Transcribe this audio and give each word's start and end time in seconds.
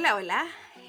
Hola, 0.00 0.16
hola. 0.16 0.46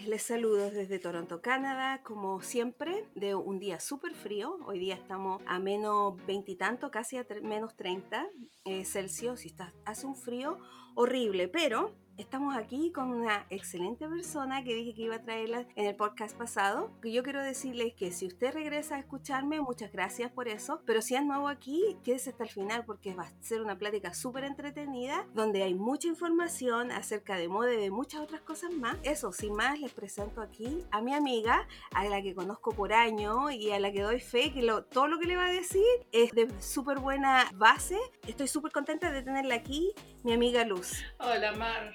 Les 0.08 0.22
saludo 0.22 0.72
desde 0.72 0.98
Toronto, 0.98 1.42
Canadá, 1.42 2.02
como 2.02 2.42
siempre, 2.42 3.04
de 3.14 3.36
un 3.36 3.60
día 3.60 3.82
súper 3.82 4.16
frío. 4.16 4.58
Hoy 4.66 4.80
día 4.80 4.96
estamos 4.96 5.42
a 5.48 5.60
menos 5.60 6.16
veintitantos, 6.26 6.92
casi 6.92 7.18
a 7.18 7.28
menos 7.44 7.76
30 7.76 8.26
eh, 8.64 8.86
Celsius 8.86 9.44
y 9.44 9.50
está, 9.50 9.74
hace 9.84 10.08
un 10.08 10.16
frío 10.16 10.60
horrible, 10.96 11.50
pero 11.50 11.94
Estamos 12.18 12.56
aquí 12.56 12.92
con 12.92 13.10
una 13.10 13.46
excelente 13.50 14.08
persona 14.08 14.64
que 14.64 14.76
dije 14.76 14.94
que 14.94 15.04
iba 15.04 15.16
a 15.16 15.22
traerla 15.24 15.66
en 15.76 15.86
el 15.88 15.96
podcast 15.96 16.38
pasado. 16.38 16.92
Yo 17.04 17.24
quiero 17.24 17.42
decirles 17.42 17.94
que 17.94 18.12
si 18.12 18.28
usted 18.28 18.54
regresa 18.54 18.96
a 18.96 19.00
escucharme, 19.00 19.60
muchas 19.60 19.92
gracias 19.92 20.32
por 20.32 20.48
eso. 20.48 20.82
Pero 20.86 21.02
si 21.02 21.16
es 21.16 21.26
nuevo 21.26 21.48
aquí, 21.48 21.98
quédese 22.04 22.32
hasta 22.32 22.44
el 22.44 22.50
final 22.50 22.86
porque 22.86 23.16
va 23.16 23.24
a 23.24 23.32
ser 23.42 23.62
una 23.62 23.78
plática 23.78 24.14
súper 24.14 24.44
entretenida 24.44 25.26
donde 25.34 25.64
hay 25.64 25.74
mucha 25.74 26.10
información 26.10 26.92
acerca 26.92 27.38
de 27.38 27.48
moda 27.48 27.74
y 27.74 27.78
de 27.78 27.92
muchas 27.92 28.22
otras 28.22 28.42
cosas 28.42 28.72
más. 28.72 28.98
Eso, 29.04 29.32
sin 29.32 29.56
más, 29.56 29.80
les 29.80 29.92
presento 29.92 30.42
aquí 30.42 30.84
a 30.92 31.02
mi 31.02 31.14
amiga, 31.14 31.68
a 31.94 32.06
la 32.06 32.22
que 32.22 32.36
conozco 32.36 32.72
por 32.72 32.94
año 32.94 33.50
y 33.50 33.72
a 33.72 33.80
la 33.80 33.92
que 33.92 34.02
doy 34.02 34.20
fe 34.20 34.52
que 34.54 34.62
todo 34.92 35.08
lo 35.08 35.18
que 35.18 35.26
le 35.26 35.38
va 35.38 35.48
a 35.48 35.52
decir 35.52 35.86
es 36.12 36.32
de 36.32 36.48
súper 36.60 37.00
buena 37.00 37.50
base. 37.56 37.98
Estoy 38.28 38.48
súper 38.48 38.72
contenta 38.72 39.12
de 39.12 39.24
tenerla 39.24 39.56
aquí, 39.56 39.92
mi 40.24 40.34
amiga 40.34 40.66
Luz. 40.66 41.04
Hola, 41.18 41.54
Mar. 41.54 41.94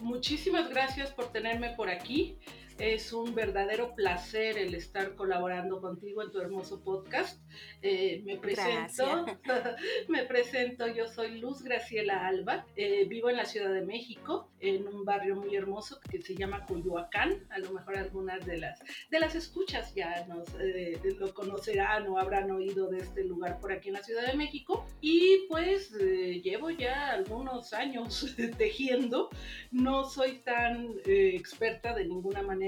Muchísimas 0.00 0.68
gracias 0.68 1.10
por 1.10 1.32
tenerme 1.32 1.70
por 1.70 1.88
aquí. 1.88 2.38
Es 2.78 3.14
un 3.14 3.34
verdadero 3.34 3.94
placer 3.94 4.58
el 4.58 4.74
estar 4.74 5.14
colaborando 5.14 5.80
contigo 5.80 6.22
en 6.22 6.30
tu 6.30 6.40
hermoso 6.40 6.82
podcast. 6.84 7.40
Eh, 7.80 8.20
me 8.26 8.36
presento, 8.36 9.24
me 10.08 10.24
presento, 10.24 10.86
yo 10.86 11.08
soy 11.08 11.38
Luz 11.38 11.62
Graciela 11.62 12.26
Alba, 12.26 12.66
eh, 12.76 13.06
vivo 13.08 13.30
en 13.30 13.38
la 13.38 13.46
Ciudad 13.46 13.72
de 13.72 13.80
México, 13.80 14.50
en 14.60 14.86
un 14.88 15.06
barrio 15.06 15.36
muy 15.36 15.56
hermoso 15.56 15.98
que 16.10 16.20
se 16.20 16.34
llama 16.34 16.66
Coyoacán. 16.66 17.46
A 17.48 17.58
lo 17.60 17.72
mejor 17.72 17.96
algunas 17.96 18.44
de 18.44 18.58
las, 18.58 18.78
de 19.10 19.20
las 19.20 19.34
escuchas 19.34 19.94
ya 19.94 20.26
nos 20.26 20.46
eh, 20.60 21.00
lo 21.18 21.32
conocerán 21.32 22.06
o 22.08 22.18
habrán 22.18 22.50
oído 22.50 22.90
de 22.90 22.98
este 22.98 23.24
lugar 23.24 23.58
por 23.58 23.72
aquí 23.72 23.88
en 23.88 23.94
la 23.94 24.02
Ciudad 24.02 24.26
de 24.26 24.36
México. 24.36 24.84
Y 25.00 25.46
pues 25.48 25.92
llevo 25.92 26.68
ya 26.68 27.12
algunos 27.12 27.72
años 27.72 28.36
tejiendo. 28.58 29.30
No 29.70 30.04
soy 30.04 30.40
tan 30.40 30.94
experta 31.06 31.94
de 31.94 32.04
ninguna 32.04 32.42
manera 32.42 32.65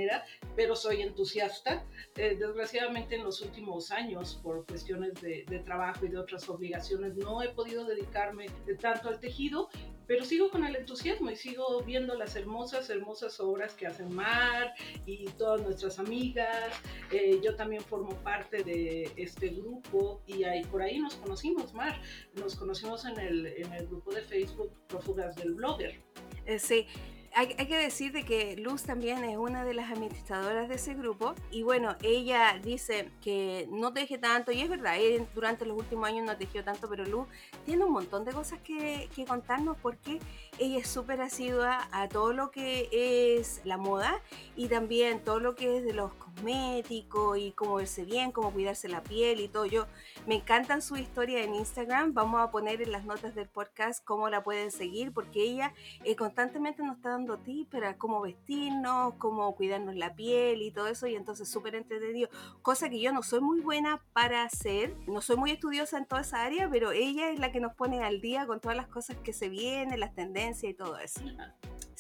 pero 0.57 0.77
soy 0.77 1.03
entusiasta. 1.03 1.85
Eh, 2.17 2.37
desgraciadamente 2.39 3.17
en 3.17 3.25
los 3.25 3.41
últimos 3.41 3.91
años, 3.91 4.41
por 4.43 4.67
cuestiones 4.67 5.15
de, 5.21 5.45
trabajo 5.65 6.07
y 6.07 6.09
de 6.09 6.19
otras 6.19 6.49
obligaciones, 6.49 7.17
no 7.17 7.43
he 7.43 7.49
podido 7.51 7.85
dedicarme 7.85 8.47
tanto 8.81 9.09
al 9.09 9.19
tejido, 9.21 9.69
pero 10.07 10.25
sigo 10.25 10.51
con 10.51 10.65
el 10.65 10.75
entusiasmo 10.75 11.31
y 11.31 11.37
sigo 11.37 11.83
viendo 11.83 12.15
las 12.15 12.35
hermosas, 12.35 12.89
hermosas 12.89 13.39
obras 13.41 13.75
que 13.75 13.87
hacen 13.87 14.15
Mar 14.15 14.73
y 15.05 15.27
todas 15.33 15.61
nuestras 15.61 15.99
amigas. 15.99 16.75
Eh, 17.13 17.41
yo 17.45 17.55
también 17.57 17.83
formo 17.83 18.15
parte 18.23 18.65
de 18.65 19.13
este 19.17 19.49
grupo 19.49 20.23
y 20.27 20.45
ahí, 20.45 20.65
por 20.65 20.81
ahí 20.81 20.99
nos 20.99 21.17
conocimos, 21.17 21.75
Mar. 21.75 22.01
Nos 22.35 22.57
conocimos 22.57 23.05
en 23.05 23.19
el, 23.19 23.47
en 23.47 23.73
el 23.75 23.87
grupo 23.87 24.13
de 24.13 24.23
Facebook 24.23 24.73
Prófugas 24.89 25.37
del 25.37 25.55
Blogger. 25.55 26.01
Eh, 26.47 26.59
sí, 26.59 26.87
hay, 27.35 27.49
que 27.55 27.77
decir 27.77 28.13
de 28.13 28.25
que 28.25 28.57
Luz 28.57 28.83
también 28.83 29.23
es 29.25 29.37
una 29.37 29.65
de 29.65 29.75
las 29.75 29.91
administradoras 29.91 30.69
de 30.69 30.77
ese 30.77 30.95
grupo 30.95 31.35
y 31.51 31.63
bueno, 31.63 31.97
ella 32.03 32.59
dice 32.63 33.11
que 33.23 33.69
no 33.71 33.93
teje 33.93 34.19
tanto 34.19 34.51
y 34.53 34.61
es 34.61 34.69
verdad, 34.69 34.97
durante 35.35 35.65
los 35.65 35.79
últimos 35.79 36.09
años 36.09 36.27
no 36.27 36.37
tejió 36.37 36.65
tanto, 36.65 36.89
pero 36.89 37.05
Luz 37.05 37.29
tiene 37.65 37.85
un 37.85 37.93
montón 37.93 38.25
de 38.25 38.33
cosas 38.33 38.61
que, 38.61 39.09
que 39.15 39.25
contarnos 39.25 39.77
porque 39.79 40.19
ella 40.59 40.79
es 40.79 40.89
súper 40.89 41.21
asidua 41.21 41.89
a 41.93 42.09
todo 42.09 42.33
lo 42.33 42.51
que 42.51 42.89
es 42.93 43.61
la 43.65 43.77
moda 43.77 44.21
y 44.57 44.69
también 44.69 45.23
todo 45.23 45.39
lo 45.39 45.55
que 45.55 45.79
es 45.79 45.85
de 45.85 45.93
los 45.93 46.13
cosméticos 46.39 47.39
y 47.39 47.53
cómo 47.53 47.77
verse 47.77 48.05
bien, 48.05 48.33
cómo 48.33 48.53
cuidarse 48.53 48.89
la 48.89 49.03
piel 49.03 49.41
y 49.41 49.49
todo. 49.49 49.67
Yo 49.67 49.87
me 50.27 50.37
encantan 50.37 50.83
su 50.83 50.97
historia 50.97 51.43
en 51.43 51.55
Instagram, 51.55 52.15
vamos 52.15 52.41
a 52.41 52.51
poner 52.51 52.81
en 52.83 52.93
las 52.93 53.05
notas 53.05 53.35
del 53.35 53.49
podcast 53.49 54.05
cómo 54.05 54.29
la 54.29 54.43
pueden 54.43 54.71
seguir 54.71 55.13
porque 55.13 55.43
ella 55.43 55.75
eh, 56.05 56.17
constantemente 56.17 56.83
nos 56.83 56.97
está 56.97 57.11
dando 57.11 57.39
tips 57.39 57.71
para 57.71 57.97
cómo 57.97 58.21
vestirnos, 58.21 59.15
cómo 59.15 59.55
cuidarnos 59.55 59.97
la 59.97 60.15
piel 60.15 60.63
y 60.63 60.71
todo 60.71 60.87
eso, 60.89 61.07
y 61.07 61.17
entonces 61.17 61.49
súper 61.49 61.75
entretenido, 61.75 62.29
cosa 62.63 62.89
que 62.89 63.01
yo 63.01 63.13
no 63.13 63.23
soy 63.23 63.41
muy 63.41 63.61
buena 63.61 64.03
para 64.13 64.45
hacer, 64.45 64.95
no 65.07 65.21
soy 65.21 65.37
muy 65.37 65.51
estudiosa 65.51 65.99
en 65.99 66.07
toda 66.07 66.23
esa 66.23 66.43
área, 66.43 66.69
pero 66.71 66.93
ella 66.93 67.31
es 67.31 67.39
la 67.39 67.53
que 67.53 67.61
nos 67.61 67.75
pone 67.75 68.03
al 68.03 68.21
día 68.21 68.47
con 68.47 68.61
todas 68.61 68.77
las 68.77 68.89
cosas 68.89 69.17
que 69.19 69.33
se 69.33 69.49
vienen, 69.49 70.01
las 70.01 70.15
tendencias 70.15 70.71
y 70.71 70.75
todo 70.75 70.99
eso. 70.99 71.21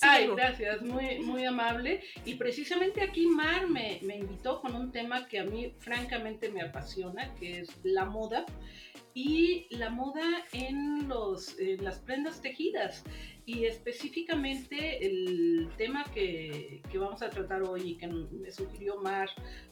Ay, 0.00 0.28
gracias, 0.28 0.82
muy, 0.82 1.19
muy 1.20 1.44
amable. 1.44 2.03
Y 2.25 2.34
precisamente 2.34 3.03
aquí 3.03 3.26
Mar 3.26 3.69
me, 3.69 3.98
me 4.03 4.16
invitó 4.16 4.60
con 4.60 4.76
un 4.76 4.92
tema 4.92 5.26
que 5.26 5.41
a 5.41 5.44
mí 5.44 5.75
francamente 5.78 6.50
me 6.50 6.62
apasiona, 6.62 7.34
que 7.34 7.60
es 7.60 7.69
la 7.82 8.04
moda. 8.04 8.47
Y 9.14 9.66
la 9.70 9.91
moda 9.91 10.44
en, 10.53 11.09
los, 11.09 11.59
en 11.59 11.84
las 11.84 11.98
prendas 11.98 12.41
tejidas. 12.41 13.03
Y 13.44 13.64
específicamente 13.64 15.04
el 15.04 15.69
tema 15.76 16.04
que, 16.15 16.82
que, 16.91 16.98
vamos 16.98 17.22
a 17.22 17.30
tratar 17.30 17.62
hoy 17.62 17.92
y 17.92 17.97
que 17.97 18.06
me 18.06 18.53
sugirió 18.53 19.00
Mar 19.00 19.28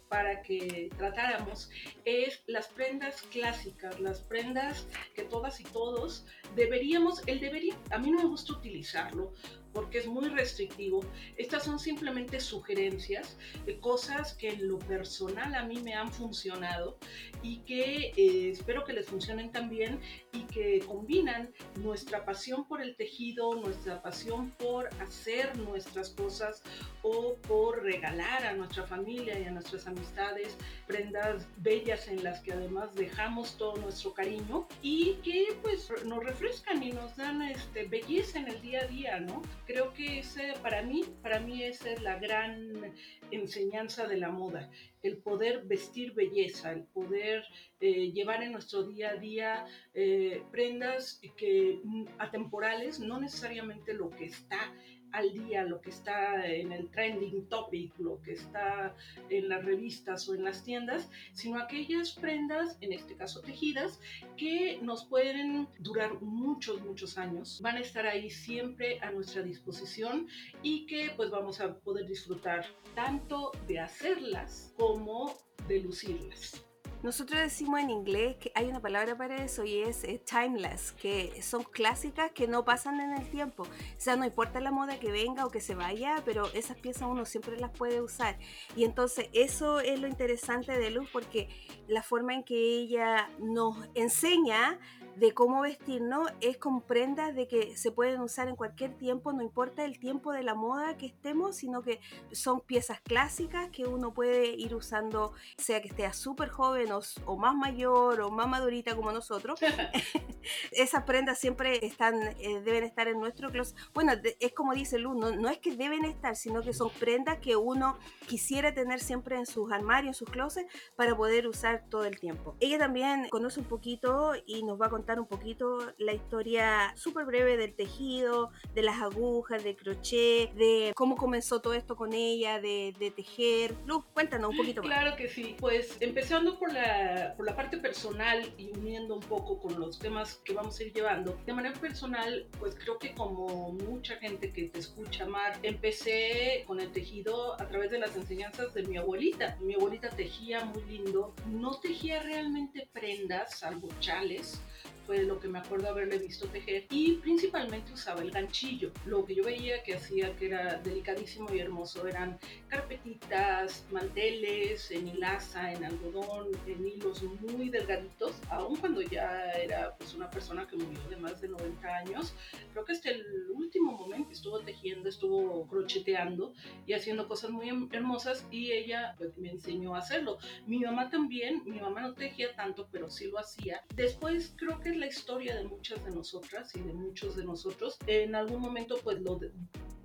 para 0.09 0.43
que 0.43 0.89
tratáramos 0.97 1.69
es 2.05 2.43
las 2.47 2.69
prendas 2.69 3.23
clásicas, 3.23 4.01
las 4.01 4.21
prendas 4.21 4.87
que 5.15 5.23
todas 5.23 5.61
y 5.61 5.65
todos 5.65 6.27
deberíamos, 6.55 7.27
el 7.27 7.41
debería, 7.41 7.77
a 7.91 7.99
mí 7.99 8.11
no 8.11 8.19
me 8.19 8.29
gusta 8.29 8.53
utilizarlo 8.53 9.35
porque 9.77 9.99
es 9.99 10.07
muy 10.07 10.29
restrictivo. 10.31 11.05
Estas 11.37 11.65
son 11.65 11.79
simplemente 11.79 12.41
sugerencias 12.41 13.37
de 13.67 13.79
cosas 13.79 14.33
que 14.33 14.49
en 14.49 14.69
lo 14.69 14.79
personal 14.79 15.55
a 15.55 15.65
mí 15.65 15.83
me 15.83 15.93
han 15.93 16.11
funcionado 16.11 16.97
y 17.43 17.59
que 17.59 18.13
eh, 18.17 18.51
espero 18.51 18.85
que 18.85 18.95
les 18.95 19.07
funcionen 19.07 19.53
también 19.53 20.01
y 20.33 20.45
que 20.45 20.81
combinan 20.87 21.53
nuestra 21.83 22.25
pasión 22.25 22.67
por 22.67 22.81
el 22.81 22.97
tejido, 22.97 23.55
nuestra 23.55 24.01
pasión 24.01 24.51
por 24.53 24.89
hacer 25.03 25.55
nuestras 25.59 26.09
cosas 26.09 26.63
o 27.03 27.35
por 27.47 27.83
regalar 27.83 28.47
a 28.47 28.55
nuestra 28.55 28.85
familia 28.85 29.39
y 29.39 29.45
a 29.45 29.51
nuestras 29.51 29.87
amistades 29.87 30.57
prendas 30.87 31.47
bellas 31.59 32.09
en 32.09 32.25
las 32.25 32.41
que 32.41 32.53
además 32.53 32.95
dejamos 32.95 33.59
todo 33.59 33.77
nuestro 33.77 34.15
cariño 34.15 34.67
y 34.81 35.17
que 35.23 35.49
pues 35.63 35.91
nos 36.07 36.25
refrescan 36.25 36.83
y 36.83 36.93
nos 36.93 37.15
dan 37.17 37.43
este, 37.43 37.85
belleza 37.85 38.39
en 38.39 38.49
el 38.49 38.63
día 38.63 38.81
a 38.81 38.87
día, 38.87 39.21
¿no? 39.21 39.43
Creo 39.67 39.93
que 39.93 40.21
ese, 40.21 40.55
para 40.63 40.83
mí, 40.83 41.05
para 41.23 41.41
mí 41.41 41.63
esa 41.63 41.91
es 41.91 42.03
la 42.03 42.19
gran 42.19 42.95
enseñanza 43.31 44.07
de 44.07 44.17
la 44.17 44.31
moda, 44.31 44.71
el 45.03 45.19
poder 45.19 45.65
vestir 45.65 46.15
belleza, 46.15 46.73
el 46.73 46.85
poder 46.85 47.45
eh, 47.81 48.13
llevar 48.13 48.43
en 48.43 48.53
nuestro 48.53 48.85
día 48.85 49.11
a 49.11 49.17
día 49.17 49.67
eh, 49.95 50.43
prendas 50.51 51.21
que 51.37 51.81
mm, 51.83 52.07
atemporales, 52.19 53.01
no 53.01 53.21
necesariamente 53.21 53.93
lo 53.93 54.11
que 54.11 54.27
está 54.27 54.73
al 55.13 55.33
día, 55.33 55.65
lo 55.65 55.81
que 55.81 55.91
está 55.91 56.47
en 56.47 56.73
el 56.73 56.91
trending 56.91 57.49
topic, 57.49 57.93
lo 57.99 58.21
que 58.23 58.33
está 58.33 58.95
en 59.29 59.49
las 59.49 59.65
revistas 59.65 60.29
o 60.29 60.35
en 60.35 60.45
las 60.45 60.63
tiendas, 60.63 61.09
sino 61.33 61.59
aquellas 61.59 62.13
prendas, 62.13 62.77
en 62.81 62.93
este 62.93 63.17
caso 63.17 63.41
tejidas, 63.41 64.01
que 64.37 64.79
nos 64.83 65.05
pueden 65.05 65.69
durar 65.79 66.21
muchos, 66.21 66.83
muchos 66.83 67.19
años, 67.19 67.61
van 67.63 67.77
a 67.77 67.81
estar 67.81 68.07
ahí 68.07 68.31
siempre 68.31 68.99
a 69.01 69.11
nuestra 69.11 69.43
disposición 69.43 70.29
y 70.63 70.87
que 70.87 71.13
pues 71.17 71.31
vamos 71.31 71.61
a 71.61 71.79
poder 71.81 72.07
disfrutar 72.07 72.67
tanto 72.95 73.53
de 73.67 73.81
hacerlas 73.81 74.75
como 74.77 75.35
de 75.69 75.81
lucirlas. 75.81 76.66
Nosotros 77.07 77.41
decimos 77.41 77.79
en 77.79 77.91
inglés 77.91 78.35
que 78.35 78.51
hay 78.57 78.67
una 78.67 78.81
palabra 78.81 79.17
para 79.17 79.37
eso 79.37 79.63
y 79.63 79.79
es 79.79 80.03
eh, 80.03 80.21
timeless, 80.29 80.91
que 80.91 81.41
son 81.41 81.63
clásicas 81.63 82.33
que 82.33 82.49
no 82.49 82.65
pasan 82.65 82.99
en 82.99 83.13
el 83.13 83.31
tiempo. 83.31 83.63
O 83.63 83.67
sea, 83.97 84.17
no 84.17 84.25
importa 84.25 84.59
la 84.59 84.73
moda 84.73 84.99
que 84.99 85.13
venga 85.13 85.47
o 85.47 85.51
que 85.51 85.61
se 85.61 85.77
vaya, 85.77 86.21
pero 86.25 86.53
esas 86.53 86.77
piezas 86.77 87.05
uno 87.05 87.25
siempre 87.25 87.61
las 87.61 87.71
puede 87.71 88.01
usar. 88.01 88.37
Y 88.75 88.83
entonces 88.83 89.29
eso 89.33 89.79
es 89.79 90.01
lo 90.01 90.09
interesante 90.09 90.77
de 90.77 90.91
Luz 90.91 91.09
porque 91.13 91.49
la 91.87 92.03
forma 92.03 92.35
en 92.35 92.43
que 92.43 92.57
ella 92.57 93.31
nos 93.39 93.77
enseña 93.95 94.77
de 95.17 95.33
cómo 95.33 95.63
vestirnos 95.63 96.31
es 96.41 96.59
con 96.59 96.83
prendas 96.83 97.35
de 97.35 97.49
que 97.49 97.77
se 97.77 97.91
pueden 97.91 98.21
usar 98.21 98.49
en 98.49 98.57
cualquier 98.57 98.97
tiempo, 98.97 99.33
no 99.33 99.43
importa 99.43 99.85
el 99.85 99.99
tiempo 99.99 100.33
de 100.33 100.43
la 100.43 100.55
moda 100.55 100.97
que 100.99 101.07
estemos, 101.07 101.57
sino 101.57 101.83
que 101.83 102.01
son 102.33 102.61
piezas 102.61 103.01
clásicas 103.01 103.71
que 103.71 103.87
uno 103.87 104.13
puede 104.13 104.49
ir 104.49 104.75
usando, 104.75 105.33
sea 105.57 105.81
que 105.81 105.89
esté 105.89 106.13
súper 106.13 106.51
joven 106.51 106.93
o, 106.93 107.01
o, 107.25 107.37
más 107.37 107.55
mayor 107.55 108.21
o 108.21 108.31
más 108.31 108.47
madurita 108.47 108.95
como 108.95 109.11
nosotros, 109.11 109.59
esas 110.73 111.05
prendas 111.05 111.39
siempre 111.39 111.85
están, 111.85 112.15
eh, 112.39 112.61
deben 112.63 112.85
estar 112.85 113.09
en 113.09 113.19
nuestro 113.19 113.51
closet. 113.51 113.77
Bueno, 113.95 114.13
es 114.39 114.53
como 114.53 114.75
dice 114.75 114.99
Luz, 114.99 115.17
no, 115.17 115.35
no, 115.35 115.49
es 115.49 115.59
que 115.59 115.77
deben 115.77 116.05
estar, 116.05 116.37
sino 116.37 116.63
que 116.63 116.75
son 116.75 116.91
prendas 116.91 117.39
que 117.39 117.57
uno 117.57 117.99
quisiera 118.27 118.75
tener 118.75 119.01
siempre 119.01 119.37
en 119.37 119.47
sus 119.47 119.73
armarios, 119.73 120.09
en 120.09 120.15
sus 120.15 120.31
closets, 120.31 120.71
para 120.95 121.17
poder 121.17 121.47
usar 121.47 121.85
todo 121.89 122.05
el 122.05 122.21
tiempo. 122.21 122.55
Ella 122.61 122.79
también 122.79 123.29
conoce 123.31 123.61
un 123.61 123.67
poquito 123.67 124.33
y 124.45 124.63
nos 124.63 124.81
va 124.81 124.87
a 124.87 124.91
contar 124.91 125.06
un 125.15 125.27
poquito 125.27 125.93
la 125.99 126.13
historia 126.13 126.93
súper 126.97 127.25
breve 127.25 127.57
del 127.57 127.75
tejido, 127.75 128.51
de 128.75 128.83
las 128.83 129.01
agujas, 129.01 129.63
de 129.63 129.77
crochet, 129.77 130.53
de 130.55 130.93
cómo 130.95 131.17
comenzó 131.17 131.61
todo 131.61 131.75
esto 131.75 131.97
con 131.97 132.13
ella, 132.13 132.61
de, 132.61 132.95
tejer. 133.15 133.75
Luz, 133.87 134.05
cuéntanos 134.13 134.51
un 134.51 134.57
poquito 134.57 134.83
más. 134.83 134.91
Claro 134.91 135.17
que 135.17 135.29
sí, 135.29 135.57
pues 135.59 135.97
empezando 136.01 136.59
por 136.59 136.73
la, 136.73 137.35
por 137.37 137.47
la 137.47 137.55
parte 137.55 137.79
personal 137.79 138.53
y 138.59 138.77
uniendo 138.77 139.15
un 139.15 139.21
poco 139.21 139.61
con 139.61 139.79
los 139.79 139.99
temas 139.99 140.41
que 140.45 140.53
vamos 140.53 140.79
a 140.79 140.83
ir 140.83 140.93
llevando. 140.93 141.39
De 141.47 141.53
manera 141.53 141.79
personal, 141.79 142.47
pues 142.59 142.75
creo 142.75 142.99
que 142.99 143.15
como 143.15 143.73
mucha 143.73 144.17
gente 144.17 144.53
que 144.53 144.69
te 144.69 144.81
escucha, 144.81 145.27
Mar, 145.27 145.59
empecé 145.63 146.65
con 146.67 146.81
el 146.81 146.91
tejido 146.91 147.55
a 147.61 147.69
través 147.69 147.91
de 147.91 147.99
las 147.99 148.17
enseñanzas 148.17 148.75
de 148.75 148.83
mi 148.83 148.97
abuelita. 148.97 149.57
Mi 149.61 149.75
abuelita 149.75 150.11
tejía 150.11 150.65
muy 150.65 150.83
lindo, 150.85 151.35
no 151.47 151.79
tejía 151.79 152.23
realmente 152.23 152.89
prendas, 152.93 153.59
salvo 153.59 153.89
chales, 154.01 154.61
fue 155.07 155.23
lo 155.23 155.39
que 155.39 155.49
me 155.49 155.61
acuerdo 155.61 155.89
haberle 155.89 156.19
visto 156.19 156.49
tejer 156.49 156.87
y 156.91 157.13
principalmente 157.17 157.93
usaba 157.93 158.23
el 158.23 158.31
ganchillo. 158.33 158.91
Lo 159.05 159.25
que 159.25 159.35
yo 159.35 159.45
veía 159.45 159.83
que 159.83 159.95
hacía 159.95 160.35
que 160.37 160.47
era 160.47 160.79
delicadísimo 160.79 161.53
y 161.55 161.61
hermoso 161.61 162.07
eran 162.07 162.39
carpetitas, 162.69 163.87
manteles 163.93 164.91
en 164.91 165.09
hilaza, 165.09 165.73
en 165.73 165.85
algodón, 165.85 166.49
en 166.67 166.87
hilos 166.87 167.23
muy 167.23 167.69
delgaditos, 167.69 168.35
aun 168.51 168.77
cuando 168.77 169.01
ya 169.01 169.53
era 169.53 169.95
pues 169.97 170.13
una 170.15 170.29
persona 170.29 170.67
que 170.67 170.77
murió 170.77 171.01
de 171.09 171.17
más 171.17 171.41
de 171.41 171.49
90 171.49 171.97
años. 171.97 172.35
Creo 172.73 172.85
que 172.85 172.93
hasta 172.93 173.11
el 173.11 173.25
último 173.55 173.93
momento 173.93 174.33
estuvo 174.33 174.59
tejiendo, 174.61 175.09
estuvo 175.09 175.67
crocheteando 175.69 176.53
y 176.87 176.95
haciendo 176.95 177.29
cosas 177.29 177.51
muy 177.51 177.69
hermosas 177.93 178.47
y 178.51 178.73
ella 178.73 179.15
pues, 179.19 179.37
me 179.39 179.51
enseñó 179.51 179.95
a 179.95 179.99
hacerlo. 179.99 180.39
Mi 180.67 180.81
mamá 180.81 181.11
también, 181.11 181.63
mi 181.65 181.79
mamá 181.79 182.01
no 182.01 182.15
tejía 182.15 182.55
tanto, 182.57 182.89
pero 182.91 183.09
sí 183.09 183.27
lo 183.31 183.39
hacía. 183.39 183.83
Después 183.95 184.55
creo 184.57 184.81
que 184.81 184.96
la 184.97 185.07
historia 185.07 185.57
de 185.57 185.65
muchas 185.65 186.05
de 186.05 186.11
nosotras 186.11 186.75
y 186.75 186.81
de 186.81 186.93
muchos 186.93 187.37
de 187.37 187.45
nosotros. 187.45 187.97
En 188.07 188.35
algún 188.35 188.61
momento 188.61 188.99
pues 189.03 189.21
lo, 189.21 189.39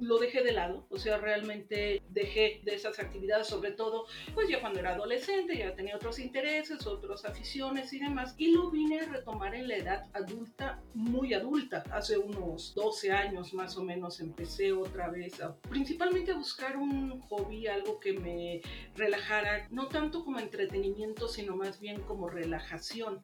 lo 0.02 0.18
dejé 0.18 0.44
de 0.44 0.52
lado, 0.52 0.88
o 0.90 0.98
sea, 0.98 1.18
realmente 1.18 2.02
dejé 2.10 2.62
de 2.64 2.74
esas 2.74 3.00
actividades, 3.00 3.48
sobre 3.48 3.72
todo 3.72 4.08
pues 4.34 4.50
ya 4.50 4.60
cuando 4.60 4.80
era 4.80 4.96
adolescente, 4.96 5.58
ya 5.58 5.76
tenía 5.76 5.96
otros 5.96 6.18
intereses, 6.18 6.86
otras 6.88 7.24
aficiones 7.24 7.94
y 7.94 8.00
demás, 8.00 8.34
y 8.38 8.52
lo 8.52 8.72
vine 8.72 9.00
a 9.00 9.06
retomar 9.06 9.54
en 9.54 9.68
la 9.68 9.78
edad 9.78 10.10
adulta, 10.14 10.82
muy 10.96 11.36
adulta, 11.36 11.84
hace 11.92 12.18
unos 12.18 12.74
12 12.74 13.12
años 13.12 13.54
más 13.54 13.78
o 13.78 13.84
menos 13.84 14.20
empecé 14.20 14.74
otra 14.74 15.10
vez 15.10 15.40
a, 15.40 15.56
principalmente 15.56 16.32
a 16.32 16.38
buscar 16.38 16.78
un 16.78 17.22
hobby, 17.22 17.68
algo 17.68 18.00
que 18.00 18.14
me 18.14 18.62
relajara, 18.96 19.68
no 19.70 19.88
tanto 19.88 20.26
como 20.26 20.40
entretenimiento, 20.40 21.28
sino 21.28 21.56
más 21.56 21.80
bien 21.80 22.02
como 22.02 22.28
relajación 22.28 23.24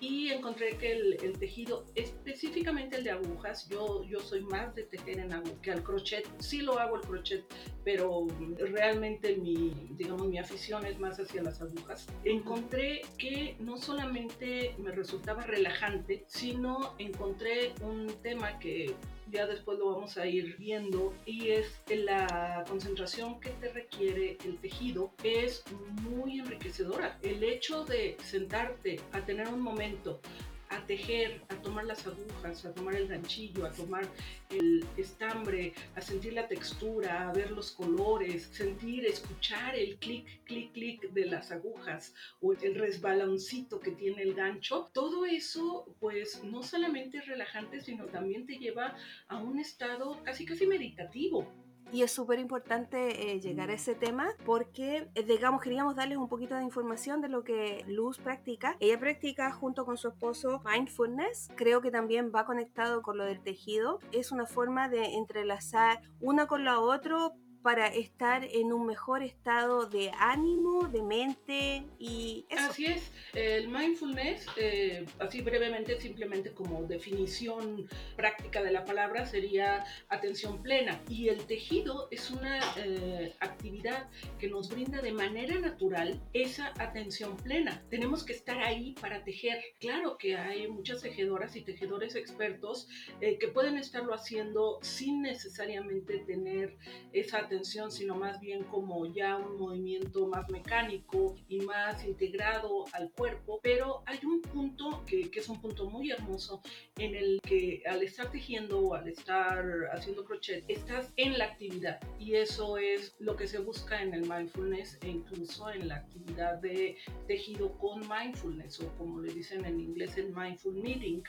y 0.00 0.30
encontré 0.30 0.76
que 0.76 0.92
el, 0.92 1.38
tejido, 1.38 1.84
específicamente 1.94 2.96
el 2.96 3.04
de 3.04 3.10
agujas, 3.10 3.68
yo, 3.68 4.04
yo 4.04 4.20
soy 4.20 4.42
más 4.42 4.74
de 4.74 4.84
tejer 4.84 5.20
en 5.20 5.32
aguja 5.32 5.62
que 5.62 5.70
al 5.70 5.82
crochet. 5.82 6.26
Sí 6.40 6.62
lo 6.62 6.78
hago 6.78 6.96
el 6.96 7.02
crochet, 7.02 7.44
pero 7.84 8.26
realmente 8.58 9.36
mi, 9.36 9.72
digamos, 9.90 10.26
mi 10.26 10.38
afición 10.38 10.84
es 10.84 10.98
más 10.98 11.18
hacia 11.18 11.42
las 11.42 11.60
agujas. 11.60 12.06
Encontré 12.24 13.02
que 13.18 13.56
no 13.60 13.76
solamente 13.76 14.74
me 14.78 14.90
resultaba 14.90 15.42
relajante, 15.42 16.24
sino 16.26 16.94
encontré 16.98 17.72
un 17.80 18.08
tema 18.22 18.58
que 18.58 18.94
ya 19.34 19.46
después 19.46 19.78
lo 19.78 19.92
vamos 19.92 20.16
a 20.16 20.26
ir 20.26 20.56
viendo, 20.58 21.12
y 21.26 21.48
es 21.50 21.66
la 21.88 22.64
concentración 22.68 23.40
que 23.40 23.50
te 23.50 23.68
requiere 23.72 24.38
el 24.44 24.58
tejido 24.58 25.12
es 25.24 25.64
muy 26.02 26.38
enriquecedora. 26.38 27.18
El 27.20 27.42
hecho 27.42 27.84
de 27.84 28.16
sentarte 28.22 29.00
a 29.12 29.20
tener 29.20 29.48
un 29.48 29.60
momento 29.60 30.20
a 30.68 30.84
tejer, 30.86 31.42
a 31.48 31.54
tomar 31.56 31.84
las 31.84 32.06
agujas, 32.06 32.64
a 32.64 32.72
tomar 32.72 32.94
el 32.94 33.08
ganchillo, 33.08 33.66
a 33.66 33.70
tomar 33.70 34.06
el 34.50 34.84
estambre, 34.96 35.74
a 35.94 36.00
sentir 36.00 36.32
la 36.32 36.48
textura, 36.48 37.28
a 37.28 37.32
ver 37.32 37.50
los 37.50 37.72
colores, 37.72 38.48
sentir, 38.52 39.06
escuchar 39.06 39.74
el 39.76 39.96
clic, 39.96 40.44
clic, 40.44 40.72
clic 40.72 41.10
de 41.12 41.26
las 41.26 41.50
agujas 41.50 42.14
o 42.40 42.52
el 42.52 42.74
resbaloncito 42.74 43.80
que 43.80 43.92
tiene 43.92 44.22
el 44.22 44.34
gancho. 44.34 44.90
Todo 44.92 45.24
eso 45.24 45.86
pues 46.00 46.42
no 46.44 46.62
solamente 46.62 47.18
es 47.18 47.26
relajante, 47.26 47.80
sino 47.80 48.06
también 48.06 48.46
te 48.46 48.58
lleva 48.58 48.96
a 49.28 49.38
un 49.38 49.58
estado 49.58 50.22
casi 50.22 50.44
casi 50.44 50.66
meditativo. 50.66 51.63
Y 51.94 52.02
es 52.02 52.10
súper 52.10 52.40
importante 52.40 53.30
eh, 53.30 53.40
llegar 53.40 53.70
a 53.70 53.74
ese 53.74 53.94
tema 53.94 54.26
porque, 54.44 55.08
eh, 55.14 55.22
digamos, 55.22 55.62
queríamos 55.62 55.94
darles 55.94 56.18
un 56.18 56.28
poquito 56.28 56.56
de 56.56 56.64
información 56.64 57.20
de 57.20 57.28
lo 57.28 57.44
que 57.44 57.84
Luz 57.86 58.18
practica. 58.18 58.76
Ella 58.80 58.98
practica 58.98 59.52
junto 59.52 59.84
con 59.84 59.96
su 59.96 60.08
esposo 60.08 60.60
mindfulness. 60.64 61.50
Creo 61.54 61.82
que 61.82 61.92
también 61.92 62.32
va 62.34 62.46
conectado 62.46 63.00
con 63.00 63.16
lo 63.16 63.24
del 63.24 63.40
tejido. 63.40 64.00
Es 64.10 64.32
una 64.32 64.44
forma 64.44 64.88
de 64.88 65.14
entrelazar 65.14 66.00
una 66.20 66.48
con 66.48 66.64
la 66.64 66.80
otra 66.80 67.30
para 67.64 67.86
estar 67.86 68.44
en 68.44 68.74
un 68.74 68.84
mejor 68.84 69.22
estado 69.22 69.86
de 69.86 70.10
ánimo, 70.18 70.86
de 70.88 71.02
mente 71.02 71.82
y 71.98 72.44
eso. 72.50 72.66
Así 72.68 72.84
es, 72.84 73.10
el 73.32 73.68
mindfulness, 73.68 74.46
eh, 74.58 75.06
así 75.18 75.40
brevemente, 75.40 75.98
simplemente 75.98 76.52
como 76.52 76.84
definición 76.84 77.88
práctica 78.16 78.62
de 78.62 78.70
la 78.70 78.84
palabra, 78.84 79.24
sería 79.24 79.82
atención 80.10 80.62
plena. 80.62 81.00
Y 81.08 81.30
el 81.30 81.46
tejido 81.46 82.08
es 82.10 82.30
una 82.30 82.60
eh, 82.76 83.32
actividad 83.40 84.10
que 84.38 84.48
nos 84.48 84.68
brinda 84.68 85.00
de 85.00 85.12
manera 85.12 85.58
natural 85.58 86.20
esa 86.34 86.74
atención 86.78 87.34
plena. 87.38 87.82
Tenemos 87.88 88.24
que 88.24 88.34
estar 88.34 88.58
ahí 88.58 88.94
para 89.00 89.24
tejer. 89.24 89.58
Claro 89.80 90.18
que 90.18 90.36
hay 90.36 90.68
muchas 90.68 91.00
tejedoras 91.00 91.56
y 91.56 91.62
tejedores 91.62 92.14
expertos 92.14 92.88
eh, 93.22 93.38
que 93.38 93.48
pueden 93.48 93.78
estarlo 93.78 94.12
haciendo 94.12 94.80
sin 94.82 95.22
necesariamente 95.22 96.18
tener 96.26 96.76
esa 97.14 97.38
atención 97.38 97.53
sino 97.62 98.14
más 98.16 98.40
bien 98.40 98.64
como 98.64 99.06
ya 99.06 99.36
un 99.36 99.58
movimiento 99.58 100.26
más 100.26 100.48
mecánico 100.50 101.36
y 101.48 101.60
más 101.60 102.04
integrado 102.04 102.84
al 102.92 103.10
cuerpo. 103.12 103.60
Pero 103.62 104.02
hay 104.06 104.18
un 104.24 104.40
punto 104.40 105.04
que, 105.06 105.30
que 105.30 105.40
es 105.40 105.48
un 105.48 105.60
punto 105.60 105.88
muy 105.88 106.10
hermoso 106.10 106.62
en 106.98 107.14
el 107.14 107.40
que 107.42 107.82
al 107.86 108.02
estar 108.02 108.30
tejiendo 108.30 108.80
o 108.80 108.94
al 108.94 109.08
estar 109.08 109.64
haciendo 109.92 110.24
crochet, 110.24 110.64
estás 110.68 111.12
en 111.16 111.38
la 111.38 111.44
actividad 111.46 112.00
y 112.18 112.34
eso 112.34 112.78
es 112.78 113.14
lo 113.18 113.36
que 113.36 113.46
se 113.46 113.58
busca 113.58 114.02
en 114.02 114.14
el 114.14 114.22
mindfulness 114.22 114.98
e 115.02 115.08
incluso 115.08 115.70
en 115.70 115.88
la 115.88 115.96
actividad 115.96 116.58
de 116.58 116.96
tejido 117.26 117.76
con 117.78 118.00
mindfulness 118.08 118.80
o 118.80 118.88
como 118.96 119.20
le 119.20 119.32
dicen 119.32 119.64
en 119.64 119.80
inglés 119.80 120.16
el 120.16 120.34
mindful 120.34 120.74
knitting. 120.74 121.22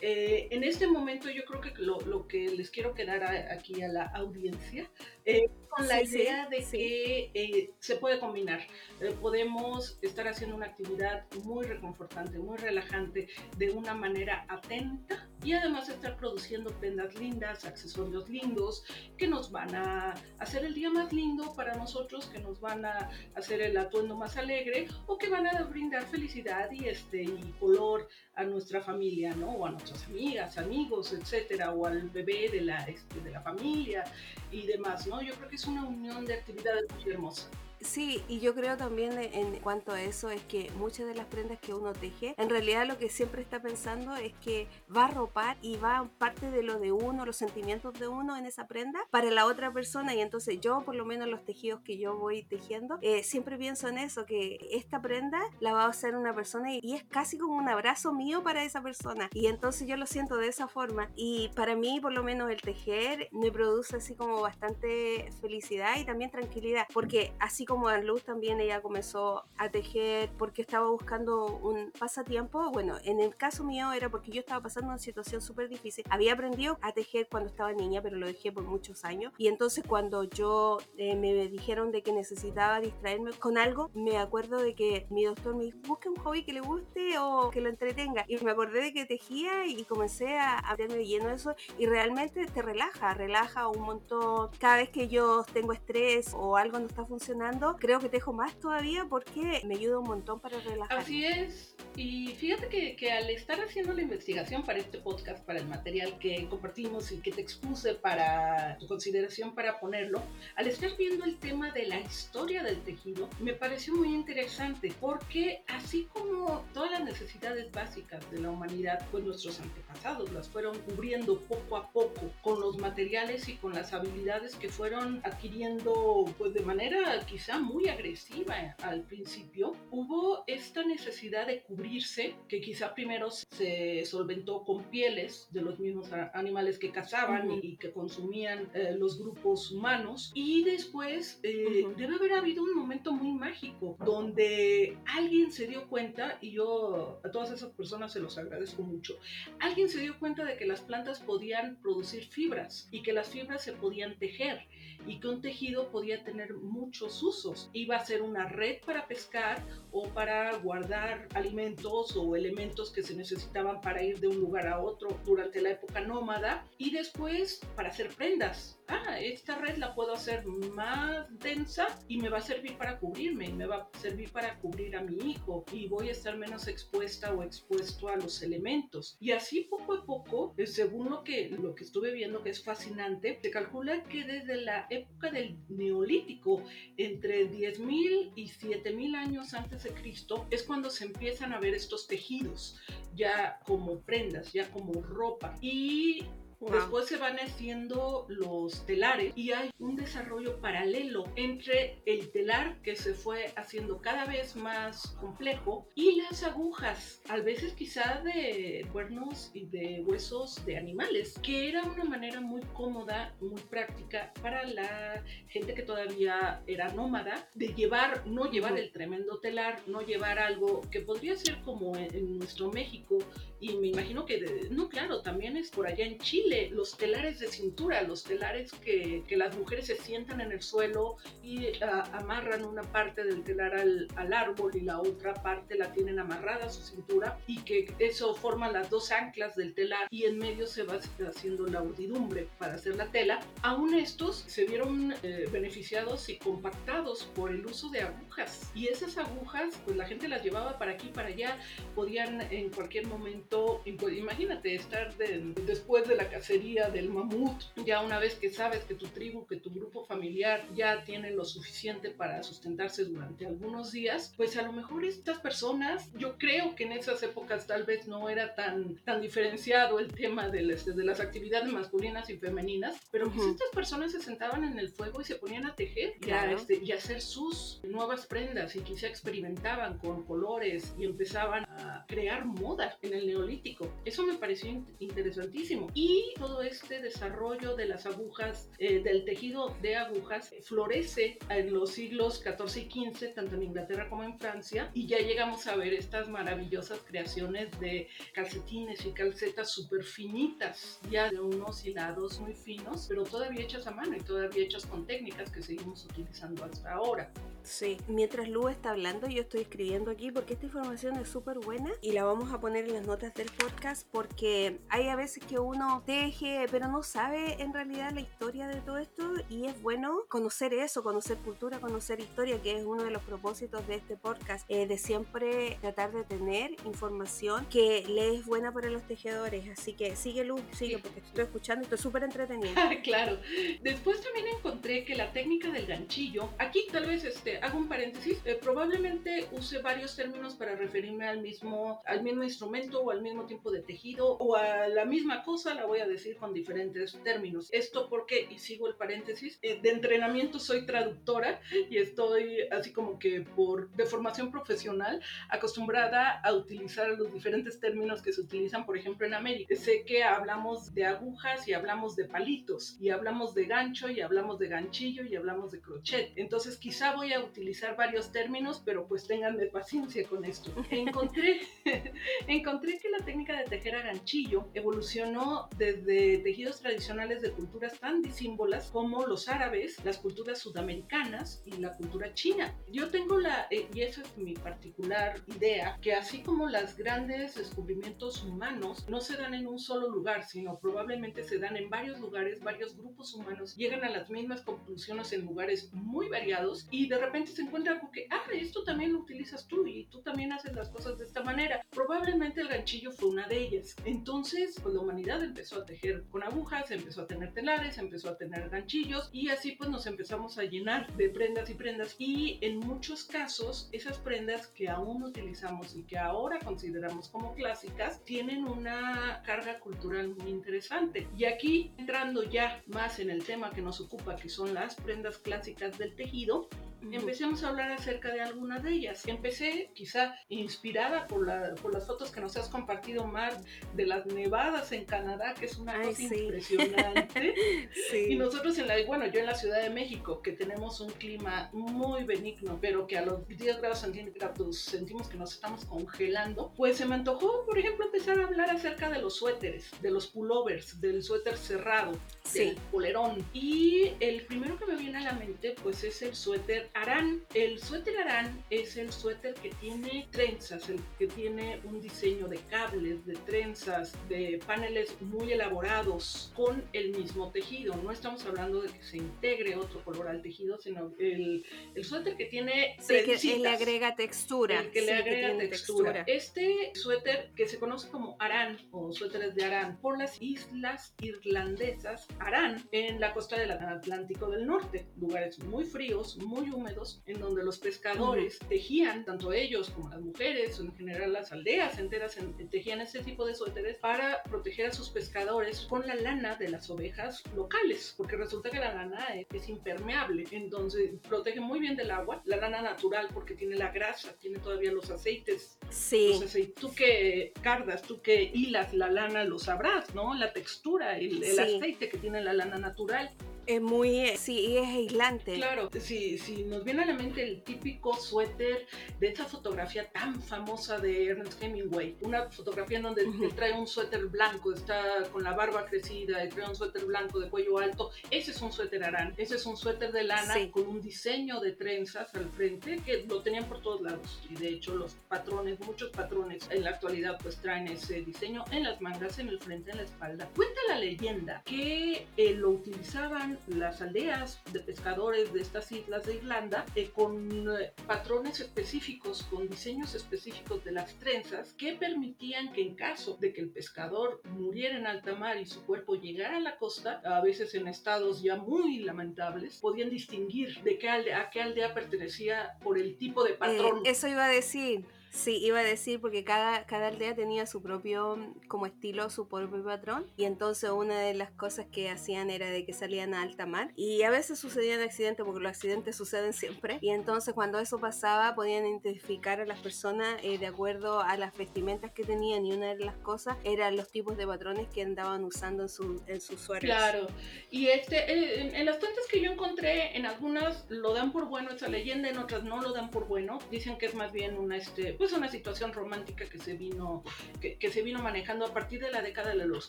Eh, 0.00 0.48
en 0.50 0.62
este 0.64 0.86
momento 0.86 1.28
yo 1.30 1.44
creo 1.44 1.60
que 1.60 1.72
lo, 1.82 2.00
lo 2.02 2.26
que 2.28 2.50
les 2.50 2.70
quiero 2.70 2.94
quedar 2.94 3.24
aquí 3.24 3.82
a 3.82 3.88
la 3.88 4.04
audiencia 4.06 4.88
eh, 5.24 5.50
con 5.68 5.86
la 5.86 6.02
idea 6.02 6.48
de 6.48 6.64
que 6.64 7.30
eh, 7.34 7.70
se 7.78 7.96
puede 7.96 8.18
combinar. 8.18 8.60
Eh, 9.00 9.14
podemos 9.20 9.98
estar 10.02 10.26
haciendo 10.26 10.56
una 10.56 10.66
actividad 10.66 11.26
muy 11.44 11.66
reconfortante, 11.66 12.38
muy 12.38 12.56
relajante, 12.56 13.28
de 13.56 13.70
una 13.70 13.94
manera 13.94 14.44
atenta 14.48 15.27
y 15.42 15.52
además 15.52 15.88
estar 15.88 16.16
produciendo 16.16 16.70
prendas 16.70 17.14
lindas, 17.14 17.64
accesorios 17.64 18.28
lindos 18.28 18.84
que 19.16 19.28
nos 19.28 19.50
van 19.50 19.74
a 19.74 20.14
hacer 20.38 20.64
el 20.64 20.74
día 20.74 20.90
más 20.90 21.12
lindo 21.12 21.54
para 21.54 21.76
nosotros, 21.76 22.26
que 22.26 22.40
nos 22.40 22.60
van 22.60 22.84
a 22.84 23.10
hacer 23.34 23.60
el 23.60 23.76
atuendo 23.76 24.16
más 24.16 24.36
alegre 24.36 24.88
o 25.06 25.16
que 25.16 25.28
van 25.28 25.46
a 25.46 25.62
brindar 25.64 26.04
felicidad 26.06 26.70
y 26.70 26.88
este 26.88 27.22
y 27.22 27.54
color 27.60 28.08
a 28.34 28.44
nuestra 28.44 28.80
familia, 28.80 29.34
¿no? 29.34 29.50
O 29.50 29.66
a 29.66 29.70
nuestras 29.70 30.04
amigas, 30.06 30.58
amigos, 30.58 31.12
etcétera, 31.12 31.72
o 31.72 31.86
al 31.86 32.08
bebé 32.10 32.48
de 32.50 32.60
la, 32.62 32.84
este, 32.84 33.20
de 33.20 33.30
la 33.30 33.40
familia 33.40 34.04
y 34.50 34.66
demás, 34.66 35.06
¿no? 35.06 35.22
Yo 35.22 35.34
creo 35.34 35.48
que 35.48 35.56
es 35.56 35.66
una 35.66 35.84
unión 35.84 36.24
de 36.24 36.34
actividades 36.34 36.86
muy 36.94 37.12
hermosa. 37.12 37.48
Sí, 37.80 38.22
y 38.28 38.40
yo 38.40 38.54
creo 38.54 38.76
también 38.76 39.18
en 39.18 39.58
cuanto 39.60 39.92
a 39.92 40.02
eso 40.02 40.30
es 40.30 40.42
que 40.42 40.70
muchas 40.76 41.06
de 41.06 41.14
las 41.14 41.26
prendas 41.26 41.58
que 41.58 41.74
uno 41.74 41.92
teje, 41.92 42.34
en 42.36 42.50
realidad 42.50 42.86
lo 42.86 42.98
que 42.98 43.08
siempre 43.08 43.42
está 43.42 43.60
pensando 43.60 44.16
es 44.16 44.32
que 44.42 44.66
va 44.94 45.06
a 45.06 45.10
ropar 45.10 45.56
y 45.62 45.76
va 45.76 46.08
parte 46.18 46.50
de 46.50 46.62
lo 46.62 46.78
de 46.78 46.92
uno, 46.92 47.24
los 47.24 47.36
sentimientos 47.36 47.94
de 47.98 48.08
uno 48.08 48.36
en 48.36 48.46
esa 48.46 48.66
prenda 48.66 49.00
para 49.10 49.30
la 49.30 49.46
otra 49.46 49.72
persona. 49.72 50.14
Y 50.14 50.20
entonces 50.20 50.60
yo, 50.60 50.82
por 50.82 50.94
lo 50.94 51.04
menos 51.04 51.28
los 51.28 51.44
tejidos 51.44 51.80
que 51.82 51.98
yo 51.98 52.16
voy 52.16 52.42
tejiendo, 52.44 52.98
eh, 53.02 53.22
siempre 53.22 53.56
pienso 53.56 53.88
en 53.88 53.98
eso, 53.98 54.26
que 54.26 54.58
esta 54.72 55.00
prenda 55.00 55.40
la 55.60 55.72
va 55.72 55.84
a 55.84 55.88
hacer 55.88 56.16
una 56.16 56.34
persona 56.34 56.74
y, 56.74 56.94
es 56.94 57.04
casi 57.04 57.38
como 57.38 57.54
un 57.54 57.68
abrazo 57.68 58.12
mío 58.12 58.42
para 58.42 58.64
esa 58.64 58.82
persona. 58.82 59.28
Y 59.32 59.46
entonces 59.46 59.86
yo 59.86 59.96
lo 59.96 60.06
siento 60.06 60.36
de 60.36 60.48
esa 60.48 60.68
forma. 60.68 61.10
Y 61.14 61.50
para 61.54 61.76
mí, 61.76 62.00
por 62.00 62.12
lo 62.12 62.22
menos 62.24 62.50
el 62.50 62.60
tejer 62.60 63.28
me 63.30 63.52
produce 63.52 63.96
así 63.96 64.14
como 64.14 64.40
bastante 64.40 65.30
felicidad 65.40 65.96
y 65.98 66.04
también 66.04 66.30
tranquilidad, 66.30 66.86
porque 66.92 67.32
así 67.38 67.64
como 67.68 67.88
a 67.88 67.98
Luz 67.98 68.24
también 68.24 68.60
ella 68.60 68.80
comenzó 68.80 69.44
a 69.58 69.68
tejer 69.68 70.30
porque 70.38 70.62
estaba 70.62 70.88
buscando 70.88 71.58
un 71.58 71.92
pasatiempo. 71.98 72.70
Bueno, 72.72 72.96
en 73.04 73.20
el 73.20 73.36
caso 73.36 73.62
mío 73.62 73.92
era 73.92 74.08
porque 74.08 74.30
yo 74.32 74.40
estaba 74.40 74.62
pasando 74.62 74.88
una 74.88 74.98
situación 74.98 75.42
súper 75.42 75.68
difícil. 75.68 76.02
Había 76.08 76.32
aprendido 76.32 76.78
a 76.80 76.92
tejer 76.92 77.28
cuando 77.30 77.50
estaba 77.50 77.74
niña, 77.74 78.00
pero 78.00 78.16
lo 78.16 78.26
dejé 78.26 78.52
por 78.52 78.64
muchos 78.64 79.04
años. 79.04 79.34
Y 79.36 79.48
entonces 79.48 79.84
cuando 79.86 80.24
yo 80.24 80.78
eh, 80.96 81.14
me 81.14 81.48
dijeron 81.48 81.92
de 81.92 82.02
que 82.02 82.10
necesitaba 82.12 82.80
distraerme 82.80 83.32
con 83.34 83.58
algo, 83.58 83.90
me 83.92 84.16
acuerdo 84.16 84.56
de 84.56 84.74
que 84.74 85.06
mi 85.10 85.24
doctor 85.24 85.54
me 85.54 85.64
dijo, 85.64 85.78
busque 85.86 86.08
un 86.08 86.16
hobby 86.16 86.44
que 86.44 86.54
le 86.54 86.62
guste 86.62 87.18
o 87.18 87.50
que 87.50 87.60
lo 87.60 87.68
entretenga. 87.68 88.24
Y 88.28 88.42
me 88.42 88.50
acordé 88.50 88.80
de 88.80 88.92
que 88.94 89.04
tejía 89.04 89.66
y 89.66 89.84
comencé 89.84 90.38
a 90.38 90.58
abrirme 90.58 91.04
lleno 91.04 91.28
de 91.28 91.34
eso 91.34 91.54
y 91.76 91.84
realmente 91.84 92.46
te 92.46 92.62
relaja, 92.62 93.12
relaja 93.12 93.68
un 93.68 93.82
montón. 93.82 94.48
Cada 94.58 94.76
vez 94.76 94.88
que 94.88 95.08
yo 95.08 95.44
tengo 95.52 95.74
estrés 95.74 96.32
o 96.34 96.56
algo 96.56 96.78
no 96.78 96.86
está 96.86 97.04
funcionando, 97.04 97.57
creo 97.78 98.00
que 98.00 98.08
tejo 98.08 98.32
más 98.32 98.58
todavía 98.58 99.06
porque 99.08 99.60
me 99.64 99.74
ayuda 99.74 99.98
un 99.98 100.06
montón 100.06 100.40
para 100.40 100.58
relajar. 100.60 100.98
Así 100.98 101.24
es. 101.24 101.74
Y 101.96 102.28
fíjate 102.34 102.68
que, 102.68 102.96
que, 102.96 103.10
al 103.10 103.28
estar 103.30 103.60
haciendo 103.60 103.92
la 103.92 104.02
investigación 104.02 104.62
para 104.62 104.78
este 104.78 104.98
podcast, 104.98 105.44
para 105.44 105.58
el 105.58 105.66
material 105.66 106.18
que 106.18 106.46
compartimos 106.48 107.10
y 107.10 107.20
que 107.20 107.32
te 107.32 107.40
expuse 107.40 107.94
para 107.94 108.78
tu 108.78 108.86
consideración 108.86 109.54
para 109.54 109.80
ponerlo, 109.80 110.22
al 110.56 110.68
estar 110.68 110.96
viendo 110.96 111.24
el 111.24 111.38
tema 111.38 111.70
de 111.72 111.86
la 111.86 111.98
historia 111.98 112.62
del 112.62 112.80
tejido, 112.82 113.28
me 113.40 113.52
pareció 113.52 113.94
muy 113.94 114.14
interesante 114.14 114.94
porque 115.00 115.62
así 115.66 116.08
como 116.12 116.64
todas 116.72 116.92
las 116.92 117.04
necesidades 117.04 117.70
básicas 117.72 118.30
de 118.30 118.40
la 118.40 118.50
humanidad, 118.50 119.04
pues 119.10 119.24
nuestros 119.24 119.60
antepasados 119.60 120.30
las 120.32 120.48
fueron 120.48 120.78
cubriendo 120.80 121.40
poco 121.40 121.76
a 121.76 121.90
poco 121.90 122.30
con 122.42 122.60
los 122.60 122.78
materiales 122.78 123.48
y 123.48 123.54
con 123.56 123.74
las 123.74 123.92
habilidades 123.92 124.54
que 124.54 124.68
fueron 124.68 125.20
adquiriendo 125.24 126.24
pues 126.38 126.54
de 126.54 126.60
manera 126.60 127.18
quizá 127.26 127.47
muy 127.56 127.88
agresiva 127.88 128.76
al 128.82 129.04
principio, 129.04 129.72
hubo 129.90 130.44
esta 130.46 130.84
necesidad 130.84 131.46
de 131.46 131.62
cubrirse 131.62 132.36
que 132.48 132.60
quizá 132.60 132.94
primero 132.94 133.30
se 133.30 134.04
solventó 134.04 134.64
con 134.64 134.84
pieles 134.84 135.48
de 135.50 135.62
los 135.62 135.78
mismos 135.78 136.10
animales 136.34 136.78
que 136.78 136.90
cazaban 136.90 137.50
y, 137.50 137.76
que 137.76 137.92
consumían 137.92 138.70
eh, 138.74 138.94
los 138.98 139.18
grupos 139.18 139.70
humanos. 139.70 140.32
Y 140.34 140.64
después 140.64 141.40
eh, 141.42 141.86
debe 141.96 142.16
haber 142.16 142.32
habido 142.32 142.62
un 142.62 142.74
momento 142.74 143.12
muy 143.12 143.32
mágico 143.38 143.96
donde 144.04 144.96
alguien 145.06 145.52
se 145.52 145.66
dio 145.66 145.88
cuenta 145.88 146.38
y 146.40 146.52
yo 146.52 147.20
a 147.24 147.30
todas 147.30 147.50
esas 147.50 147.70
personas 147.72 148.12
se 148.12 148.20
los 148.20 148.38
agradezco 148.38 148.82
mucho 148.82 149.18
alguien 149.60 149.88
se 149.88 150.00
dio 150.00 150.18
cuenta 150.18 150.44
de 150.44 150.56
que 150.56 150.66
las 150.66 150.80
plantas 150.80 151.20
podían 151.20 151.76
producir 151.76 152.24
fibras 152.24 152.88
y 152.90 153.02
que 153.02 153.12
las 153.12 153.28
fibras 153.28 153.62
se 153.62 153.72
podían 153.72 154.18
tejer 154.18 154.66
y 155.06 155.20
que 155.20 155.28
un 155.28 155.40
tejido 155.40 155.90
podía 155.90 156.24
tener 156.24 156.54
muchos 156.54 157.22
usos. 157.22 157.70
Iba 157.72 157.96
a 157.96 158.04
ser 158.04 158.22
una 158.22 158.48
red 158.48 158.80
para 158.84 159.06
pescar 159.06 159.64
o 159.92 160.08
para 160.08 160.56
guardar 160.58 161.28
alimentos 161.34 162.16
o 162.16 162.36
elementos 162.36 162.90
que 162.90 163.02
se 163.02 163.14
necesitaban 163.14 163.80
para 163.80 164.02
ir 164.02 164.20
de 164.20 164.28
un 164.28 164.38
lugar 164.40 164.66
a 164.68 164.80
otro 164.80 165.18
durante 165.24 165.60
la 165.60 165.70
época 165.70 166.00
nómada 166.00 166.66
y 166.78 166.90
después 166.90 167.60
para 167.74 167.88
hacer 167.88 168.08
prendas. 168.10 168.78
Ah, 168.88 169.20
esta 169.20 169.58
red 169.58 169.76
la 169.76 169.94
puedo 169.94 170.14
hacer 170.14 170.46
más 170.46 171.26
densa 171.40 171.86
y 172.08 172.18
me 172.18 172.30
va 172.30 172.38
a 172.38 172.42
servir 172.42 172.76
para 172.78 172.98
cubrirme 172.98 173.46
y 173.46 173.52
me 173.52 173.66
va 173.66 173.88
a 173.92 173.98
servir 173.98 174.30
para 174.30 174.58
cubrir 174.60 174.96
a 174.96 175.02
mi 175.02 175.30
hijo 175.30 175.64
y 175.72 175.88
voy 175.88 176.08
a 176.08 176.12
estar 176.12 176.36
menos 176.36 176.68
expuesta 176.68 177.34
o 177.34 177.42
expuesto 177.42 178.08
a 178.08 178.16
los 178.16 178.42
elementos. 178.42 179.16
Y 179.20 179.32
así 179.32 179.62
poco 179.68 179.92
a 179.94 180.04
poco, 180.04 180.54
eh, 180.56 180.66
según 180.66 181.10
lo 181.10 181.22
que, 181.22 181.50
lo 181.50 181.74
que 181.74 181.84
estuve 181.84 182.12
viendo 182.12 182.42
que 182.42 182.50
es 182.50 182.62
fascinante, 182.62 183.38
se 183.42 183.50
calcula 183.50 184.02
que 184.04 184.24
desde 184.24 184.56
la 184.62 184.86
época 184.90 185.30
del 185.30 185.58
neolítico, 185.68 186.62
entre 186.96 187.50
10.000 187.50 188.32
y 188.36 188.44
7.000 188.48 189.16
años 189.16 189.54
antes 189.54 189.84
Cristo, 189.94 190.46
es 190.50 190.62
cuando 190.62 190.90
se 190.90 191.04
empiezan 191.04 191.52
a 191.52 191.60
ver 191.60 191.74
estos 191.74 192.06
tejidos 192.06 192.76
ya 193.14 193.60
como 193.64 194.00
prendas, 194.00 194.52
ya 194.52 194.70
como 194.70 195.02
ropa. 195.02 195.56
Y 195.60 196.26
Después 196.60 197.06
se 197.06 197.16
van 197.16 197.36
haciendo 197.38 198.26
los 198.28 198.84
telares 198.84 199.32
y 199.36 199.52
hay 199.52 199.70
un 199.78 199.94
desarrollo 199.94 200.60
paralelo 200.60 201.24
entre 201.36 202.02
el 202.04 202.30
telar 202.30 202.82
que 202.82 202.96
se 202.96 203.14
fue 203.14 203.52
haciendo 203.56 204.00
cada 204.00 204.26
vez 204.26 204.56
más 204.56 205.16
complejo 205.20 205.86
y 205.94 206.16
las 206.16 206.42
agujas, 206.42 207.22
a 207.28 207.36
veces 207.36 207.74
quizá 207.74 208.22
de 208.24 208.86
cuernos 208.92 209.52
y 209.54 209.66
de 209.66 210.02
huesos 210.04 210.64
de 210.66 210.76
animales, 210.76 211.38
que 211.42 211.68
era 211.68 211.84
una 211.84 212.04
manera 212.04 212.40
muy 212.40 212.62
cómoda, 212.72 213.34
muy 213.40 213.60
práctica 213.62 214.32
para 214.42 214.64
la 214.64 215.22
gente 215.48 215.74
que 215.74 215.82
todavía 215.82 216.60
era 216.66 216.92
nómada 216.92 217.48
de 217.54 217.68
llevar, 217.68 218.26
no 218.26 218.50
llevar 218.50 218.76
el 218.76 218.90
tremendo 218.90 219.38
telar, 219.38 219.80
no 219.86 220.02
llevar 220.02 220.40
algo 220.40 220.82
que 220.90 221.00
podría 221.00 221.36
ser 221.36 221.60
como 221.62 221.96
en, 221.96 222.38
nuestro 222.38 222.70
México 222.70 223.18
y 223.60 223.76
me 223.76 223.88
imagino 223.88 224.24
que, 224.24 224.68
no, 224.70 224.88
claro, 224.88 225.22
también 225.22 225.56
es 225.56 225.70
por 225.70 225.86
allá 225.86 226.04
en 226.04 226.18
Chile 226.18 226.47
los 226.70 226.96
telares 226.96 227.38
de 227.38 227.48
cintura, 227.48 228.02
los 228.02 228.24
telares 228.24 228.72
que, 228.72 229.24
que 229.26 229.36
las 229.36 229.56
mujeres 229.56 229.86
se 229.86 229.96
sientan 229.96 230.40
en 230.40 230.52
el 230.52 230.62
suelo 230.62 231.16
y 231.42 231.66
ah, 231.82 232.04
amarran 232.12 232.64
una 232.64 232.82
parte 232.82 233.24
del 233.24 233.42
telar 233.44 233.74
al, 233.74 234.08
al, 234.16 234.32
árbol 234.32 234.74
y 234.74 234.80
la 234.80 235.00
otra 235.00 235.34
parte 235.34 235.76
la 235.76 235.92
tienen 235.92 236.18
amarrada 236.18 236.66
a 236.66 236.70
su 236.70 236.82
cintura 236.82 237.38
y 237.46 237.60
que 237.62 237.92
eso 237.98 238.34
forma 238.34 238.70
las 238.70 238.90
dos 238.90 239.10
anclas 239.10 239.56
del 239.56 239.74
telar 239.74 240.08
y 240.10 240.24
en 240.24 240.38
medio 240.38 240.66
se 240.66 240.82
va 240.82 240.98
haciendo 241.28 241.66
la 241.66 241.82
urdidumbre 241.82 242.48
para 242.58 242.74
hacer 242.74 242.96
la 242.96 243.06
tela. 243.10 243.40
Aún 243.62 243.94
estos 243.94 244.44
se 244.46 244.64
vieron 244.64 245.14
eh, 245.22 245.48
beneficiados 245.50 246.28
y 246.28 246.38
compactados 246.38 247.24
por 247.34 247.50
el 247.50 247.64
uso 247.66 247.90
de 247.90 248.00
agujas 248.00 248.70
y 248.74 248.88
esas 248.88 249.18
agujas 249.18 249.78
pues 249.84 249.96
la 249.96 250.06
gente 250.06 250.28
las 250.28 250.42
llevaba 250.42 250.78
para 250.78 250.92
aquí 250.92 251.08
para 251.08 251.28
allá, 251.28 251.58
podían 251.94 252.40
en 252.52 252.70
cualquier 252.70 253.06
momento, 253.06 253.82
imagínate 253.84 254.74
estar 254.74 255.16
después 255.16 256.06
de 256.06 256.16
la 256.16 256.28
cacería 256.38 256.88
del 256.88 257.10
mamut, 257.10 257.64
ya 257.84 258.00
una 258.00 258.20
vez 258.20 258.36
que 258.36 258.48
sabes 258.48 258.84
que 258.84 258.94
tu 258.94 259.06
tribu, 259.08 259.44
que 259.44 259.56
tu 259.56 259.70
grupo 259.70 260.04
familiar 260.04 260.64
ya 260.72 261.02
tiene 261.02 261.32
lo 261.32 261.44
suficiente 261.44 262.10
para 262.10 262.44
sustentarse 262.44 263.04
durante 263.04 263.44
algunos 263.44 263.90
días, 263.90 264.32
pues 264.36 264.56
a 264.56 264.62
lo 264.62 264.72
mejor 264.72 265.04
estas 265.04 265.40
personas, 265.40 266.08
yo 266.14 266.38
creo 266.38 266.76
que 266.76 266.84
en 266.84 266.92
esas 266.92 267.20
épocas 267.24 267.66
tal 267.66 267.82
vez 267.82 268.06
no 268.06 268.28
era 268.28 268.54
tan, 268.54 268.94
tan 269.04 269.20
diferenciado 269.20 269.98
el 269.98 270.14
tema 270.14 270.48
de, 270.48 270.62
las, 270.62 270.84
de 270.86 271.04
las 271.04 271.18
actividades 271.18 271.72
masculinas 271.72 272.30
y 272.30 272.36
femeninas, 272.36 272.96
pero 273.10 273.28
pues 273.28 273.48
estas 273.48 273.70
personas 273.74 274.12
se 274.12 274.22
sentaban 274.22 274.62
en 274.62 274.78
el 274.78 274.90
fuego 274.90 275.20
y 275.20 275.24
se 275.24 275.34
ponían 275.34 275.66
a 275.66 275.74
tejer 275.74 276.14
y, 276.24 276.30
a, 276.30 276.52
este, 276.52 276.78
y 276.80 276.92
hacer 276.92 277.20
sus 277.20 277.80
nuevas 277.82 278.26
prendas 278.26 278.76
y 278.76 278.80
quizá 278.80 279.08
experimentaban 279.08 279.98
con 279.98 280.24
colores 280.24 280.94
y 280.96 281.04
empezaban 281.04 281.64
a 281.64 282.04
crear 282.06 282.44
moda 282.44 282.96
en 283.02 283.14
el 283.14 283.26
neolítico. 283.26 283.88
Eso 284.04 284.24
me 284.24 284.34
pareció 284.34 284.84
interesantísimo. 285.00 285.88
Y 285.94 286.27
todo 286.36 286.62
este 286.62 287.00
desarrollo 287.00 287.76
de 287.76 287.86
las 287.86 288.06
agujas, 288.06 288.68
eh, 288.78 289.00
del 289.02 289.24
tejido 289.24 289.76
de 289.82 289.96
agujas, 289.96 290.54
florece 290.62 291.38
en 291.48 291.72
los 291.72 291.90
siglos 291.90 292.42
XIV 292.42 292.82
y 292.82 293.10
XV, 293.10 293.34
tanto 293.34 293.56
en 293.56 293.64
Inglaterra 293.64 294.08
como 294.08 294.24
en 294.24 294.38
Francia, 294.38 294.90
y 294.94 295.06
ya 295.06 295.18
llegamos 295.18 295.66
a 295.66 295.76
ver 295.76 295.94
estas 295.94 296.28
maravillosas 296.28 297.00
creaciones 297.06 297.78
de 297.80 298.08
calcetines 298.32 299.04
y 299.04 299.12
calcetas 299.12 299.70
súper 299.70 300.04
finitas, 300.04 301.00
ya 301.10 301.30
de 301.30 301.40
unos 301.40 301.84
hilados 301.84 302.40
muy 302.40 302.54
finos, 302.54 303.06
pero 303.08 303.24
todavía 303.24 303.62
hechas 303.62 303.86
a 303.86 303.90
mano 303.90 304.16
y 304.16 304.20
todavía 304.20 304.64
hechas 304.64 304.86
con 304.86 305.06
técnicas 305.06 305.50
que 305.50 305.62
seguimos 305.62 306.04
utilizando 306.04 306.64
hasta 306.64 306.92
ahora. 306.92 307.30
Sí, 307.68 307.98
mientras 308.08 308.48
Lu 308.48 308.68
está 308.68 308.90
hablando, 308.90 309.28
yo 309.28 309.42
estoy 309.42 309.60
escribiendo 309.60 310.10
aquí 310.10 310.32
porque 310.32 310.54
esta 310.54 310.64
información 310.64 311.16
es 311.16 311.28
súper 311.28 311.58
buena 311.58 311.92
y 312.00 312.12
la 312.12 312.24
vamos 312.24 312.50
a 312.50 312.58
poner 312.58 312.86
en 312.86 312.94
las 312.94 313.06
notas 313.06 313.34
del 313.34 313.50
podcast 313.50 314.08
porque 314.10 314.78
hay 314.88 315.08
a 315.08 315.16
veces 315.16 315.44
que 315.44 315.58
uno 315.58 316.02
teje, 316.06 316.64
pero 316.70 316.88
no 316.88 317.02
sabe 317.02 317.60
en 317.62 317.74
realidad 317.74 318.12
la 318.12 318.22
historia 318.22 318.68
de 318.68 318.80
todo 318.80 318.96
esto 318.96 319.34
y 319.50 319.66
es 319.66 319.80
bueno 319.82 320.22
conocer 320.28 320.72
eso, 320.72 321.02
conocer 321.02 321.36
cultura, 321.38 321.78
conocer 321.78 322.20
historia, 322.20 322.60
que 322.62 322.78
es 322.78 322.86
uno 322.86 323.04
de 323.04 323.10
los 323.10 323.22
propósitos 323.22 323.86
de 323.86 323.96
este 323.96 324.16
podcast, 324.16 324.64
eh, 324.70 324.86
de 324.86 324.96
siempre 324.96 325.76
tratar 325.82 326.12
de 326.12 326.24
tener 326.24 326.74
información 326.86 327.66
que 327.66 328.02
le 328.08 328.34
es 328.34 328.46
buena 328.46 328.72
para 328.72 328.88
los 328.88 329.06
tejedores. 329.06 329.68
Así 329.68 329.92
que 329.92 330.16
sigue 330.16 330.42
Lu, 330.42 330.58
sigue 330.72 330.98
porque 330.98 331.20
estoy 331.20 331.44
escuchando 331.44 331.82
y 331.82 331.84
estoy 331.84 331.98
súper 331.98 332.24
entretenido. 332.24 332.74
claro. 333.04 333.38
Después 333.82 334.22
también 334.22 334.46
encontré 334.56 335.04
que 335.04 335.14
la 335.14 335.30
técnica 335.32 335.70
del 335.70 335.84
ganchillo, 335.84 336.48
aquí 336.58 336.86
tal 336.90 337.04
vez 337.04 337.24
este 337.24 337.57
hago 337.62 337.78
un 337.78 337.88
paréntesis, 337.88 338.40
eh, 338.44 338.58
probablemente 338.60 339.46
use 339.52 339.78
varios 339.78 340.16
términos 340.16 340.54
para 340.54 340.74
referirme 340.76 341.26
al 341.26 341.40
mismo, 341.40 342.02
al 342.06 342.22
mismo 342.22 342.42
instrumento 342.42 343.02
o 343.02 343.10
al 343.10 343.22
mismo 343.22 343.46
tipo 343.46 343.70
de 343.70 343.82
tejido 343.82 344.36
o 344.38 344.56
a 344.56 344.88
la 344.88 345.04
misma 345.04 345.42
cosa, 345.42 345.74
la 345.74 345.86
voy 345.86 346.00
a 346.00 346.06
decir 346.06 346.36
con 346.36 346.52
diferentes 346.52 347.18
términos. 347.22 347.68
Esto 347.72 348.08
porque, 348.08 348.48
y 348.50 348.58
sigo 348.58 348.88
el 348.88 348.94
paréntesis, 348.94 349.58
eh, 349.62 349.80
de 349.80 349.90
entrenamiento 349.90 350.58
soy 350.58 350.86
traductora 350.86 351.60
y 351.90 351.98
estoy 351.98 352.62
así 352.70 352.92
como 352.92 353.18
que 353.18 353.42
por 353.42 353.90
de 353.90 354.04
formación 354.06 354.50
profesional 354.50 355.20
acostumbrada 355.48 356.40
a 356.40 356.52
utilizar 356.52 357.08
los 357.10 357.32
diferentes 357.32 357.80
términos 357.80 358.22
que 358.22 358.32
se 358.32 358.40
utilizan, 358.40 358.86
por 358.86 358.96
ejemplo, 358.96 359.26
en 359.26 359.34
América. 359.34 359.74
Sé 359.76 360.04
que 360.04 360.24
hablamos 360.24 360.94
de 360.94 361.04
agujas 361.04 361.66
y 361.68 361.72
hablamos 361.72 362.16
de 362.16 362.24
palitos 362.24 362.96
y 363.00 363.10
hablamos 363.10 363.54
de 363.54 363.66
gancho 363.66 364.08
y 364.08 364.20
hablamos 364.20 364.58
de 364.58 364.68
ganchillo 364.68 365.24
y 365.24 365.36
hablamos 365.36 365.72
de 365.72 365.80
crochet. 365.80 366.32
Entonces 366.36 366.76
quizá 366.76 367.14
voy 367.14 367.32
a 367.32 367.40
utilizar 367.48 367.96
varios 367.96 368.30
términos, 368.32 368.82
pero 368.84 369.06
pues 369.06 369.26
ténganme 369.26 369.66
paciencia 369.66 370.26
con 370.26 370.44
esto. 370.44 370.72
Encontré, 370.90 371.60
encontré 372.46 372.98
que 372.98 373.10
la 373.10 373.24
técnica 373.24 373.58
de 373.58 373.64
tejer 373.64 373.96
a 373.96 374.02
ganchillo 374.02 374.68
evolucionó 374.74 375.68
desde 375.76 376.38
tejidos 376.38 376.80
tradicionales 376.80 377.42
de 377.42 377.52
culturas 377.52 377.98
tan 377.98 378.22
disímbolas 378.22 378.90
como 378.90 379.26
los 379.26 379.48
árabes, 379.48 380.02
las 380.04 380.18
culturas 380.18 380.58
sudamericanas 380.58 381.62
y 381.64 381.72
la 381.78 381.94
cultura 381.94 382.32
china. 382.34 382.74
Yo 382.90 383.08
tengo 383.08 383.38
la, 383.38 383.66
eh, 383.70 383.88
y 383.92 384.02
esa 384.02 384.22
es 384.22 384.36
mi 384.36 384.54
particular 384.54 385.40
idea, 385.46 385.98
que 386.00 386.14
así 386.14 386.42
como 386.42 386.68
las 386.68 386.96
grandes 386.96 387.54
descubrimientos 387.54 388.42
humanos 388.44 389.08
no 389.08 389.20
se 389.20 389.36
dan 389.36 389.54
en 389.54 389.66
un 389.66 389.78
solo 389.78 390.08
lugar, 390.08 390.44
sino 390.44 390.78
probablemente 390.78 391.42
se 391.44 391.58
dan 391.58 391.76
en 391.76 391.90
varios 391.90 392.20
lugares, 392.20 392.60
varios 392.60 392.96
grupos 392.96 393.34
humanos 393.34 393.76
llegan 393.76 394.04
a 394.04 394.10
las 394.10 394.30
mismas 394.30 394.62
conclusiones 394.62 395.32
en 395.32 395.44
lugares 395.44 395.90
muy 395.92 396.28
variados 396.28 396.88
y 396.90 397.08
de 397.08 397.18
repente 397.18 397.27
se 397.46 397.62
encuentra 397.62 397.94
algo 397.94 398.10
que, 398.10 398.26
ah, 398.30 398.42
esto 398.52 398.82
también 398.84 399.12
lo 399.12 399.20
utilizas 399.20 399.66
tú 399.66 399.86
y 399.86 400.06
tú 400.06 400.22
también 400.22 400.52
haces 400.52 400.74
las 400.74 400.88
cosas 400.88 401.18
de 401.18 401.24
esta 401.24 401.42
manera. 401.42 401.82
Probablemente 401.90 402.60
el 402.60 402.68
ganchillo 402.68 403.12
fue 403.12 403.28
una 403.28 403.46
de 403.46 403.58
ellas. 403.58 403.94
Entonces, 404.04 404.78
pues 404.82 404.94
la 404.94 405.00
humanidad 405.00 405.42
empezó 405.42 405.80
a 405.80 405.86
tejer 405.86 406.24
con 406.30 406.42
agujas, 406.42 406.90
empezó 406.90 407.22
a 407.22 407.26
tener 407.26 407.52
telares, 407.52 407.98
empezó 407.98 408.30
a 408.30 408.36
tener 408.36 408.68
ganchillos 408.70 409.28
y 409.32 409.48
así 409.48 409.72
pues 409.72 409.90
nos 409.90 410.06
empezamos 410.06 410.58
a 410.58 410.64
llenar 410.64 411.12
de 411.16 411.28
prendas 411.28 411.70
y 411.70 411.74
prendas 411.74 412.16
y 412.18 412.58
en 412.62 412.78
muchos 412.78 413.24
casos 413.24 413.88
esas 413.92 414.18
prendas 414.18 414.66
que 414.68 414.88
aún 414.88 415.22
utilizamos 415.22 415.94
y 415.94 416.04
que 416.04 416.18
ahora 416.18 416.58
consideramos 416.60 417.28
como 417.28 417.54
clásicas 417.54 418.22
tienen 418.24 418.66
una 418.66 419.42
carga 419.44 419.78
cultural 419.80 420.28
muy 420.28 420.50
interesante. 420.50 421.28
Y 421.36 421.44
aquí 421.44 421.92
entrando 421.98 422.42
ya 422.42 422.82
más 422.86 423.18
en 423.18 423.30
el 423.30 423.44
tema 423.44 423.70
que 423.70 423.82
nos 423.82 424.00
ocupa, 424.00 424.36
que 424.36 424.48
son 424.48 424.74
las 424.74 424.94
prendas 424.96 425.38
clásicas 425.38 425.98
del 425.98 426.14
tejido, 426.14 426.68
empecemos 427.12 427.62
a 427.62 427.68
hablar 427.68 427.92
acerca 427.92 428.32
de 428.32 428.40
alguna 428.40 428.78
de 428.78 428.92
ellas. 428.92 429.26
Empecé 429.26 429.90
quizá 429.94 430.34
inspirada 430.48 431.26
por, 431.26 431.46
la, 431.46 431.74
por 431.76 431.92
las 431.92 432.06
fotos 432.06 432.30
que 432.30 432.40
nos 432.40 432.56
has 432.56 432.68
compartido, 432.68 433.26
Mar, 433.26 433.52
de 433.94 434.06
las 434.06 434.26
nevadas 434.26 434.92
en 434.92 435.04
Canadá, 435.04 435.54
que 435.54 435.66
es 435.66 435.76
una 435.78 436.00
cosa 436.02 436.22
impresionante. 436.22 437.54
Y 438.28 438.36
nosotros 438.36 438.78
en 438.78 438.88
la, 438.88 438.94
bueno, 439.06 439.26
yo 439.26 439.40
en 439.40 439.46
la 439.46 439.54
Ciudad 439.54 439.82
de 439.82 439.90
México, 439.90 440.42
que 440.42 440.52
tenemos 440.52 441.00
un 441.00 441.10
clima 441.10 441.70
muy 441.72 442.24
benigno, 442.24 442.78
pero 442.80 443.06
que 443.06 443.18
a 443.18 443.24
los 443.24 443.46
10 443.46 443.80
grados 443.80 444.00
centígrados 444.00 444.78
sentimos 444.78 445.28
que 445.28 445.36
nos 445.36 445.54
estamos 445.54 445.84
congelando, 445.84 446.72
pues 446.76 446.96
se 446.96 447.06
me 447.06 447.14
antojó, 447.14 447.64
por 447.64 447.78
ejemplo, 447.78 448.06
empezar 448.06 448.38
a 448.40 448.44
hablar 448.44 448.70
acerca 448.70 449.10
de 449.10 449.20
los 449.20 449.36
suéteres, 449.36 449.90
de 450.00 450.10
los 450.10 450.26
pullovers, 450.26 451.00
del 451.00 451.22
suéter 451.22 451.56
cerrado, 451.56 452.12
del 452.54 452.76
polerón. 452.90 453.44
Y 453.52 454.12
el 454.20 454.42
primero 454.46 454.78
que 454.78 454.86
me 454.86 454.96
viene 454.96 455.18
a 455.18 455.22
la 455.22 455.32
mente, 455.32 455.74
pues 455.82 456.04
es 456.04 456.22
el 456.22 456.34
suéter 456.34 456.90
Arán. 456.94 457.42
El 457.54 457.78
suéter 457.78 458.16
Arán 458.18 458.62
es 458.70 458.96
el 458.96 459.12
suéter 459.12 459.54
que 459.54 459.70
tiene 459.80 460.26
trenzas, 460.30 460.88
el 460.88 461.00
que 461.18 461.26
tiene 461.26 461.80
un 461.84 462.00
diseño 462.00 462.48
de 462.48 462.58
cables, 462.70 463.24
de 463.26 463.34
trenzas, 463.34 464.14
de 464.28 464.60
paneles 464.66 465.20
muy 465.20 465.52
elaborados 465.52 466.52
con 466.54 466.84
el 466.92 467.16
mismo 467.16 467.50
tejido. 467.50 467.94
No 467.96 468.10
estamos 468.10 468.44
hablando 468.46 468.82
de 468.82 468.90
que 468.90 469.02
se 469.02 469.18
integre 469.18 469.76
otro 469.76 470.02
color 470.04 470.28
al 470.28 470.42
tejido, 470.42 470.78
sino 470.78 471.12
el, 471.18 471.64
el 471.94 472.04
suéter 472.04 472.36
que 472.36 472.46
tiene 472.46 472.96
sí, 473.00 473.14
que 473.24 473.58
le 473.58 473.68
agrega 473.68 474.14
textura. 474.14 474.80
El 474.80 474.90
que 474.90 475.02
le 475.02 475.12
agrega 475.12 475.56
textura. 475.58 476.24
Este 476.26 476.92
suéter 476.94 477.50
que 477.54 477.66
se 477.66 477.78
conoce 477.78 478.08
como 478.08 478.36
Arán 478.38 478.78
o 478.90 479.12
suéteres 479.12 479.54
de 479.54 479.64
Arán 479.64 479.98
por 480.00 480.18
las 480.18 480.40
islas 480.40 481.14
irlandesas 481.20 482.26
Arán 482.40 482.88
en 482.92 483.20
la 483.20 483.32
costa 483.32 483.58
del 483.58 483.70
Atlántico 483.70 484.50
del 484.50 484.66
Norte, 484.66 485.06
lugares 485.16 485.58
muy 485.60 485.84
fríos, 485.84 486.36
muy 486.38 486.70
húmedos 486.70 487.22
en 487.26 487.40
donde 487.40 487.64
los 487.64 487.78
pescadores 487.78 488.58
tejían, 488.68 489.24
tanto 489.24 489.52
ellos 489.52 489.90
como 489.90 490.10
las 490.10 490.20
mujeres, 490.20 490.78
o 490.78 490.84
en 490.84 490.94
general 490.96 491.32
las 491.32 491.52
aldeas 491.52 491.98
enteras 491.98 492.36
tejían 492.70 493.00
ese 493.00 493.20
tipo 493.20 493.46
de 493.46 493.54
suéteres 493.54 493.98
para 493.98 494.42
proteger 494.44 494.86
a 494.86 494.92
sus 494.92 495.10
pescadores 495.10 495.82
con 495.82 496.06
la 496.06 496.14
lana 496.14 496.56
de 496.56 496.68
las 496.68 496.90
ovejas 496.90 497.42
locales, 497.54 498.14
porque 498.16 498.36
resulta 498.36 498.70
que 498.70 498.78
la 498.78 498.94
lana 498.94 499.26
es, 499.50 499.68
impermeable, 499.68 500.44
entonces 500.52 501.10
protege 501.28 501.60
muy 501.60 501.80
bien 501.80 501.96
del 501.96 502.10
agua, 502.10 502.40
la 502.44 502.56
lana 502.56 502.80
natural 502.80 503.28
porque 503.34 503.54
tiene 503.54 503.76
la 503.76 503.90
grasa, 503.90 504.32
tiene 504.38 504.58
todavía 504.60 504.92
los 504.92 505.10
aceites. 505.10 505.78
Sí. 505.90 506.40
Tú 506.80 506.94
que 506.94 507.52
cardas, 507.60 508.02
tú 508.02 508.22
que 508.22 508.42
hilas 508.42 508.94
la 508.94 509.10
lana, 509.10 509.44
lo 509.44 509.58
sabrás, 509.58 510.14
¿no? 510.14 510.34
La 510.34 510.52
textura, 510.52 511.18
el, 511.18 511.42
el 511.42 511.58
aceite 511.58 512.08
que 512.08 512.18
tiene 512.18 512.27
la 512.30 512.52
lana 512.52 512.78
natural 512.78 513.30
es 513.68 513.82
muy, 513.82 514.26
sí, 514.38 514.78
es 514.78 514.88
aislante. 514.88 515.56
Claro, 515.56 515.90
si, 516.00 516.38
si 516.38 516.64
nos 516.64 516.84
viene 516.84 517.02
a 517.02 517.06
la 517.06 517.12
mente 517.12 517.42
el 517.42 517.62
típico 517.62 518.16
suéter 518.16 518.86
de 519.20 519.28
esta 519.28 519.44
fotografía 519.44 520.10
tan 520.10 520.42
famosa 520.42 520.98
de 520.98 521.26
Ernest 521.26 521.62
Hemingway, 521.62 522.16
una 522.22 522.48
fotografía 522.48 522.96
en 522.96 523.02
donde 523.04 523.24
él 523.24 523.52
trae 523.54 523.78
un 523.78 523.86
suéter 523.86 524.24
blanco, 524.26 524.72
está 524.72 525.24
con 525.30 525.44
la 525.44 525.52
barba 525.52 525.84
crecida, 525.84 526.42
y 526.42 526.48
trae 526.48 526.66
un 526.66 526.74
suéter 526.74 527.04
blanco 527.04 527.38
de 527.40 527.50
cuello 527.50 527.78
alto, 527.78 528.10
ese 528.30 528.52
es 528.52 528.62
un 528.62 528.72
suéter 528.72 529.04
arán, 529.04 529.34
ese 529.36 529.56
es 529.56 529.66
un 529.66 529.76
suéter 529.76 530.12
de 530.12 530.24
lana 530.24 530.54
con 530.70 530.86
un 530.86 531.02
diseño 531.02 531.60
de 531.60 531.72
trenzas 531.72 532.34
al 532.34 532.48
frente 532.48 533.02
que 533.04 533.26
lo 533.28 533.42
tenían 533.42 533.66
por 533.66 533.82
todos 533.82 534.00
lados 534.00 534.40
y 534.48 534.54
de 534.54 534.70
hecho 534.70 534.96
los 534.96 535.12
patrones, 535.28 535.78
muchos 535.80 536.08
patrones 536.10 536.66
en 536.70 536.84
la 536.84 536.90
actualidad 536.90 537.38
pues 537.42 537.56
traen 537.56 537.86
ese 537.88 538.22
diseño 538.22 538.64
en 538.70 538.84
las 538.84 538.98
mangas, 539.02 539.38
en 539.38 539.48
el 539.48 539.60
frente, 539.60 539.90
en 539.90 539.98
la 539.98 540.04
espalda. 540.04 540.48
Cuenta 540.56 540.80
la 540.88 540.98
leyenda 540.98 541.62
que 541.66 542.26
eh, 542.38 542.54
lo 542.54 542.70
utilizaban 542.70 543.57
las 543.66 544.00
aldeas 544.00 544.60
de 544.72 544.80
pescadores 544.80 545.52
de 545.52 545.60
estas 545.60 545.90
islas 545.92 546.26
de 546.26 546.36
Irlanda 546.36 546.86
eh, 546.94 547.10
con 547.14 547.68
eh, 547.68 547.92
patrones 548.06 548.60
específicos, 548.60 549.42
con 549.44 549.68
diseños 549.68 550.14
específicos 550.14 550.84
de 550.84 550.92
las 550.92 551.14
trenzas 551.14 551.72
que 551.74 551.94
permitían 551.94 552.72
que 552.72 552.82
en 552.82 552.94
caso 552.94 553.36
de 553.40 553.52
que 553.52 553.60
el 553.60 553.70
pescador 553.70 554.40
muriera 554.44 554.96
en 554.96 555.06
alta 555.06 555.34
mar 555.34 555.58
y 555.58 555.66
su 555.66 555.84
cuerpo 555.84 556.14
llegara 556.14 556.56
a 556.56 556.60
la 556.60 556.76
costa, 556.76 557.20
a 557.24 557.40
veces 557.40 557.74
en 557.74 557.88
estados 557.88 558.42
ya 558.42 558.56
muy 558.56 559.00
lamentables, 559.00 559.78
podían 559.78 560.10
distinguir 560.10 560.82
de 560.82 560.98
qué 560.98 561.08
aldea, 561.08 561.40
a 561.40 561.50
qué 561.50 561.62
aldea 561.62 561.94
pertenecía 561.94 562.76
por 562.82 562.98
el 562.98 563.16
tipo 563.16 563.44
de 563.44 563.54
patrón. 563.54 563.98
Eh, 564.04 564.10
eso 564.10 564.28
iba 564.28 564.46
a 564.46 564.48
decir. 564.48 565.04
Sí, 565.30 565.58
iba 565.62 565.80
a 565.80 565.84
decir 565.84 566.20
porque 566.20 566.44
cada, 566.44 566.84
cada 566.86 567.08
aldea 567.08 567.34
tenía 567.34 567.66
su 567.66 567.82
propio 567.82 568.38
como 568.66 568.86
estilo, 568.86 569.30
su 569.30 569.48
propio 569.48 569.84
patrón. 569.84 570.26
Y 570.36 570.44
entonces 570.44 570.90
una 570.90 571.20
de 571.20 571.34
las 571.34 571.50
cosas 571.50 571.86
que 571.86 572.10
hacían 572.10 572.50
era 572.50 572.68
de 572.70 572.84
que 572.84 572.92
salían 572.92 573.34
a 573.34 573.42
alta 573.42 573.66
mar. 573.66 573.92
Y 573.94 574.22
a 574.22 574.30
veces 574.30 574.58
sucedían 574.58 575.00
accidentes 575.00 575.44
porque 575.44 575.60
los 575.60 575.70
accidentes 575.70 576.16
suceden 576.16 576.52
siempre. 576.52 576.98
Y 577.00 577.10
entonces 577.10 577.54
cuando 577.54 577.78
eso 577.78 577.98
pasaba 577.98 578.54
podían 578.54 578.86
identificar 578.86 579.60
a 579.60 579.66
las 579.66 579.78
personas 579.80 580.36
eh, 580.42 580.58
de 580.58 580.66
acuerdo 580.66 581.20
a 581.20 581.36
las 581.36 581.56
vestimentas 581.56 582.12
que 582.12 582.24
tenían. 582.24 582.64
Y 582.66 582.72
una 582.72 582.94
de 582.94 583.04
las 583.04 583.16
cosas 583.16 583.56
eran 583.64 583.96
los 583.96 584.10
tipos 584.10 584.36
de 584.36 584.46
patrones 584.46 584.88
que 584.88 585.02
andaban 585.02 585.44
usando 585.44 585.84
en, 585.84 585.88
su, 585.88 586.22
en 586.26 586.40
sus 586.40 586.60
suéteres. 586.60 586.96
Claro. 586.96 587.26
Y 587.70 587.88
este, 587.88 588.32
eh, 588.32 588.70
en, 588.74 588.84
las 588.86 588.98
fuentes 588.98 589.24
que 589.30 589.40
yo 589.40 589.52
encontré, 589.52 590.16
en 590.16 590.26
algunas 590.26 590.86
lo 590.88 591.12
dan 591.12 591.32
por 591.32 591.48
bueno 591.48 591.70
esa 591.70 591.88
leyenda, 591.88 592.28
en 592.28 592.38
otras 592.38 592.64
no 592.64 592.80
lo 592.80 592.92
dan 592.92 593.10
por 593.10 593.26
bueno. 593.26 593.58
Dicen 593.70 593.98
que 593.98 594.06
es 594.06 594.14
más 594.14 594.32
bien 594.32 594.56
una... 594.58 594.76
Este, 594.76 595.17
pues 595.18 595.32
una 595.32 595.48
situación 595.48 595.92
romántica 595.92 596.46
que 596.46 596.58
se 596.58 596.74
vino, 596.74 597.24
que, 597.60 597.90
se 597.90 598.02
vino 598.02 598.22
manejando 598.22 598.64
a 598.64 598.72
partir 598.72 599.00
de 599.00 599.10
la 599.10 599.20
década 599.20 599.54
de 599.54 599.66
los 599.66 599.88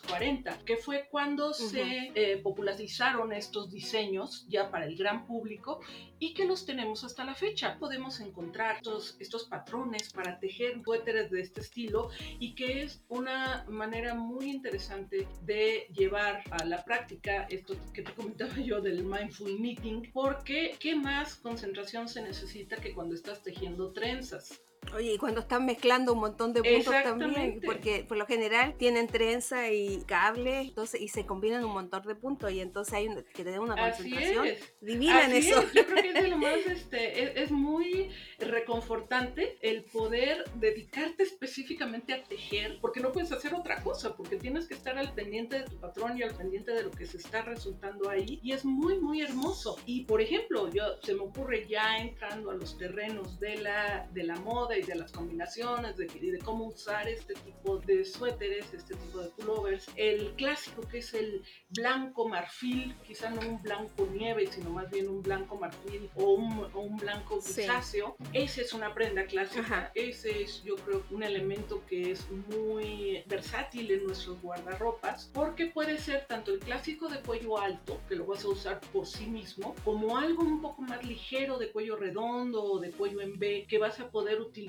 40, 0.00 0.58
que 0.66 0.76
fue 0.76 1.06
cuando 1.08 1.54
se 1.54 2.10
eh, 2.14 2.36
popularizaron 2.42 3.32
estos 3.32 3.70
diseños 3.70 4.44
ya 4.48 4.70
para 4.70 4.86
el 4.86 4.96
gran 4.96 5.26
público 5.26 5.80
y 6.18 6.34
que 6.34 6.44
los 6.44 6.66
tenemos 6.66 7.04
hasta 7.04 7.24
la 7.24 7.34
fecha. 7.34 7.78
Podemos 7.78 8.20
encontrar 8.20 8.76
estos, 8.76 9.16
estos 9.20 9.44
patrones 9.44 10.12
para 10.12 10.40
tejer 10.40 10.82
suéteres 10.84 11.30
de 11.30 11.40
este 11.40 11.60
estilo 11.60 12.10
y 12.38 12.54
que 12.54 12.82
es 12.82 13.02
una 13.08 13.64
manera 13.68 14.14
muy 14.14 14.50
interesante 14.50 15.28
de 15.42 15.86
llevar 15.94 16.42
a 16.50 16.64
la 16.64 16.84
práctica 16.84 17.46
esto 17.50 17.76
que 17.94 18.02
te 18.02 18.12
comentaba 18.12 18.56
yo 18.56 18.80
del 18.80 19.04
mindful 19.04 19.56
knitting, 19.56 20.10
porque 20.12 20.76
¿qué 20.80 20.96
más 20.96 21.36
concentración 21.36 22.08
se 22.08 22.22
necesita 22.22 22.76
que 22.76 22.92
cuando 22.92 23.14
estás 23.14 23.42
tejiendo 23.42 23.92
trenzas? 23.92 24.60
Oye, 24.94 25.14
y 25.14 25.18
cuando 25.18 25.40
están 25.40 25.66
mezclando 25.66 26.14
un 26.14 26.20
montón 26.20 26.52
de 26.52 26.62
puntos 26.62 26.94
también, 27.04 27.60
porque 27.64 28.04
por 28.08 28.16
lo 28.16 28.26
general 28.26 28.74
tienen 28.76 29.06
trenza 29.06 29.70
y 29.70 30.02
cables, 30.04 30.68
entonces 30.68 31.00
y 31.00 31.08
se 31.08 31.26
combinan 31.26 31.64
un 31.64 31.72
montón 31.72 32.02
de 32.02 32.16
puntos 32.16 32.50
y 32.50 32.60
entonces 32.60 32.94
hay 32.94 33.08
que 33.32 33.44
tener 33.44 33.60
una 33.60 33.76
concentración 33.76 34.48
divina 34.80 35.26
en 35.26 35.32
eso. 35.32 35.62
Yo 35.74 35.86
creo 35.86 36.02
que 36.02 36.08
es 36.08 36.14
de 36.14 36.28
lo 36.28 36.38
más, 36.38 36.56
este, 36.66 37.40
es, 37.40 37.50
muy 37.50 38.10
reconfortante 38.38 39.58
el 39.60 39.84
poder 39.84 40.44
dedicarte 40.54 41.22
específicamente 41.22 42.12
a 42.12 42.24
tejer, 42.24 42.78
porque 42.80 43.00
no 43.00 43.12
puedes 43.12 43.30
hacer 43.32 43.54
otra 43.54 43.82
cosa, 43.82 44.16
porque 44.16 44.36
tienes 44.36 44.66
que 44.66 44.74
estar 44.74 44.98
al 44.98 45.12
pendiente 45.14 45.58
de 45.58 45.64
tu 45.66 45.78
patrón 45.78 46.18
y 46.18 46.22
al 46.22 46.34
pendiente 46.34 46.72
de 46.72 46.82
lo 46.84 46.90
que 46.90 47.06
se 47.06 47.18
está 47.18 47.42
resultando 47.42 48.08
ahí 48.08 48.40
y 48.42 48.52
es 48.52 48.64
muy 48.64 48.98
muy 48.98 49.20
hermoso. 49.20 49.76
Y 49.86 50.04
por 50.04 50.20
ejemplo, 50.20 50.68
yo 50.70 51.00
se 51.02 51.14
me 51.14 51.20
ocurre 51.20 51.68
ya 51.68 51.98
entrando 51.98 52.50
a 52.50 52.54
los 52.54 52.76
terrenos 52.76 53.38
de 53.38 53.56
la 53.56 54.08
de 54.12 54.24
la 54.24 54.36
moda 54.36 54.69
y 54.78 54.82
de 54.82 54.94
las 54.94 55.12
combinaciones 55.12 55.96
de, 55.96 56.06
y 56.20 56.30
de 56.30 56.38
cómo 56.38 56.66
usar 56.66 57.08
este 57.08 57.34
tipo 57.34 57.78
de 57.78 58.04
suéteres, 58.04 58.72
este 58.72 58.94
tipo 58.94 59.18
de 59.18 59.28
pullovers. 59.30 59.88
El 59.96 60.32
clásico 60.34 60.82
que 60.88 60.98
es 60.98 61.14
el 61.14 61.42
blanco 61.70 62.28
marfil, 62.28 62.94
quizá 63.06 63.30
no 63.30 63.40
un 63.40 63.62
blanco 63.62 64.06
nieve, 64.12 64.46
sino 64.50 64.70
más 64.70 64.90
bien 64.90 65.08
un 65.08 65.22
blanco 65.22 65.56
marfil 65.56 66.10
o 66.14 66.34
un, 66.34 66.96
blanco 66.96 67.40
grisáceo. 67.40 68.16
Esa 68.32 68.60
es 68.60 68.72
una 68.72 68.92
prenda 68.94 69.24
clásica. 69.24 69.90
Ese 69.94 70.42
es, 70.42 70.62
yo 70.62 70.76
creo, 70.76 71.02
un 71.10 71.22
elemento 71.22 71.84
que 71.86 72.12
es 72.12 72.28
muy 72.30 73.22
versátil 73.26 73.90
en 73.90 74.04
nuestros 74.04 74.40
guardarropas, 74.40 75.30
porque 75.32 75.66
puede 75.66 75.98
ser 75.98 76.26
tanto 76.26 76.52
el 76.52 76.58
clásico 76.60 77.08
de 77.08 77.20
cuello 77.20 77.58
alto, 77.58 78.00
que 78.08 78.16
lo 78.16 78.26
vas 78.26 78.44
a 78.44 78.48
usar 78.48 78.80
por 78.92 79.06
sí 79.06 79.26
mismo, 79.26 79.74
como 79.84 80.16
algo 80.16 80.42
un 80.42 80.60
poco 80.60 80.82
más 80.82 81.04
ligero 81.04 81.58
de 81.58 81.70
cuello 81.70 81.96
redondo 81.96 82.62
o 82.62 82.78
de 82.78 82.90
cuello 82.90 83.20
en 83.20 83.38
B, 83.38 83.66
que 83.68 83.78
vas 83.78 83.98
a 84.00 84.10
poder 84.10 84.40
utilizar 84.40 84.59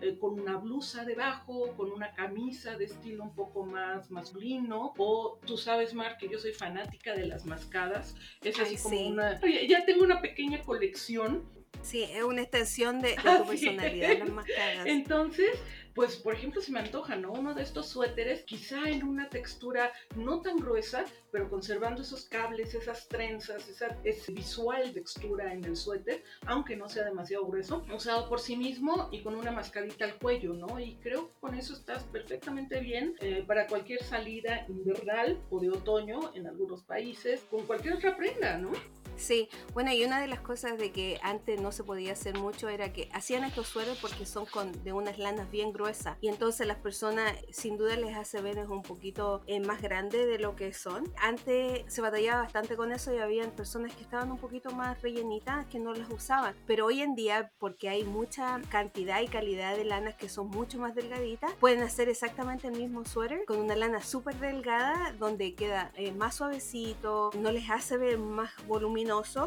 eh, 0.00 0.18
con 0.18 0.38
una 0.40 0.56
blusa 0.56 1.04
debajo, 1.04 1.74
con 1.76 1.92
una 1.92 2.12
camisa 2.12 2.76
de 2.76 2.84
estilo 2.84 3.24
un 3.24 3.34
poco 3.34 3.64
más 3.64 4.10
masculino, 4.10 4.92
o 4.98 5.38
tú 5.46 5.56
sabes, 5.56 5.94
Mar, 5.94 6.16
que 6.18 6.28
yo 6.28 6.38
soy 6.38 6.52
fanática 6.52 7.14
de 7.14 7.26
las 7.26 7.44
mascadas. 7.46 8.14
Es 8.42 8.58
así 8.58 8.76
como 8.76 9.08
una... 9.08 9.40
Ya 9.68 9.84
tengo 9.84 10.04
una 10.04 10.20
pequeña 10.20 10.62
colección. 10.62 11.44
Sí, 11.82 12.02
es 12.02 12.22
una 12.22 12.42
extensión 12.42 13.00
de, 13.00 13.14
tu 13.16 13.46
personalidad, 13.46 14.18
las 14.18 14.30
mascadas. 14.30 14.86
Entonces, 14.86 15.58
pues 15.94 16.16
por 16.16 16.34
ejemplo 16.34 16.60
se 16.60 16.72
me 16.72 16.80
antoja, 16.80 17.16
¿no? 17.16 17.32
Uno 17.32 17.54
de 17.54 17.62
estos 17.62 17.88
suéteres, 17.88 18.42
quizá 18.44 18.88
en 18.88 19.04
una 19.04 19.28
textura 19.28 19.92
no 20.16 20.40
tan 20.40 20.56
gruesa, 20.56 21.04
pero 21.30 21.48
conservando 21.48 22.02
esos 22.02 22.26
cables, 22.26 22.74
esas 22.74 23.08
trenzas, 23.08 23.68
esa, 23.68 23.96
visual 24.28 24.92
textura 24.92 25.52
en 25.52 25.64
el 25.64 25.76
suéter, 25.76 26.22
aunque 26.46 26.76
no 26.76 26.88
sea 26.88 27.04
demasiado 27.04 27.46
grueso, 27.46 27.84
usado 27.94 28.28
por 28.28 28.40
sí 28.40 28.56
mismo 28.56 29.08
y 29.12 29.22
con 29.22 29.34
una 29.34 29.52
mascadita 29.52 30.04
al 30.04 30.18
cuello, 30.18 30.54
¿no? 30.54 30.78
Y 30.80 30.96
creo 30.96 31.28
que 31.28 31.40
con 31.40 31.54
eso 31.54 31.74
estás 31.74 32.02
perfectamente 32.04 32.80
bien 32.80 33.14
eh, 33.20 33.44
para 33.46 33.66
cualquier 33.66 34.02
salida 34.02 34.64
invernal 34.68 35.40
o 35.50 35.60
de 35.60 35.70
otoño 35.70 36.32
en 36.34 36.46
algunos 36.46 36.82
países, 36.82 37.40
con 37.50 37.66
cualquier 37.66 37.94
otra 37.94 38.16
prenda, 38.16 38.58
¿no? 38.58 38.72
Sí, 39.16 39.48
bueno, 39.72 39.92
y 39.92 40.04
una 40.04 40.20
de 40.20 40.26
las 40.26 40.40
cosas 40.40 40.76
de 40.76 40.90
que 40.90 41.18
antes 41.22 41.60
no 41.60 41.72
se 41.72 41.84
podía 41.84 42.12
hacer 42.12 42.36
mucho 42.36 42.68
era 42.68 42.92
que 42.92 43.08
hacían 43.12 43.44
estos 43.44 43.68
suéteres 43.68 43.98
porque 44.00 44.26
son 44.26 44.44
con, 44.46 44.72
de 44.84 44.92
unas 44.92 45.18
lanas 45.18 45.50
bien 45.50 45.72
gruesas 45.72 46.16
y 46.20 46.28
entonces 46.28 46.66
las 46.66 46.78
personas 46.78 47.32
sin 47.50 47.76
duda 47.76 47.96
les 47.96 48.16
hace 48.16 48.40
ver 48.40 48.58
un 48.68 48.82
poquito 48.82 49.42
eh, 49.46 49.60
más 49.60 49.80
grande 49.80 50.26
de 50.26 50.38
lo 50.38 50.56
que 50.56 50.72
son. 50.74 51.12
Antes 51.20 51.84
se 51.92 52.00
batallaba 52.00 52.42
bastante 52.42 52.76
con 52.76 52.92
eso 52.92 53.14
y 53.14 53.18
habían 53.18 53.50
personas 53.52 53.94
que 53.94 54.02
estaban 54.02 54.30
un 54.30 54.38
poquito 54.38 54.70
más 54.70 55.00
rellenitas 55.00 55.66
que 55.66 55.78
no 55.78 55.94
las 55.94 56.10
usaban, 56.10 56.54
pero 56.66 56.86
hoy 56.86 57.00
en 57.00 57.14
día 57.14 57.52
porque 57.58 57.88
hay 57.88 58.04
mucha 58.04 58.60
cantidad 58.68 59.20
y 59.20 59.28
calidad 59.28 59.76
de 59.76 59.84
lanas 59.84 60.16
que 60.16 60.28
son 60.28 60.48
mucho 60.48 60.78
más 60.78 60.94
delgaditas, 60.94 61.52
pueden 61.54 61.82
hacer 61.82 62.08
exactamente 62.08 62.68
el 62.68 62.76
mismo 62.76 63.04
suéter 63.04 63.44
con 63.46 63.58
una 63.58 63.76
lana 63.76 64.02
súper 64.02 64.34
delgada 64.36 65.12
donde 65.18 65.54
queda 65.54 65.92
eh, 65.94 66.12
más 66.12 66.36
suavecito, 66.36 67.30
no 67.38 67.52
les 67.52 67.70
hace 67.70 67.96
ver 67.96 68.18
más 68.18 68.50
voluminoso 68.66 69.03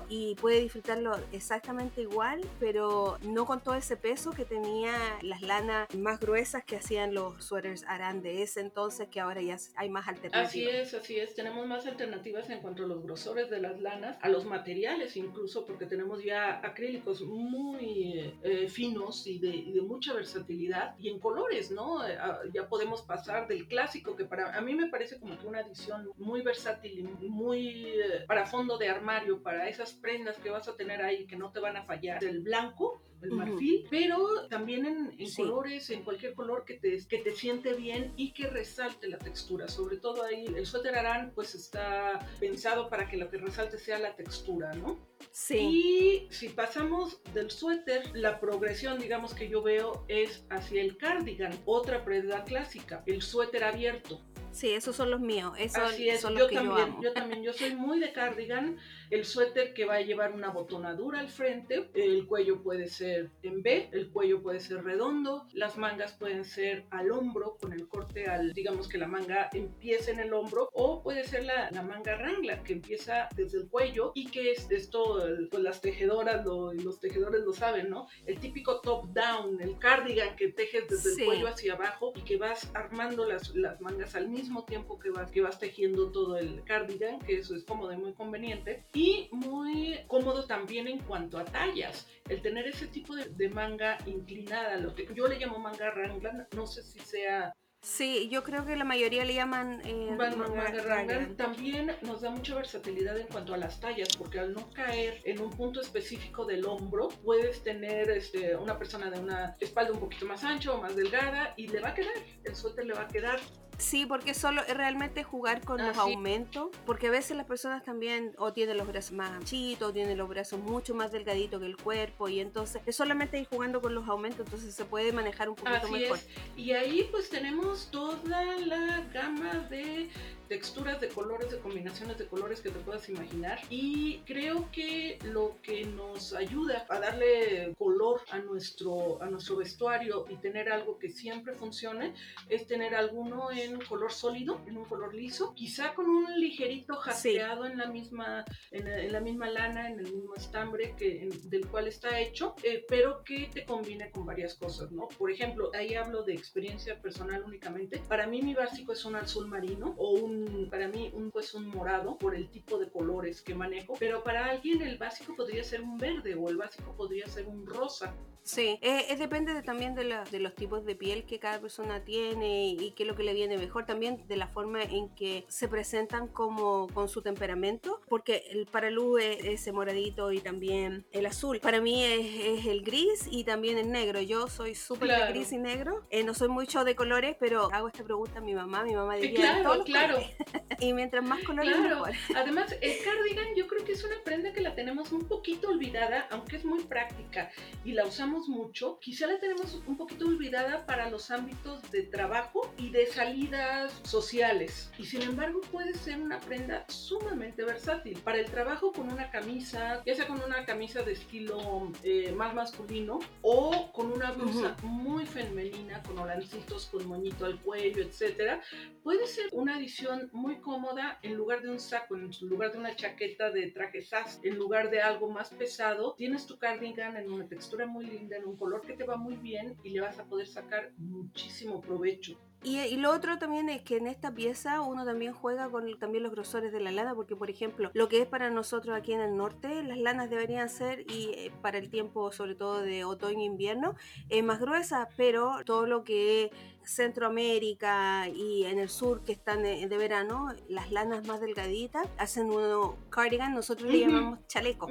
y 0.09 0.35
puede 0.35 0.61
disfrutarlo 0.61 1.17
exactamente 1.31 2.01
igual, 2.01 2.41
pero 2.59 3.17
no 3.21 3.45
con 3.45 3.61
todo 3.61 3.75
ese 3.75 3.97
peso 3.97 4.31
que 4.31 4.45
tenía 4.45 4.93
las 5.21 5.41
lanas 5.41 5.93
más 5.95 6.19
gruesas 6.19 6.63
que 6.63 6.75
hacían 6.77 7.13
los 7.13 7.43
suéteres 7.43 7.83
Aran 7.87 8.21
de 8.21 8.43
ese 8.43 8.61
entonces, 8.61 9.07
que 9.09 9.19
ahora 9.19 9.41
ya 9.41 9.57
hay 9.75 9.89
más 9.89 10.07
alternativas. 10.07 10.49
Así 10.49 10.67
es, 10.67 10.93
así 10.93 11.19
es. 11.19 11.33
Tenemos 11.33 11.65
más 11.67 11.85
alternativas 11.85 12.49
en 12.49 12.59
cuanto 12.59 12.83
a 12.83 12.87
los 12.87 13.03
grosores 13.03 13.49
de 13.49 13.59
las 13.59 13.79
lanas, 13.79 14.17
a 14.21 14.29
los 14.29 14.45
materiales 14.45 15.15
incluso, 15.17 15.65
porque 15.65 15.85
tenemos 15.85 16.23
ya 16.23 16.59
acrílicos 16.63 17.21
muy 17.21 18.33
eh, 18.43 18.67
finos 18.69 19.25
y 19.27 19.39
de, 19.39 19.71
de, 19.73 19.81
mucha 19.81 20.13
versatilidad 20.13 20.95
y 20.99 21.09
en 21.09 21.19
colores, 21.19 21.71
¿no? 21.71 22.05
Eh, 22.07 22.17
ah, 22.19 22.39
ya 22.53 22.67
podemos 22.67 23.01
pasar 23.01 23.47
del 23.47 23.67
clásico, 23.67 24.15
que 24.15 24.25
para 24.25 24.57
a 24.57 24.61
mí 24.61 24.75
me 24.75 24.87
parece 24.87 25.19
como 25.19 25.37
que 25.37 25.47
una 25.47 25.61
edición 25.61 26.09
muy 26.17 26.41
versátil 26.41 27.09
y 27.21 27.27
muy 27.29 27.85
eh, 27.85 28.25
para 28.27 28.45
fondo 28.45 28.77
de 28.77 28.89
armario 28.89 29.41
para 29.47 29.69
esas 29.69 29.93
prendas 29.93 30.38
que 30.39 30.49
vas 30.49 30.67
a 30.67 30.75
tener 30.75 31.01
ahí 31.01 31.25
que 31.25 31.38
no 31.38 31.53
te 31.53 31.62
van 31.62 31.77
a 31.77 31.86
fallar, 31.86 32.21
el 32.21 32.41
blanco, 32.41 33.01
el 33.21 33.31
marfil, 33.31 33.88
pero 33.89 34.45
también 34.49 34.86
en, 34.86 35.33
colores, 35.38 35.89
en 35.89 36.03
cualquier 36.03 36.33
color 36.33 36.65
que 36.65 36.73
te, 36.73 36.97
que 37.07 37.19
te 37.19 37.31
siente 37.31 37.73
bien 37.73 38.12
y 38.17 38.33
que 38.33 38.47
resalte 38.47 39.07
la 39.07 39.17
textura. 39.17 39.69
Sobre 39.69 39.99
todo 39.99 40.25
ahí, 40.25 40.47
el 40.53 40.65
suéter 40.65 40.97
arán 40.97 41.31
pues 41.33 41.55
está 41.55 42.19
pensado 42.41 42.89
para 42.89 43.07
que 43.07 43.15
lo 43.15 43.29
que 43.29 43.38
resalte 43.38 43.77
sea 43.77 43.99
la 43.99 44.17
textura, 44.17 44.73
¿no? 44.73 44.99
Sí. 45.31 46.27
Y 46.29 46.33
si 46.33 46.49
pasamos 46.49 47.21
del 47.33 47.49
suéter, 47.49 48.03
la 48.17 48.41
progresión, 48.41 48.99
digamos 48.99 49.33
que 49.33 49.47
yo 49.47 49.63
veo, 49.63 50.03
es 50.10 50.45
hacia 50.49 50.81
el 50.81 50.97
cardigan, 50.97 51.57
otra 51.63 52.03
prenda 52.03 52.43
clásica, 52.43 53.01
el 53.05 53.21
suéter 53.21 53.63
abierto. 53.63 54.21
Sí, 54.51 54.71
esos 54.71 54.95
son 54.95 55.12
los 55.12 55.19
míos. 55.19 55.53
Esos 55.60 55.83
Así 55.83 56.10
es, 56.10 56.21
son 56.21 56.33
yo 56.33 56.39
los 56.39 56.49
que 56.49 56.55
también, 56.55 56.77
yo, 56.77 56.83
amo. 56.83 57.03
yo 57.03 57.13
también, 57.13 57.43
yo 57.43 57.53
soy 57.53 57.75
muy 57.75 57.99
de 57.99 58.12
cardigan, 58.12 58.77
el 59.09 59.25
suéter 59.25 59.73
que 59.73 59.85
va 59.85 59.95
a 59.95 60.01
llevar 60.01 60.33
una 60.33 60.49
botonadura 60.49 61.19
al 61.19 61.29
frente, 61.29 61.89
el 61.93 62.27
cuello 62.27 62.61
puede 62.61 62.87
ser 62.87 63.31
en 63.43 63.61
B, 63.61 63.89
el 63.91 64.09
cuello 64.09 64.41
puede 64.41 64.59
ser 64.59 64.83
redondo, 64.83 65.47
las 65.53 65.77
mangas 65.77 66.13
pueden 66.13 66.45
ser 66.45 66.85
al 66.89 67.11
hombro, 67.11 67.57
con 67.59 67.73
el 67.73 67.87
corte 67.87 68.27
al, 68.27 68.53
digamos 68.53 68.87
que 68.87 68.97
la 68.97 69.07
manga 69.07 69.49
empiece 69.53 70.11
en 70.11 70.19
el 70.19 70.33
hombro, 70.33 70.69
o 70.73 71.01
puede 71.01 71.23
ser 71.23 71.45
la, 71.45 71.69
la 71.71 71.83
manga 71.83 72.15
rangla, 72.15 72.63
que 72.63 72.73
empieza 72.73 73.29
desde 73.35 73.59
el 73.59 73.69
cuello 73.69 74.11
y 74.15 74.27
que 74.27 74.51
es 74.51 74.69
esto, 74.69 75.23
pues 75.49 75.63
las 75.63 75.81
tejedoras, 75.81 76.45
lo, 76.45 76.73
los 76.73 76.99
tejedores 76.99 77.41
lo 77.43 77.53
saben, 77.53 77.89
¿no? 77.89 78.07
El 78.25 78.39
típico 78.39 78.81
top 78.81 79.07
down, 79.13 79.61
el 79.61 79.77
cardigan 79.77 80.35
que 80.35 80.49
tejes 80.49 80.87
desde 80.87 81.21
el 81.21 81.25
cuello 81.25 81.47
hacia 81.47 81.73
abajo 81.73 82.13
y 82.15 82.21
que 82.21 82.37
vas 82.37 82.69
armando 82.73 83.25
las, 83.25 83.55
las 83.55 83.79
mangas 83.81 84.15
al 84.15 84.27
mismo 84.27 84.65
tiempo 84.65 84.99
que 84.99 85.09
vas, 85.09 85.31
que 85.31 85.41
vas 85.41 85.59
tejiendo 85.59 86.11
todo 86.11 86.37
el 86.37 86.63
cardigan, 86.63 87.19
que 87.19 87.37
eso 87.37 87.55
es 87.55 87.63
cómodo 87.63 87.93
y 87.93 87.97
muy 87.97 88.13
conveniente 88.13 88.85
y 88.97 89.29
muy 89.31 89.99
cómodo 90.07 90.45
también 90.45 90.88
en 90.88 90.97
cuanto 90.99 91.38
a 91.38 91.45
tallas. 91.45 92.07
El 92.27 92.41
tener 92.41 92.67
ese 92.67 92.88
tipo 92.88 93.15
de, 93.15 93.49
manga 93.49 93.99
inclinada, 94.07 94.77
lo 94.77 94.95
que 94.95 95.07
yo 95.13 95.27
le 95.27 95.38
llamo 95.38 95.60
manga 95.60 95.91
rangla, 95.91 96.47
no 96.55 96.65
sé 96.65 96.81
si 96.81 96.99
sea 96.99 97.53
Sí, 97.79 98.27
yo 98.29 98.43
creo 98.43 98.65
que 98.65 98.75
la 98.75 98.83
mayoría 98.83 99.23
le 99.23 99.36
llaman 99.36 99.81
eh, 99.86 100.17
manga, 100.17 101.36
También 101.38 101.91
nos 102.01 102.21
da 102.21 102.31
mucha 102.31 102.55
versatilidad 102.55 103.17
en 103.19 103.27
cuanto 103.27 103.53
a 103.53 103.57
las 103.57 103.79
tallas, 103.79 104.10
porque 104.17 104.39
al 104.39 104.53
no 104.53 104.71
caer 104.71 105.21
en 105.25 105.39
un 105.39 105.51
punto 105.51 105.79
específico 105.79 106.43
del 106.43 106.65
hombro, 106.65 107.10
puedes 107.23 107.63
tener 107.63 108.10
este, 108.10 108.55
una 108.55 108.79
persona 108.79 109.12
de 109.12 109.19
una 109.19 109.55
espalda 109.60 109.93
un 109.93 109.99
poquito 109.99 110.25
más 110.25 110.43
ancha 110.43 110.73
o 110.73 110.81
más 110.81 110.95
delgada 110.95 111.53
y 111.55 111.67
le 111.67 111.79
va 111.79 111.89
a 111.89 111.93
quedar, 111.93 112.15
el 112.43 112.55
suéter 112.55 112.86
le 112.86 112.95
va 112.95 113.03
a 113.03 113.07
quedar 113.07 113.39
Sí, 113.77 114.05
porque 114.05 114.33
solo 114.33 114.61
es 114.63 114.75
realmente 114.75 115.23
jugar 115.23 115.63
con 115.63 115.77
los 115.77 115.97
aumentos, 115.97 116.69
porque 116.85 117.07
a 117.07 117.11
veces 117.11 117.37
las 117.37 117.45
personas 117.45 117.83
también 117.83 118.33
o 118.37 118.51
tienen 118.51 118.77
los 118.77 118.87
brazos 118.87 119.11
más 119.11 119.31
anchitos, 119.31 119.89
o 119.89 119.93
tienen 119.93 120.17
los 120.17 120.27
brazos 120.27 120.59
mucho 120.59 120.95
más 120.95 121.11
delgaditos 121.11 121.59
que 121.59 121.67
el 121.67 121.77
cuerpo 121.77 122.27
y 122.27 122.39
entonces 122.39 122.81
es 122.85 122.95
solamente 122.95 123.39
ir 123.39 123.47
jugando 123.47 123.79
con 123.81 123.93
los 123.93 124.07
aumentos, 124.07 124.45
entonces 124.45 124.73
se 124.73 124.85
puede 124.85 125.11
manejar 125.11 125.49
un 125.49 125.55
poquito 125.55 125.89
mejor. 125.89 126.19
Y 126.55 126.71
ahí 126.71 127.07
pues 127.11 127.29
tenemos 127.29 127.89
toda 127.91 128.43
la 128.57 129.05
gama 129.13 129.67
de 129.69 130.09
texturas 130.47 130.99
de 131.01 131.10
colores, 131.10 131.51
de 131.51 131.60
combinaciones 131.60 132.17
de 132.17 132.27
colores 132.27 132.62
que 132.62 132.69
te 132.69 132.79
puedas 132.79 133.07
imaginar. 133.10 133.60
Y 133.69 134.19
creo 134.25 134.69
que 134.71 135.19
lo 135.23 135.57
que 135.62 135.86
nos 135.86 136.33
ayuda 136.33 136.86
a 136.89 136.99
darle 136.99 137.73
color 137.77 138.21
a 138.31 138.39
nuestro, 138.39 139.21
a 139.21 139.27
nuestro 139.27 139.57
vestuario 139.57 140.25
y 140.29 140.36
tener 140.38 140.69
algo 140.69 140.97
que 140.97 141.10
siempre 141.10 141.53
funcione 141.53 142.13
es 142.49 142.67
tener 142.67 142.95
alguno 142.95 143.51
en 143.51 143.79
color 143.81 144.12
sólido, 144.12 144.62
en 144.67 144.77
un 144.77 144.86
color 144.86 145.13
liso, 145.13 145.53
quizá 145.53 145.93
con 145.93 146.10
un 146.10 146.39
ligerito 146.39 146.95
jaspeado 146.95 147.65
en, 147.65 147.77
la 147.77 147.88
misma, 147.88 148.45
en, 148.71 149.12
la 149.12 149.19
misma 149.19 149.49
lana, 149.49 149.89
en 149.89 149.99
el 149.99 150.13
mismo 150.13 150.36
estambre 150.36 150.95
que, 150.97 151.29
del 151.43 151.67
cual 151.67 151.88
está 151.88 152.19
hecho, 152.19 152.55
eh, 152.63 152.86
pero 152.88 153.23
que 153.23 153.49
te 153.53 153.65
combine 153.65 154.10
con 154.12 154.25
varias 154.25 154.55
cosas, 154.55 154.91
¿no? 154.91 155.07
Por 155.07 155.31
ejemplo, 155.31 155.71
ahí 155.73 155.95
hablo 155.95 156.23
de 156.23 156.33
experiencia 156.33 156.99
personal 157.01 157.43
únicamente. 157.43 157.99
Para 158.07 158.27
mí 158.27 158.41
mi 158.41 158.53
básico 158.53 158.93
es 158.93 159.05
un 159.05 159.15
azul 159.15 159.47
marino 159.47 159.95
o 159.97 160.12
un 160.12 160.37
para 160.69 160.88
mí 160.88 161.12
un, 161.13 161.32
pues 161.32 161.54
un 161.54 161.67
morado 161.67 162.17
por 162.17 162.36
el 162.36 162.50
tipo 162.50 162.78
de 162.78 162.89
colores 162.89 163.41
que 163.41 163.56
manejo, 163.56 163.93
pero 164.00 164.23
para 164.23 164.45
alguien 164.45 164.82
el 164.82 164.97
básico 164.97 165.36
podría 165.36 165.63
ser 165.63 165.82
un 165.82 165.97
verde 165.97 166.36
o 166.36 166.50
el 166.50 166.58
básico 166.58 166.93
podría 166.95 167.28
ser 167.28 167.47
un 167.47 167.65
rosa. 167.65 168.15
Sí, 168.47 168.80
eh, 168.82 169.13
depende 169.19 169.62
también 169.62 169.93
de, 169.93 170.06
de, 170.32 170.39
los 170.39 170.56
tipos 170.56 170.86
de 170.86 170.95
piel 170.95 171.26
que 171.26 171.38
cada 171.38 171.60
persona 171.60 172.06
tiene 172.06 172.69
y, 172.69 172.91
qué 172.91 173.04
es 173.04 173.10
lo 173.10 173.13
que 173.13 173.23
le 173.23 173.34
viene 173.34 173.58
mejor, 173.58 173.86
también 173.86 174.26
de 174.26 174.38
la 174.38 174.47
forma 174.47 174.84
en 174.84 175.10
que 175.15 175.43
se 175.50 175.67
presentan 175.67 176.30
como 176.30 176.88
con 176.93 177.10
su 177.10 177.21
temperamento, 177.21 178.00
porque 178.08 178.45
el 178.52 178.65
para 178.65 178.89
Lu 178.89 179.17
es 179.17 179.43
ese 179.43 179.73
moradito 179.73 180.32
y 180.32 180.39
también 180.39 181.06
el 181.12 181.26
azul. 181.26 181.60
Para 181.60 181.82
mí 181.82 182.06
es, 182.06 182.65
el 182.65 182.84
gris 182.84 183.28
y 183.30 183.43
también 183.43 183.78
el 183.78 183.91
negro. 183.91 184.21
Yo 184.21 184.47
soy 184.47 184.76
súper 184.76 185.10
de 185.10 185.34
gris 185.34 185.52
y 185.52 185.58
negro, 185.58 186.08
eh, 186.10 186.23
no 186.23 186.34
soy 186.34 186.47
mucho 186.47 186.86
de 186.86 186.95
colores, 186.95 187.36
pero 187.38 187.69
hago 187.73 187.89
esta 187.89 188.06
pregunta 188.06 188.39
a 188.39 188.41
mi 188.41 188.56
mamá, 188.56 188.86
mi 188.86 188.95
mamá 188.95 189.15
diría, 189.15 189.62
claro, 189.62 189.84
claro, 189.84 190.19
colores. 190.27 190.79
y 190.79 190.93
mientras 190.93 191.23
más 191.23 191.43
colores, 191.43 191.75
claro. 191.75 192.03
Además, 192.35 192.75
el 192.81 193.03
cardigan 193.03 193.47
yo 193.55 193.67
creo 193.67 193.83
que 193.85 193.93
es 193.93 194.03
una 194.03 194.21
prenda 194.23 194.53
que 194.53 194.61
la 194.61 194.75
tenemos 194.75 195.11
un 195.11 195.27
poquito 195.27 195.69
olvidada, 195.69 196.27
aunque 196.31 196.57
es 196.57 196.65
muy 196.65 196.83
práctica 196.83 197.51
y 197.83 197.93
la 197.93 198.05
usamos 198.05 198.47
mucho. 198.47 198.99
Quizá 198.99 199.27
la 199.27 199.39
tenemos 199.39 199.81
un 199.87 199.97
poquito 199.97 200.27
olvidada 200.27 200.85
para 200.85 201.09
los 201.09 201.31
ámbitos 201.31 201.89
de 201.91 202.03
trabajo 202.03 202.73
y 202.77 202.89
de 202.89 203.07
salidas 203.07 203.93
sociales. 204.03 204.91
Y 204.97 205.05
sin 205.05 205.21
embargo, 205.21 205.61
puede 205.71 205.93
ser 205.93 206.19
una 206.19 206.39
prenda 206.39 206.85
sumamente 206.89 207.63
versátil. 207.63 208.19
Para 208.19 208.39
el 208.39 208.45
trabajo 208.45 208.91
con 208.91 209.11
una 209.11 209.29
camisa, 209.31 210.01
ya 210.05 210.15
sea 210.15 210.27
con 210.27 210.41
una 210.41 210.65
camisa 210.65 211.01
de 211.01 211.13
estilo 211.13 211.91
eh, 212.03 212.31
más 212.31 212.53
masculino 212.53 213.19
o 213.41 213.91
con 213.91 214.11
una 214.11 214.31
blusa 214.31 214.75
muy 214.83 215.25
femenina, 215.25 216.01
con 216.03 216.17
holancitos, 216.19 216.87
con 216.87 217.07
moñito 217.07 217.45
al 217.45 217.59
cuello, 217.61 218.03
etcétera, 218.03 218.61
puede 219.03 219.27
ser 219.27 219.47
una 219.51 219.75
adición 219.75 220.16
muy 220.32 220.58
cómoda 220.58 221.19
en 221.21 221.36
lugar 221.36 221.62
de 221.62 221.69
un 221.69 221.80
saco, 221.80 222.15
en 222.15 222.32
lugar 222.41 222.71
de 222.71 222.80
una 222.80 222.95
chaqueta 222.95 223.51
de 223.51 223.71
traje 223.71 224.01
sas, 224.01 224.39
en 224.43 224.58
lugar 224.58 224.89
de 224.89 225.01
algo 225.01 225.30
más 225.30 225.49
pesado, 225.49 226.13
tienes 226.15 226.45
tu 226.45 226.58
cardigan 226.58 227.17
en 227.17 227.32
una 227.32 227.47
textura 227.47 227.86
muy 227.86 228.06
linda, 228.06 228.38
en 228.38 228.45
un 228.45 228.58
color 228.58 228.82
que 228.82 228.93
te 228.93 229.03
va 229.03 229.17
muy 229.17 229.36
bien 229.36 229.77
y 229.84 229.89
le 229.91 230.01
vas 230.01 230.19
a 230.19 230.25
poder 230.25 230.47
sacar 230.47 230.91
muchísimo 230.97 231.82
provecho. 231.82 232.38
Y, 232.63 232.97
lo 232.97 233.12
otro 233.12 233.38
también 233.38 233.69
es 233.69 233.82
que 233.84 233.97
en 233.97 234.08
esta 234.08 234.34
pieza 234.34 234.82
uno 234.82 235.06
también 235.06 235.32
juega 235.32 235.69
con 235.69 235.97
también 235.99 236.23
los 236.23 236.32
grosores 236.32 236.71
de 236.71 236.80
la 236.80 236.91
lana, 236.91 237.13
porque 237.13 237.36
por 237.36 237.49
ejemplo, 237.49 237.91
lo 237.93 238.10
que 238.10 238.21
es 238.21 238.27
para 238.27 238.49
nosotros 238.49 238.95
aquí 238.95 239.13
en 239.13 239.21
el 239.21 239.38
norte, 239.38 239.84
las 239.84 239.97
lanas 239.99 240.30
deberían 240.30 240.67
ser, 240.67 241.06
y 241.10 241.30
eh, 241.36 241.51
para 241.62 241.77
el 241.77 241.89
tiempo 241.89 242.32
sobre 242.32 242.56
todo 242.56 242.82
de 242.82 243.06
otoño-invierno, 243.06 243.95
e 244.30 244.41
más 244.41 244.60
gruesas, 244.60 245.08
pero 245.15 245.63
todo 245.65 245.86
lo 245.86 246.03
que 246.03 246.51
Centroamérica 246.88 248.28
y 248.30 248.65
en 248.65 248.80
el 248.80 248.89
sur 248.89 249.23
que 249.23 249.34
están 249.34 249.63
de, 249.63 249.88
verano, 249.97 250.54
las 250.69 250.91
lanas 250.91 251.28
más 251.28 251.41
delgaditas 251.41 252.08
hacen 252.17 252.50
un 252.50 252.95
cardigan, 253.10 253.54
nosotros 253.54 253.91
le 253.91 254.00
llamamos 254.00 254.39
chaleco, 254.47 254.88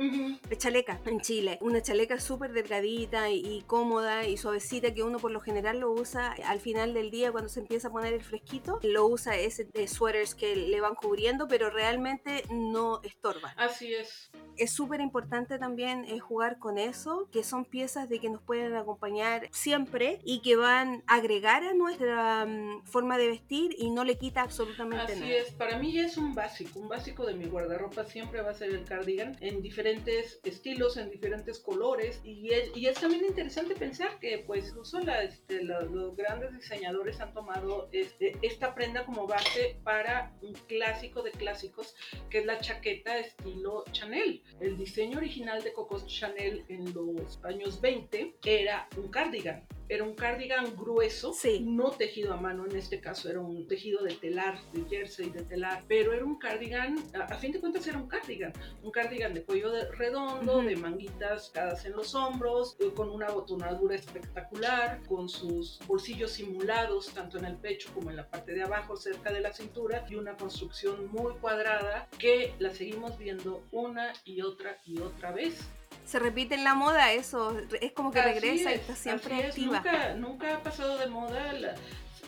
chaleca 0.57 1.01
en 1.05 1.21
Chile. 1.21 1.59
Una 1.61 1.81
chaleca 1.81 2.21
súper 2.21 2.53
delgadita 2.53 3.31
y, 3.31 3.63
cómoda 3.67 4.27
y 4.27 4.37
suavecita 4.37 4.93
que 4.93 5.03
uno 5.03 5.19
por 5.19 5.31
lo 5.31 5.41
general 5.41 5.81
lo 5.81 5.91
usa 5.91 6.35
al 6.45 6.61
final 6.61 6.95
del 6.95 7.11
día 7.11 7.33
cuando 7.33 7.49
se 7.49 7.61
empieza 7.61 7.89
a 7.89 7.93
poner 7.93 8.13
el 8.13 8.23
fresquito, 8.23 8.79
lo 8.83 9.07
usa 9.07 9.37
ese 9.37 9.65
de 9.65 9.89
suéteres 9.89 10.35
que 10.35 10.55
le 10.55 10.81
van 10.81 10.95
cubriendo, 10.95 11.49
pero 11.49 11.71
realmente 11.71 12.45
no 12.51 13.01
estorba. 13.03 13.55
Así 13.57 13.95
es. 13.95 14.31
Es 14.57 14.73
súper 14.73 15.01
importante 15.01 15.59
también 15.59 16.05
eh, 16.05 16.19
jugar 16.19 16.59
con 16.59 16.79
eso, 16.79 17.29
que 17.31 17.43
son 17.43 17.65
piezas 17.65 18.09
de 18.09 18.21
que 18.21 18.31
nos 18.31 18.43
pueden 18.43 18.75
acompañar 18.75 19.49
siempre 19.53 20.21
y 20.25 20.41
que 20.41 20.57
van 20.57 21.03
a 21.07 21.17
agregar 21.17 21.65
a 21.65 21.75
nuestra 21.75 21.86
mm, 21.95 22.85
forma 22.85 23.19
de 23.19 23.29
vestir 23.29 23.75
y 23.79 23.91
no 23.91 24.05
le 24.05 24.19
quita 24.19 24.43
absolutamente 24.43 25.15
nada. 25.15 25.25
Así 25.25 25.33
es, 25.33 25.53
para 25.53 25.79
mí 25.79 25.93
ya 25.93 26.07
es 26.07 26.17
un 26.17 26.35
básico, 26.35 26.81
un 26.81 26.89
básico 26.89 27.25
de 27.27 27.35
mi 27.35 27.47
guardarropa 27.47 28.05
siempre 28.05 28.43
va 28.43 28.51
a 28.51 28.55
ser 28.55 28.71
el 28.71 28.85
cardigan 28.85 29.37
en 29.41 29.63
diferentes 29.63 30.41
estilos, 30.45 30.97
en 30.97 31.11
diferentes 31.11 31.59
colores 31.59 32.21
y 32.25 32.53
es, 32.53 32.77
y 32.77 32.87
es 32.87 32.99
también 32.99 33.25
interesante 33.25 33.75
pensar 33.75 34.19
que 34.19 34.39
pues 34.47 34.69
incluso 34.69 35.01
la, 35.01 35.23
este, 35.23 35.63
los 35.63 36.17
grandes 36.17 36.53
diseñadores 36.53 37.21
han 37.21 37.33
tomado 37.33 37.89
este, 37.93 38.37
esta 38.43 38.75
prenda 38.75 39.05
como 39.05 39.27
base 39.27 39.79
para 39.85 40.33
un 40.43 40.53
clásico 40.67 41.23
de 41.23 41.31
clásicos 41.33 41.95
que 42.31 42.39
es 42.39 42.47
la 42.47 42.61
chaqueta 42.61 43.19
estilo 43.19 43.85
Chanel. 43.93 44.43
El 44.61 44.77
diseño 44.77 45.19
original 45.19 45.63
de 45.63 45.73
Coco 45.73 46.05
Chanel 46.07 46.65
en 46.69 46.93
los 46.93 47.43
años 47.45 47.81
20 47.81 48.37
era 48.45 48.89
un 48.97 49.09
cardigan 49.09 49.67
era 49.89 50.05
un 50.05 50.15
cardigan 50.15 50.75
grueso, 50.77 51.33
no 51.63 51.91
tejido 51.91 52.35
a 52.35 52.37
mano, 52.37 52.67
en 52.67 52.77
este 52.77 53.01
caso 53.01 53.31
era 53.31 53.41
un 53.41 53.67
tejido 53.69 54.03
de 54.03 54.15
telar, 54.15 54.59
de 54.73 54.85
jersey, 54.85 55.31
de 55.31 55.43
telar, 55.43 55.85
pero 55.87 56.13
era 56.13 56.25
un 56.25 56.39
cardigan, 56.39 56.97
a, 57.15 57.37
fin 57.37 57.53
de 57.53 57.61
cuentas 57.61 57.87
era 57.87 57.99
un 57.99 58.09
cardigan, 58.09 58.53
un 58.83 58.91
cardigan 58.91 59.35
de 59.35 59.43
cuello 59.45 59.71
redondo, 59.93 60.63
de 60.63 60.77
manguitas 60.77 61.53
dadas 61.53 61.85
en 61.85 61.93
los 61.93 62.15
hombros, 62.15 62.77
eh, 62.81 62.93
con 62.95 63.11
una 63.11 63.31
botonadura 63.31 63.95
espectacular, 63.95 65.03
con 65.09 65.29
sus 65.29 65.79
bolsillos 65.87 66.33
simulados 66.33 67.13
tanto 67.15 67.39
en 67.39 67.45
el 67.45 67.57
pecho 67.57 67.91
como 67.95 68.11
en 68.11 68.17
la 68.17 68.29
parte 68.29 68.53
de 68.53 68.63
abajo, 68.63 68.97
cerca 68.97 69.33
de 69.33 69.41
la 69.41 69.53
cintura, 69.53 70.05
y 70.09 70.17
una 70.17 70.37
construcción 70.37 71.11
muy 71.13 71.35
cuadrada 71.35 72.09
que 72.19 72.55
la 72.59 72.71
seguimos 72.71 73.19
viendo 73.19 73.63
una 73.71 74.13
y 74.25 74.41
otra 74.43 74.79
y 74.85 74.99
otra 75.01 75.33
vez 75.33 75.67
se 76.07 76.19
repite 76.21 76.55
en 76.55 76.65
la 76.65 76.75
moda 76.75 77.13
eso, 77.13 77.57
es 77.81 77.93
como 77.93 78.13
que 78.13 78.23
regresa 78.23 78.71
y 78.71 78.75
está 78.75 78.95
siempre 78.95 79.45
activa. 79.45 79.79
Nunca, 79.79 80.15
nunca, 80.15 80.55
ha 80.55 80.63
pasado 80.63 80.97
de 80.99 81.09
moda, 81.09 81.53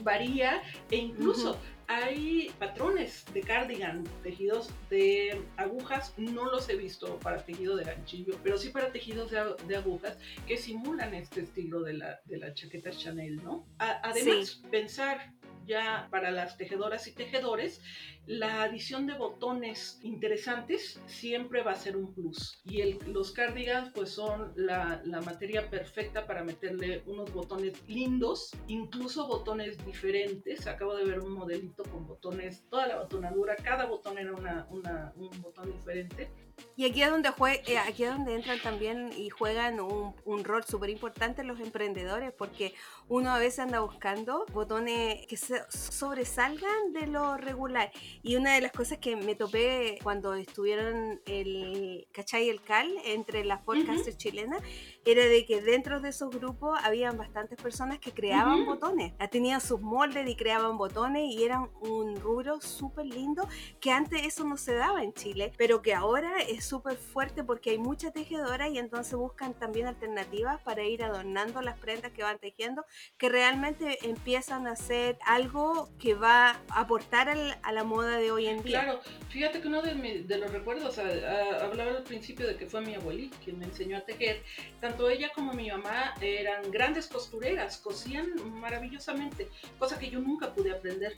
varía 0.01 0.63
e 0.91 0.97
incluso 0.97 1.57
hay 1.87 2.53
patrones 2.59 3.25
de 3.33 3.41
cardigan 3.41 4.05
tejidos 4.23 4.69
de 4.91 5.41
agujas, 5.57 6.13
no 6.19 6.51
los 6.51 6.69
he 6.69 6.77
visto 6.77 7.19
para 7.21 7.45
tejido 7.45 7.77
de 7.77 7.85
ganchillo, 7.85 8.37
pero 8.43 8.59
sí 8.59 8.69
para 8.69 8.93
tejidos 8.93 9.31
de, 9.31 9.77
agujas 9.77 10.19
que 10.47 10.59
simulan 10.59 11.15
este 11.15 11.43
estilo 11.43 11.81
de 11.81 11.95
la, 11.95 12.21
de 12.27 12.37
la 12.37 12.53
chaqueta 12.53 12.91
Chanel, 12.91 13.43
¿no? 13.43 13.65
además, 13.79 14.61
pensar 14.71 15.33
ya 15.69 16.09
para 16.11 16.33
las 16.33 16.57
tejedoras 16.57 17.07
y 17.07 17.13
tejedores, 17.13 17.81
la 18.27 18.63
adición 18.65 19.07
de 19.07 19.15
botones 19.15 20.01
interesantes 20.03 21.01
siempre 21.07 21.63
va 21.63 21.73
a 21.73 21.77
ser 21.77 21.97
un 21.97 22.13
plus. 22.13 22.61
Y 22.65 22.95
los 23.11 23.31
cardigans 23.33 23.91
pues 23.95 24.11
son 24.11 24.53
la, 24.57 25.01
la, 25.05 25.21
materia 25.21 25.71
perfecta 25.71 26.27
para 26.27 26.43
meterle 26.43 27.03
unos 27.07 27.33
botones 27.33 27.75
lindos, 27.89 28.51
incluso 28.67 29.29
botones 29.29 29.79
diferentes. 29.87 30.67
Acabo 30.67 30.97
de 30.97 31.05
ver 31.05 31.21
un 31.21 31.33
modelito 31.33 31.85
con 31.85 32.07
botones, 32.07 32.65
toda 32.69 32.87
la 32.87 33.03
botonadura, 33.03 33.57
cada 33.57 33.87
botón 33.87 34.19
era 34.19 34.33
una, 34.33 34.67
una, 34.71 35.13
un 35.17 35.31
botón 35.41 35.71
diferente. 35.73 36.48
Y 36.77 36.87
aquí 36.87 37.03
es 37.03 37.11
donde, 37.11 37.29
eh, 37.67 37.79
aquí 37.79 38.05
es 38.05 38.11
donde 38.11 38.35
entran 38.35 38.61
también 38.61 39.11
y 39.17 39.31
juegan 39.31 39.81
un, 39.81 40.15
un 40.25 40.45
rol 40.45 40.65
súper 40.65 40.91
importante 40.91 41.43
los 41.45 41.61
emprendedores, 41.61 42.33
porque 42.33 42.75
uno 43.09 43.31
a 43.31 43.39
veces 43.39 43.61
anda 43.61 43.81
buscando 43.81 44.47
botones 44.53 45.27
que 45.27 45.37
se 45.37 45.61
sobresalgan 45.71 46.93
de 46.93 47.07
lo 47.07 47.37
regular. 47.37 47.91
Y 48.23 48.37
una 48.37 48.55
de 48.55 48.61
las 48.61 48.73
cosas 48.73 48.99
que 48.99 49.17
me 49.17 49.35
topé 49.35 49.99
cuando 50.03 50.35
estuvieron 50.35 51.21
el 51.27 52.07
¿cachai? 52.13 52.47
y 52.47 52.51
el 52.51 52.63
Cal 52.63 52.93
entre 53.05 53.45
las 53.45 53.63
podcasters 53.63 54.17
chilenas 54.17 54.63
era 55.05 55.25
de 55.25 55.45
que 55.47 55.61
dentro 55.61 56.01
de 56.01 56.11
esos 56.11 56.31
grupos 56.31 56.79
habían 56.83 57.17
bastantes 57.17 57.61
personas 57.61 57.99
que 57.99 58.13
creaban 58.13 58.67
botones. 58.67 59.15
Tenían 59.31 59.61
sus 59.61 59.81
moldes 59.81 60.29
y 60.29 60.37
creaban 60.37 60.77
botones 60.77 61.25
y 61.35 61.45
eran 61.45 61.71
un 61.81 62.21
rubro 62.21 62.61
súper 62.61 63.07
lindo 63.07 63.49
que 63.81 63.91
antes 63.91 64.23
eso 64.25 64.45
no 64.45 64.57
se 64.57 64.75
daba 64.75 65.03
en 65.03 65.13
Chile, 65.15 65.53
pero 65.57 65.83
que 65.83 65.95
ahora 65.95 66.33
es 66.49 66.65
súper 66.65 66.97
fuerte 66.97 67.45
porque 67.45 67.71
hay 67.71 67.79
muchas 67.79 68.13
tejedoras 68.13 68.71
y 68.71 68.79
entonces 68.79 69.15
buscan 69.15 69.55
también 69.55 69.87
alternativas 69.87 70.61
para 70.63 70.85
ir 70.85 71.03
adornando 71.03 71.61
las 71.63 71.79
prendas 71.79 72.13
que 72.13 72.23
van 72.23 72.39
tejiendo 72.39 72.85
que 73.19 73.29
realmente 73.29 73.99
empiezan 74.03 74.67
a 74.67 74.77
ser 74.77 75.19
algo 75.25 75.89
que 75.99 76.15
va 76.15 76.61
a 76.71 76.81
aportar 76.81 77.29
a 77.29 77.73
la 77.73 77.85
moda 77.85 78.17
de 78.17 78.31
hoy 78.31 78.47
en 78.47 78.63
día. 78.63 78.83
Claro, 78.83 79.01
fíjate 79.29 79.61
que 79.61 79.69
uno 79.69 79.83
de, 79.83 80.39
los 80.39 80.51
recuerdos, 80.51 80.99
hablaba 80.99 81.91
al 81.91 82.05
principio 82.05 82.47
de 82.47 82.57
que 82.57 82.67
fue 82.67 82.81
mi 82.81 82.95
abuelita 82.95 83.37
quien 83.45 83.59
me 83.59 83.67
enseñó 83.67 83.99
a 83.99 84.01
tejer, 84.01 84.43
tanto 84.81 85.09
ella 85.11 85.31
como 85.35 85.53
mi 85.53 85.71
mamá 85.71 86.15
eran 86.21 86.71
grandes 86.71 87.07
costureras, 87.07 87.79
cosían 87.79 88.33
maravillosamente, 88.61 89.49
cosa 89.79 89.99
que 89.99 90.11
yo 90.11 90.21
nunca 90.21 90.55
pude 90.55 90.71
aprender 90.71 91.17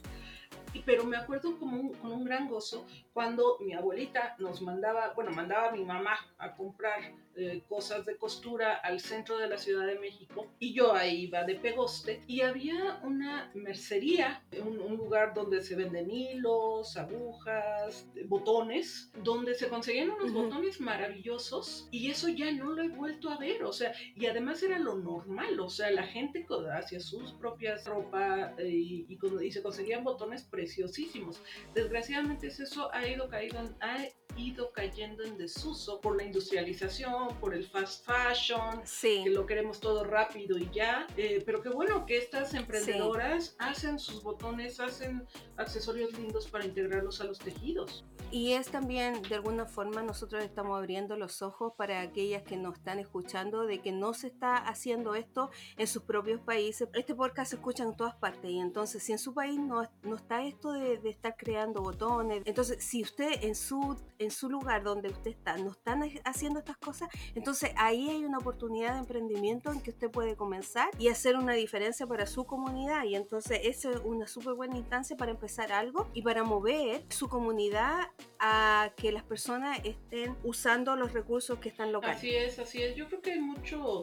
pero 0.85 1.03
me 1.03 1.17
acuerdo 1.17 1.57
como 1.59 1.91
con 1.99 2.11
un 2.11 2.23
gran 2.23 2.47
gozo 2.47 2.85
cuando 3.13 3.57
mi 3.59 3.73
abuelita 3.73 4.35
nos 4.39 4.61
mandaba, 4.61 5.13
bueno, 5.13 5.31
mandaba 5.31 5.69
a 5.69 5.71
mi 5.71 5.83
mamá 5.83 6.17
a 6.37 6.55
comprar 6.55 6.99
eh, 7.35 7.63
cosas 7.67 8.05
de 8.05 8.17
costura 8.17 8.73
al 8.73 8.99
centro 8.99 9.37
de 9.37 9.47
la 9.47 9.57
Ciudad 9.57 9.85
de 9.85 9.99
México 9.99 10.47
y 10.59 10.73
yo 10.73 10.93
ahí 10.93 11.23
iba 11.23 11.43
de 11.43 11.55
pegoste 11.55 12.23
y 12.27 12.41
había 12.41 12.99
una 13.03 13.51
mercería, 13.53 14.43
un, 14.63 14.79
un 14.79 14.97
lugar 14.97 15.33
donde 15.33 15.61
se 15.61 15.75
venden 15.75 16.09
hilos, 16.09 16.97
agujas, 16.97 18.07
botones, 18.27 19.11
donde 19.23 19.55
se 19.55 19.69
conseguían 19.69 20.11
unos 20.11 20.33
botones 20.33 20.79
maravillosos 20.81 21.87
y 21.91 22.09
eso 22.09 22.29
ya 22.29 22.51
no 22.51 22.71
lo 22.71 22.83
he 22.83 22.89
vuelto 22.89 23.29
a 23.29 23.37
ver, 23.37 23.63
o 23.63 23.73
sea, 23.73 23.93
y 24.15 24.25
además 24.25 24.61
era 24.63 24.79
lo 24.79 24.95
normal, 24.95 25.59
o 25.59 25.69
sea, 25.69 25.91
la 25.91 26.03
gente 26.03 26.45
hacía 26.73 26.99
sus 26.99 27.33
propias 27.33 27.85
ropa 27.85 28.53
eh, 28.57 28.67
y, 28.67 29.05
y, 29.07 29.19
y, 29.45 29.51
se 29.51 29.61
conseguían 29.61 30.03
botones 30.03 30.43
preciosísimos. 30.43 31.41
Desgraciadamente 31.73 32.47
eso 32.47 32.93
ha 32.93 33.07
ido, 33.07 33.29
caído, 33.29 33.59
ha 33.79 33.97
ido 34.37 34.71
cayendo 34.71 35.23
en 35.23 35.37
desuso 35.37 36.01
por 36.01 36.15
la 36.15 36.23
industrialización, 36.23 37.35
por 37.39 37.53
el 37.53 37.65
fast 37.65 38.05
fashion, 38.05 38.81
que 39.01 39.29
lo 39.29 39.45
queremos 39.45 39.79
todo 39.79 40.03
rápido 40.03 40.57
y 40.57 40.69
ya. 40.71 41.07
Eh, 41.17 41.43
pero 41.45 41.61
qué 41.61 41.69
bueno 41.69 42.05
que 42.05 42.17
estas 42.17 42.53
emprendedoras 42.53 43.55
hacen 43.59 43.99
sus 43.99 44.23
botones, 44.23 44.79
hacen 44.79 45.25
accesorios 45.57 46.17
lindos 46.17 46.47
para 46.47 46.65
integrarlos 46.65 47.21
a 47.21 47.25
los 47.25 47.39
tejidos. 47.39 48.03
Y 48.31 48.53
es 48.53 48.69
también, 48.69 49.21
de 49.23 49.35
alguna 49.35 49.65
forma, 49.65 50.01
nosotros 50.03 50.41
estamos 50.43 50.77
abriendo 50.77 51.17
los 51.17 51.41
ojos 51.41 51.73
para 51.75 51.99
aquellas 51.99 52.43
que 52.43 52.55
nos 52.55 52.77
están 52.77 52.99
escuchando 52.99 53.65
de 53.65 53.81
que 53.81 53.91
no 53.91 54.13
se 54.13 54.27
está 54.27 54.55
haciendo 54.55 55.15
esto 55.15 55.49
en 55.75 55.85
sus 55.85 56.03
propios 56.03 56.39
países. 56.39 56.87
Este 56.93 57.13
podcast 57.13 57.49
se 57.49 57.57
escucha 57.57 57.83
en 57.83 57.95
todas 57.95 58.15
partes 58.15 58.49
y 58.49 58.59
entonces 58.59 59.03
si 59.03 59.11
en 59.11 59.19
su 59.19 59.33
país 59.33 59.59
no, 59.59 59.83
no 60.03 60.15
está 60.15 60.45
esto 60.45 60.71
de, 60.71 60.97
de, 60.97 61.09
estar 61.09 61.35
creando 61.35 61.81
botones, 61.81 62.41
entonces 62.45 62.83
si 62.83 63.01
usted 63.01 63.43
en 63.43 63.53
su, 63.55 63.97
en 64.21 64.31
su 64.31 64.49
lugar 64.49 64.83
donde 64.83 65.09
usted 65.09 65.31
está 65.31 65.57
no 65.57 65.71
están 65.71 66.03
haciendo 66.23 66.59
estas 66.59 66.77
cosas, 66.77 67.09
entonces 67.35 67.71
ahí 67.77 68.09
hay 68.09 68.23
una 68.23 68.37
oportunidad 68.37 68.93
de 68.93 68.99
emprendimiento 68.99 69.71
en 69.71 69.81
que 69.81 69.91
usted 69.91 70.09
puede 70.09 70.35
comenzar 70.35 70.89
y 70.97 71.07
hacer 71.09 71.35
una 71.35 71.53
diferencia 71.53 72.05
para 72.07 72.25
su 72.25 72.45
comunidad 72.45 73.03
y 73.05 73.15
entonces 73.15 73.59
esa 73.63 73.91
es 73.91 74.01
una 74.03 74.27
súper 74.27 74.53
buena 74.53 74.77
instancia 74.77 75.15
para 75.17 75.31
empezar 75.31 75.71
algo 75.71 76.09
y 76.13 76.21
para 76.21 76.43
mover 76.43 77.03
su 77.09 77.27
comunidad 77.29 78.09
a 78.39 78.91
que 78.95 79.11
las 79.11 79.23
personas 79.23 79.79
estén 79.83 80.35
usando 80.43 80.95
los 80.95 81.13
recursos 81.13 81.59
que 81.59 81.69
están 81.69 81.91
locales. 81.91 82.17
Así 82.17 82.35
es, 82.35 82.59
así 82.59 82.81
es. 82.81 82.95
Yo 82.95 83.07
creo 83.07 83.21
que 83.21 83.33
hay 83.33 83.39
mucho 83.39 84.01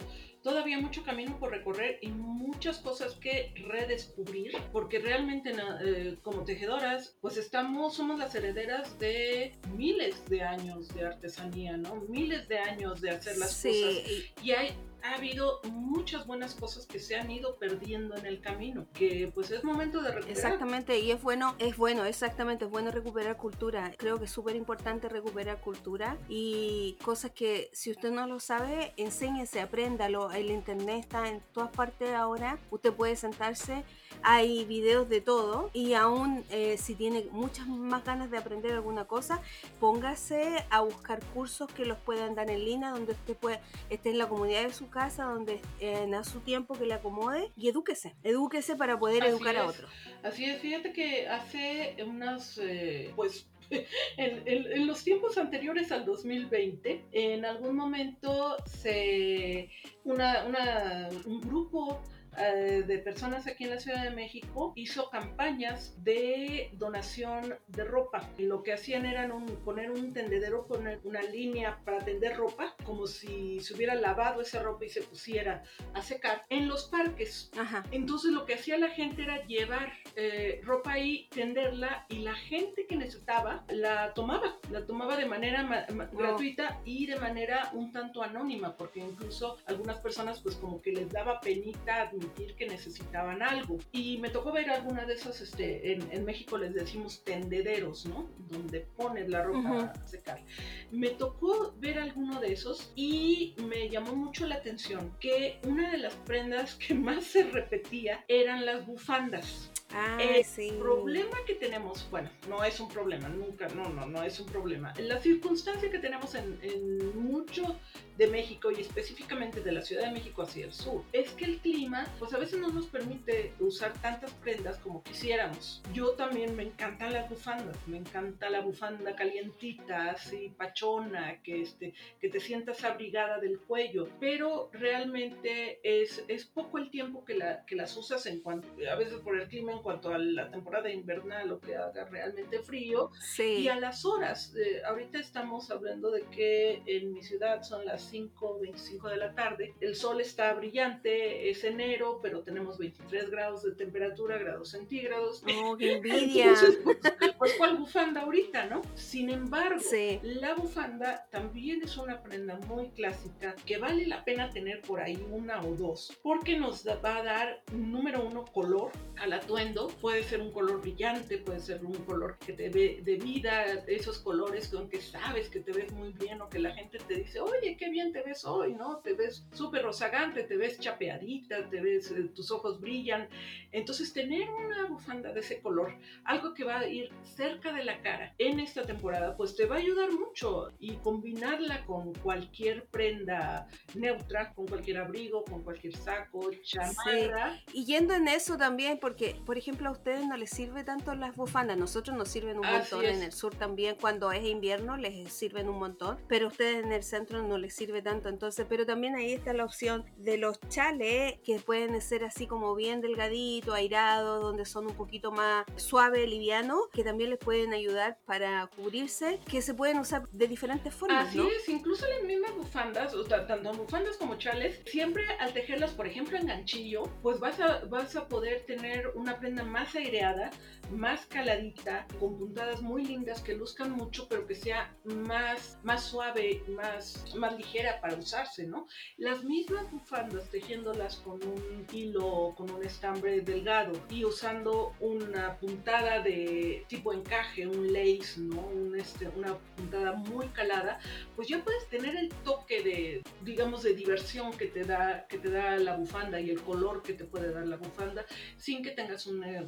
todavía 0.49 0.79
mucho 0.81 1.05
camino 1.05 1.39
por 1.39 1.51
recorrer 1.51 1.99
y 2.01 2.09
muchas 2.09 2.79
cosas 2.79 3.13
que 3.17 3.53
redescubrir, 3.69 4.57
porque 4.73 4.99
realmente 4.99 5.53
eh, 5.85 6.17
como 6.23 6.43
tejedoras, 6.45 7.19
pues 7.21 7.37
estamos, 7.37 7.95
somos 7.95 8.19
las 8.19 8.35
herederas 8.35 8.99
de 8.99 9.59
miles 9.77 10.25
de 10.25 10.43
años 10.43 10.89
de 10.95 11.05
artesanía, 11.05 11.77
¿no? 11.77 11.97
Miles 12.09 12.49
de 12.49 12.61
años 12.61 13.03
de 13.03 13.11
hacer 13.11 13.37
las 13.37 13.63
cosas. 13.63 14.03
Y 14.43 14.53
hay 14.53 14.71
ha 15.03 15.15
habido 15.15 15.61
muchas 15.71 16.27
buenas 16.27 16.55
cosas 16.55 16.87
que 16.87 16.99
se 16.99 17.17
han 17.17 17.31
ido 17.31 17.57
perdiendo 17.57 18.17
en 18.17 18.27
el 18.27 18.41
camino, 18.41 18.87
que 18.95 19.31
pues 19.35 19.51
es 19.51 19.65
momento 19.65 20.03
de 20.03 20.13
recuperar. 20.13 20.37
Exactamente, 20.37 20.99
y 20.99 21.11
es 21.11 21.23
bueno, 21.23 21.55
es 21.59 21.77
bueno, 21.77 22.05
exactamente, 22.05 22.65
es 22.65 22.71
bueno 22.71 22.91
recuperar 22.91 23.37
cultura. 23.37 23.93
Creo 23.97 24.19
que 24.19 24.25
es 24.25 24.31
súper 24.31 24.57
importante 24.57 25.09
recuperar 25.09 25.61
cultura 25.61 26.17
y 26.29 26.97
cosas 27.03 27.31
que 27.33 27.71
si 27.73 27.91
usted 27.91 28.11
no 28.11 28.27
lo 28.27 28.41
sabe, 28.41 28.93
enséñese, 28.97 29.61
apréndalo. 29.61 30.31
El 30.33 30.51
internet 30.51 31.01
está 31.01 31.29
en 31.29 31.41
todas 31.53 31.71
partes 31.71 32.15
ahora. 32.15 32.59
Usted 32.71 32.93
puede 32.93 33.17
sentarse, 33.17 33.85
hay 34.23 34.65
videos 34.65 35.09
de 35.09 35.21
todo 35.21 35.71
y 35.73 35.95
aún 35.95 36.45
eh, 36.51 36.77
si 36.79 36.95
tiene 36.95 37.27
muchas 37.33 37.67
más 37.67 38.05
ganas 38.05 38.31
de 38.31 38.39
aprender 38.39 38.73
alguna 38.73 39.05
cosa, 39.05 39.41
póngase 39.81 40.65
a 40.71 40.81
buscar 40.81 41.23
cursos 41.35 41.71
que 41.73 41.85
los 41.85 41.99
puedan 41.99 42.35
dar 42.35 42.51
en 42.51 42.65
línea, 42.65 42.91
donde 42.91 43.13
usted 43.13 43.37
puede, 43.37 43.61
esté 43.91 44.11
en 44.11 44.19
la 44.19 44.29
comunidad 44.29 44.63
de 44.63 44.73
su 44.73 44.88
casa, 44.91 45.25
donde 45.25 45.61
en 45.81 46.15
a 46.15 46.25
su 46.25 46.41
tiempo 46.41 46.75
que 46.75 46.87
le 46.87 46.95
acomode 46.95 47.51
y 47.57 47.69
edúquese, 47.69 48.17
edúquese 48.23 48.77
para 48.77 48.99
poder 48.99 49.25
educar 49.25 49.57
a 49.57 49.67
otros. 49.67 49.91
Así 50.23 50.45
es, 50.45 50.61
fíjate 50.61 50.93
que 50.93 51.29
hace 51.29 51.97
unas, 52.07 52.59
eh, 52.59 53.13
pues 53.17 53.49
en, 54.17 54.43
en, 54.47 54.87
los 54.87 55.05
tiempos 55.05 55.37
anteriores 55.37 55.93
al 55.93 56.05
2020, 56.05 57.05
en 57.13 57.45
algún 57.45 57.77
momento 57.77 58.57
se 58.65 59.71
una, 60.05 60.45
una, 60.45 61.09
un 61.27 61.41
grupo 61.41 62.03
eh, 62.37 62.85
de 62.87 62.99
personas 62.99 63.47
aquí 63.47 63.65
en 63.65 63.71
la 63.71 63.81
Ciudad 63.81 64.05
de 64.05 64.11
México 64.11 64.73
hizo 64.77 65.11
campañas 65.11 65.95
de 66.05 66.71
donación 66.75 67.55
de 67.69 67.85
ropa. 67.85 68.29
Y 68.39 68.47
lo 68.47 68.63
que 68.63 68.73
hacían 68.73 69.07
era 69.07 69.29
poner 69.65 69.91
un 69.91 70.13
tendedero, 70.13 70.67
poner 70.67 71.01
una 71.05 71.23
línea 71.23 71.81
para 71.85 71.99
tender 71.99 72.37
ropa, 72.37 72.75
como 72.85 73.07
si 73.07 73.61
se 73.61 73.75
hubiera 73.75 73.95
lavado 73.95 74.41
esa 74.41 74.63
ropa 74.63 74.85
y 74.85 74.89
se 74.89 75.03
pusiera 75.03 75.63
a 75.95 76.03
secar 76.03 76.45
en 76.49 76.69
los 76.69 76.85
parques. 76.89 77.51
Entonces 77.91 78.33
lo 78.33 78.47
que 78.47 78.55
hacía 78.55 78.79
la 78.79 78.91
gente 78.91 79.23
era 79.23 79.45
llevar 79.47 79.93
eh, 80.17 80.61
ropa 80.65 80.93
ahí, 80.93 81.29
tenderla 81.31 82.07
y 82.09 82.19
la 82.19 82.35
gente 82.35 82.87
que 82.87 82.97
necesitaba 82.97 83.65
la 83.69 84.15
tomaba, 84.15 84.57
la 84.71 84.87
tomaba 84.87 85.17
de 85.17 85.27
manera 85.27 85.87
gratuita 86.13 86.81
y 86.85 87.07
de 87.07 87.17
manera 87.17 87.71
un 87.73 87.93
tanto 87.93 88.23
anónima, 88.23 88.77
porque 88.77 89.01
incluso 89.01 89.59
algunas 89.67 89.99
personas 89.99 90.41
pues 90.41 90.57
como 90.57 90.81
que 90.81 90.93
les 90.93 91.11
daba 91.11 91.41
penita 91.41 92.11
que 92.57 92.67
necesitaban 92.67 93.43
algo. 93.43 93.79
Y 93.93 94.19
me 94.19 94.31
tocó 94.31 94.53
ver 94.53 94.71
alguna 94.71 95.05
de 95.07 95.15
esas, 95.15 95.41
este, 95.41 95.93
en, 95.93 96.25
México 96.25 96.59
les 96.59 96.75
decimos 96.75 97.23
tendederos, 97.25 98.07
¿no? 98.07 98.29
Donde 98.51 98.81
pones 98.81 99.29
la 99.29 99.43
ropa 99.43 99.93
a 99.95 100.07
secar. 100.07 100.43
Me 100.91 101.11
tocó 101.11 101.75
ver 101.79 101.99
alguno 101.99 102.41
de 102.41 102.53
esos 102.53 102.93
y 102.97 103.55
me 103.65 103.89
llamó 103.89 104.15
mucho 104.15 104.47
la 104.47 104.57
atención 104.57 105.13
que 105.21 105.59
una 105.65 105.91
de 105.91 105.99
las 105.99 106.15
prendas 106.15 106.75
que 106.75 106.95
más 106.95 107.25
se 107.25 107.45
repetía 107.45 108.25
eran 108.29 108.67
las 108.67 108.87
bufandas. 108.87 109.71
Ah, 109.95 110.19
el 110.23 110.75
problema 110.77 111.39
que 111.47 111.55
tenemos, 111.55 112.07
bueno, 112.11 112.31
no 112.49 112.63
es 112.63 112.79
un 112.79 112.89
problema, 112.89 113.29
nunca, 113.29 113.69
no, 113.69 113.89
no, 113.89 114.07
no 114.07 114.23
es 114.23 114.39
un 114.39 114.47
problema. 114.47 114.93
La 114.99 115.19
circunstancia 115.19 115.91
que 115.91 115.99
tenemos 115.99 116.35
en, 116.35 116.59
en 116.63 117.19
mucho 117.19 117.79
de 118.19 118.27
México 118.27 118.71
y 118.71 118.81
específicamente 118.81 119.61
de 119.61 119.73
la 119.73 119.81
Ciudad 119.81 120.05
de 120.05 120.11
México 120.11 120.43
hacia 120.43 120.67
el 120.67 120.73
sur 120.73 121.05
es 121.13 121.31
que 121.31 121.47
el 121.47 121.59
clima, 121.59 122.07
pues 122.19 122.35
a 122.35 122.39
veces 122.39 122.61
no 122.61 122.69
nos 122.69 122.87
permite 122.87 123.53
usar 123.61 123.93
tantas 124.03 124.33
prendas 124.33 124.79
como 124.79 125.03
quisiéramos. 125.05 125.83
Yo 125.95 126.11
también 126.11 126.55
me 126.55 126.65
encantan 126.65 127.13
las 127.13 127.31
bufandas, 127.31 127.77
me 127.87 127.97
encanta 127.97 128.51
la 128.51 128.61
bufanda 128.61 129.15
calientita, 129.15 130.11
así 130.11 130.53
pachona, 130.57 131.41
que, 131.43 131.63
este, 131.63 131.95
que 132.21 132.29
te 132.29 132.41
sientas 132.41 132.85
abrigada 132.85 133.39
del 133.39 133.59
cuello, 133.61 134.09
pero 134.21 134.69
realmente 134.73 135.79
es, 135.83 136.25
es 136.29 136.45
poco 136.45 136.79
el 136.79 136.91
tiempo 136.91 137.25
que, 137.25 137.35
la, 137.35 137.65
que 137.65 137.77
las 137.77 137.97
usas 137.97 138.27
en 138.27 138.41
cuanto, 138.41 138.69
a 138.91 138.97
veces 138.97 139.21
por 139.21 139.41
el 139.41 139.49
clima 139.49 139.78
en 139.79 139.83
cuanto 139.83 140.13
a 140.13 140.19
la 140.19 140.51
temporada 140.51 140.91
invernal 140.91 141.53
o 141.53 141.61
que 141.61 141.77
haga 141.77 142.05
realmente 142.05 142.61
frío 142.61 143.11
y 143.39 143.69
a 143.69 143.79
las 143.79 144.05
horas. 144.05 144.55
Eh, 144.57 144.83
ahorita 144.85 145.19
estamos 145.19 145.71
hablando 145.71 146.11
de 146.11 146.23
que 146.25 146.83
en 146.87 147.13
mi 147.13 147.23
ciudad 147.23 147.63
son 147.63 147.85
las 147.87 148.03
5, 148.03 148.59
25 148.61 149.09
de 149.09 149.17
la 149.17 149.35
tarde. 149.35 149.75
El 149.81 149.95
sol 149.95 150.21
está 150.21 150.53
brillante, 150.55 151.49
es 151.49 151.65
enero, 151.65 152.19
pero 152.23 152.43
tenemos 152.43 152.79
23 152.79 153.31
grados 153.31 153.63
de 153.63 153.73
temperatura, 153.73 154.39
grados 154.39 154.71
centígrados. 154.71 155.43
¡Oh, 155.63 155.77
qué 155.77 155.93
envidia! 155.97 156.55
pues, 156.85 157.35
pues, 157.39 157.55
¿cuál 157.57 157.77
bufanda 157.77 158.23
ahorita, 158.23 158.67
no? 158.67 158.83
Sin 158.95 159.31
embargo, 159.31 159.81
la 160.23 160.55
bufanda 160.55 161.27
también 161.31 161.83
es 161.83 161.97
una 161.97 162.23
prenda 162.23 162.57
muy 162.67 162.91
clásica 162.91 163.55
que 163.65 163.79
vale 163.79 164.07
la 164.07 164.25
pena 164.25 164.51
tener 164.51 164.83
por 164.83 165.01
ahí 165.01 165.25
una 165.31 165.63
o 165.63 165.75
dos, 165.75 166.19
porque 166.23 166.59
nos 166.59 166.87
va 166.87 167.19
a 167.19 167.23
dar, 167.23 167.63
número 167.73 168.25
uno, 168.25 168.45
color 168.45 168.91
al 169.17 169.33
atuendo. 169.33 169.68
Puede 170.01 170.23
ser 170.23 170.41
un 170.41 170.53
color 170.53 170.81
brillante, 170.81 171.39
puede 171.39 171.61
ser 171.61 171.85
un 171.85 171.95
color 172.05 172.39
que 172.39 172.53
te 172.53 172.69
ve 172.71 173.01
de 173.03 173.17
vida, 173.17 173.65
esos 173.87 174.19
colores 174.19 174.69
con 174.69 174.89
que 174.89 175.01
sabes 175.01 175.51
que 175.51 175.61
te 175.61 175.73
ves 175.73 175.93
muy 175.93 176.13
bien 176.13 176.41
o 176.41 176.49
que 176.49 176.59
la 176.59 176.73
gente 176.75 176.99
te 176.99 177.17
dice, 177.17 177.41
oye, 177.41 177.77
qué 177.77 177.91
bien 177.91 178.13
te 178.13 178.23
ves 178.23 178.45
hoy, 178.45 178.75
¿no? 178.75 178.99
Te 178.99 179.13
ves 179.13 179.47
súper 179.53 179.83
rozagante, 179.83 180.45
te 180.45 180.57
ves 180.57 180.79
chapeadita, 180.81 181.69
te 181.69 181.81
ves, 181.81 182.11
eh, 182.13 182.31
tus 182.35 182.51
ojos 182.51 182.81
brillan. 182.81 183.29
Entonces, 183.73 184.13
tener 184.13 184.49
una 184.49 184.87
bufanda 184.87 185.33
de 185.33 185.41
ese 185.41 185.61
color, 185.61 185.95
algo 186.25 186.55
que 186.55 186.65
va 186.65 186.79
a 186.79 186.89
ir 186.89 187.11
cerca 187.25 187.73
de 187.73 187.85
la 187.85 188.01
cara 188.01 188.35
en 188.39 188.61
esta 188.61 188.85
temporada, 188.85 189.37
pues 189.37 189.55
te 189.55 189.67
va 189.67 189.77
a 189.77 189.79
ayudar 189.79 190.11
mucho 190.13 190.69
y 190.79 190.95
combinarla 190.97 191.85
con 191.85 192.15
cualquier 192.15 192.87
prenda 192.87 193.69
neutra, 193.95 194.55
con 194.55 194.67
cualquier 194.67 194.99
abrigo, 194.99 195.45
con 195.45 195.63
cualquier 195.63 195.95
saco, 195.95 196.51
chamarra. 196.63 197.61
Y 197.73 197.85
yendo 197.85 198.15
en 198.15 198.29
eso 198.29 198.57
también, 198.57 198.99
porque, 198.99 199.37
por 199.45 199.58
ejemplo, 199.59 199.89
a 199.89 199.93
ustedes 199.93 200.27
no 200.27 200.37
les 200.37 200.51
sirve 200.51 200.85
tanto 200.85 201.15
las 201.15 201.37
bufandas, 201.37 201.77
nosotros 201.77 202.17
nos 202.17 202.29
sirven 202.29 202.59
un 202.59 202.67
montón, 202.67 203.05
en 203.05 203.23
el 203.23 203.33
sur 203.33 203.55
también, 203.55 203.97
cuando 204.01 204.33
es 204.33 204.45
invierno 204.45 204.97
les 204.97 205.33
sirven 205.33 205.69
un 205.69 205.79
montón, 205.79 206.19
pero 206.29 206.47
a 206.47 206.49
ustedes 206.49 206.85
en 206.85 206.93
el 206.93 207.03
centro 207.03 207.43
no 207.43 207.59
les 207.59 207.75
sirve 207.75 208.03
tanto. 208.03 208.29
Entonces, 208.29 208.67
pero 208.69 208.87
también 208.87 209.15
ahí 209.15 209.33
está 209.33 209.53
la 209.53 209.65
opción 209.65 210.05
de 210.17 210.39
los 210.39 210.61
chales 210.69 211.39
que 211.45 211.59
pueden 211.59 212.01
ser 212.01 212.25
así 212.25 212.47
como 212.47 212.75
bien 212.75 213.01
delgadito, 213.01 213.75
airado, 213.75 214.41
donde 214.41 214.65
son 214.65 214.87
un 214.87 214.95
poquito 214.95 215.31
más 215.31 215.67
suave, 215.77 216.27
liviano, 216.27 216.89
que 216.93 217.05
también 217.05 217.31
les 217.31 217.39
pueden 217.39 217.73
ayudar 217.73 218.19
para 218.25 218.69
cubrirse, 218.69 219.41
que 219.51 219.63
se 219.63 219.75
pueden 219.75 219.99
usar 219.99 220.29
de 220.31 220.47
diferentes 220.47 220.95
formas. 220.95 221.29
Así 221.29 221.41
es, 221.41 221.69
incluso 221.69 222.07
las 222.09 222.23
mismas 222.23 222.55
bufandas, 222.55 223.15
o 223.15 223.25
tanto 223.25 223.73
bufandas 223.73 224.17
como 224.17 224.37
chales, 224.37 224.81
siempre 224.87 225.25
al 225.41 225.53
tejerlas, 225.53 225.93
por 225.93 226.07
ejemplo, 226.07 226.39
en 226.39 226.47
ganchillo, 226.47 227.05
pues 227.23 227.41
vas 227.41 227.61
a, 227.61 227.85
vas 227.87 228.15
a 228.17 228.29
poder 228.29 228.65
tener 228.67 229.09
una 229.15 229.39
prenda 229.39 229.48
más 229.57 229.95
aireada, 229.95 230.51
más 230.91 231.27
caladita, 231.27 232.07
con 232.19 232.39
puntadas 232.39 232.81
muy 232.83 233.05
lindas 233.05 233.43
que 233.43 233.55
luzcan 233.55 233.93
mucho, 233.93 234.27
pero 234.29 234.47
que 234.47 234.55
sea 234.55 234.95
más, 235.05 235.79
más 235.83 236.05
suave, 236.05 236.63
más, 236.69 237.25
más 237.37 237.57
ligera 237.57 238.01
para 238.01 238.17
usarse, 238.17 238.67
¿no? 238.67 238.87
Las 239.17 239.45
mismas 239.45 239.91
bufandas 239.91 240.49
tejiéndolas 240.49 241.17
con 241.17 241.43
un 241.43 241.87
hilo, 241.93 242.55
con 242.57 242.71
un 242.71 242.85
estambre 242.85 243.41
delgado 243.41 243.93
y 244.11 244.25
usando 244.25 244.95
una 245.01 245.59
puntada 245.59 246.21
de 246.21 246.85
tipo 246.89 247.13
encaje, 247.13 247.67
un 247.67 247.93
lace, 247.93 248.41
¿no? 248.41 248.61
Un, 248.61 248.99
este, 248.99 249.29
una 249.29 249.59
puntada 249.77 250.13
muy 250.13 250.47
calada, 250.49 250.99
pues 251.37 251.49
ya 251.49 251.63
puedes 251.63 251.87
tener 251.89 252.17
el 252.17 252.31
toque 252.45 252.83
de, 252.83 253.23
digamos, 253.43 253.83
de 253.83 253.95
diversión 253.95 254.53
que 254.53 254.67
te 254.67 254.85
da, 254.85 255.27
que 255.29 255.39
te 255.39 255.51
da 255.51 255.77
la 255.77 255.97
bufanda 255.97 256.41
y 256.41 256.51
el 256.51 256.61
color 256.63 257.03
que 257.03 257.13
te 257.13 257.25
puede 257.25 257.53
dar 257.53 257.67
la 257.67 257.77
bufanda 257.77 258.25
sin 258.57 258.83
que 258.83 258.91
tengas 258.91 259.27
una, 259.39 259.63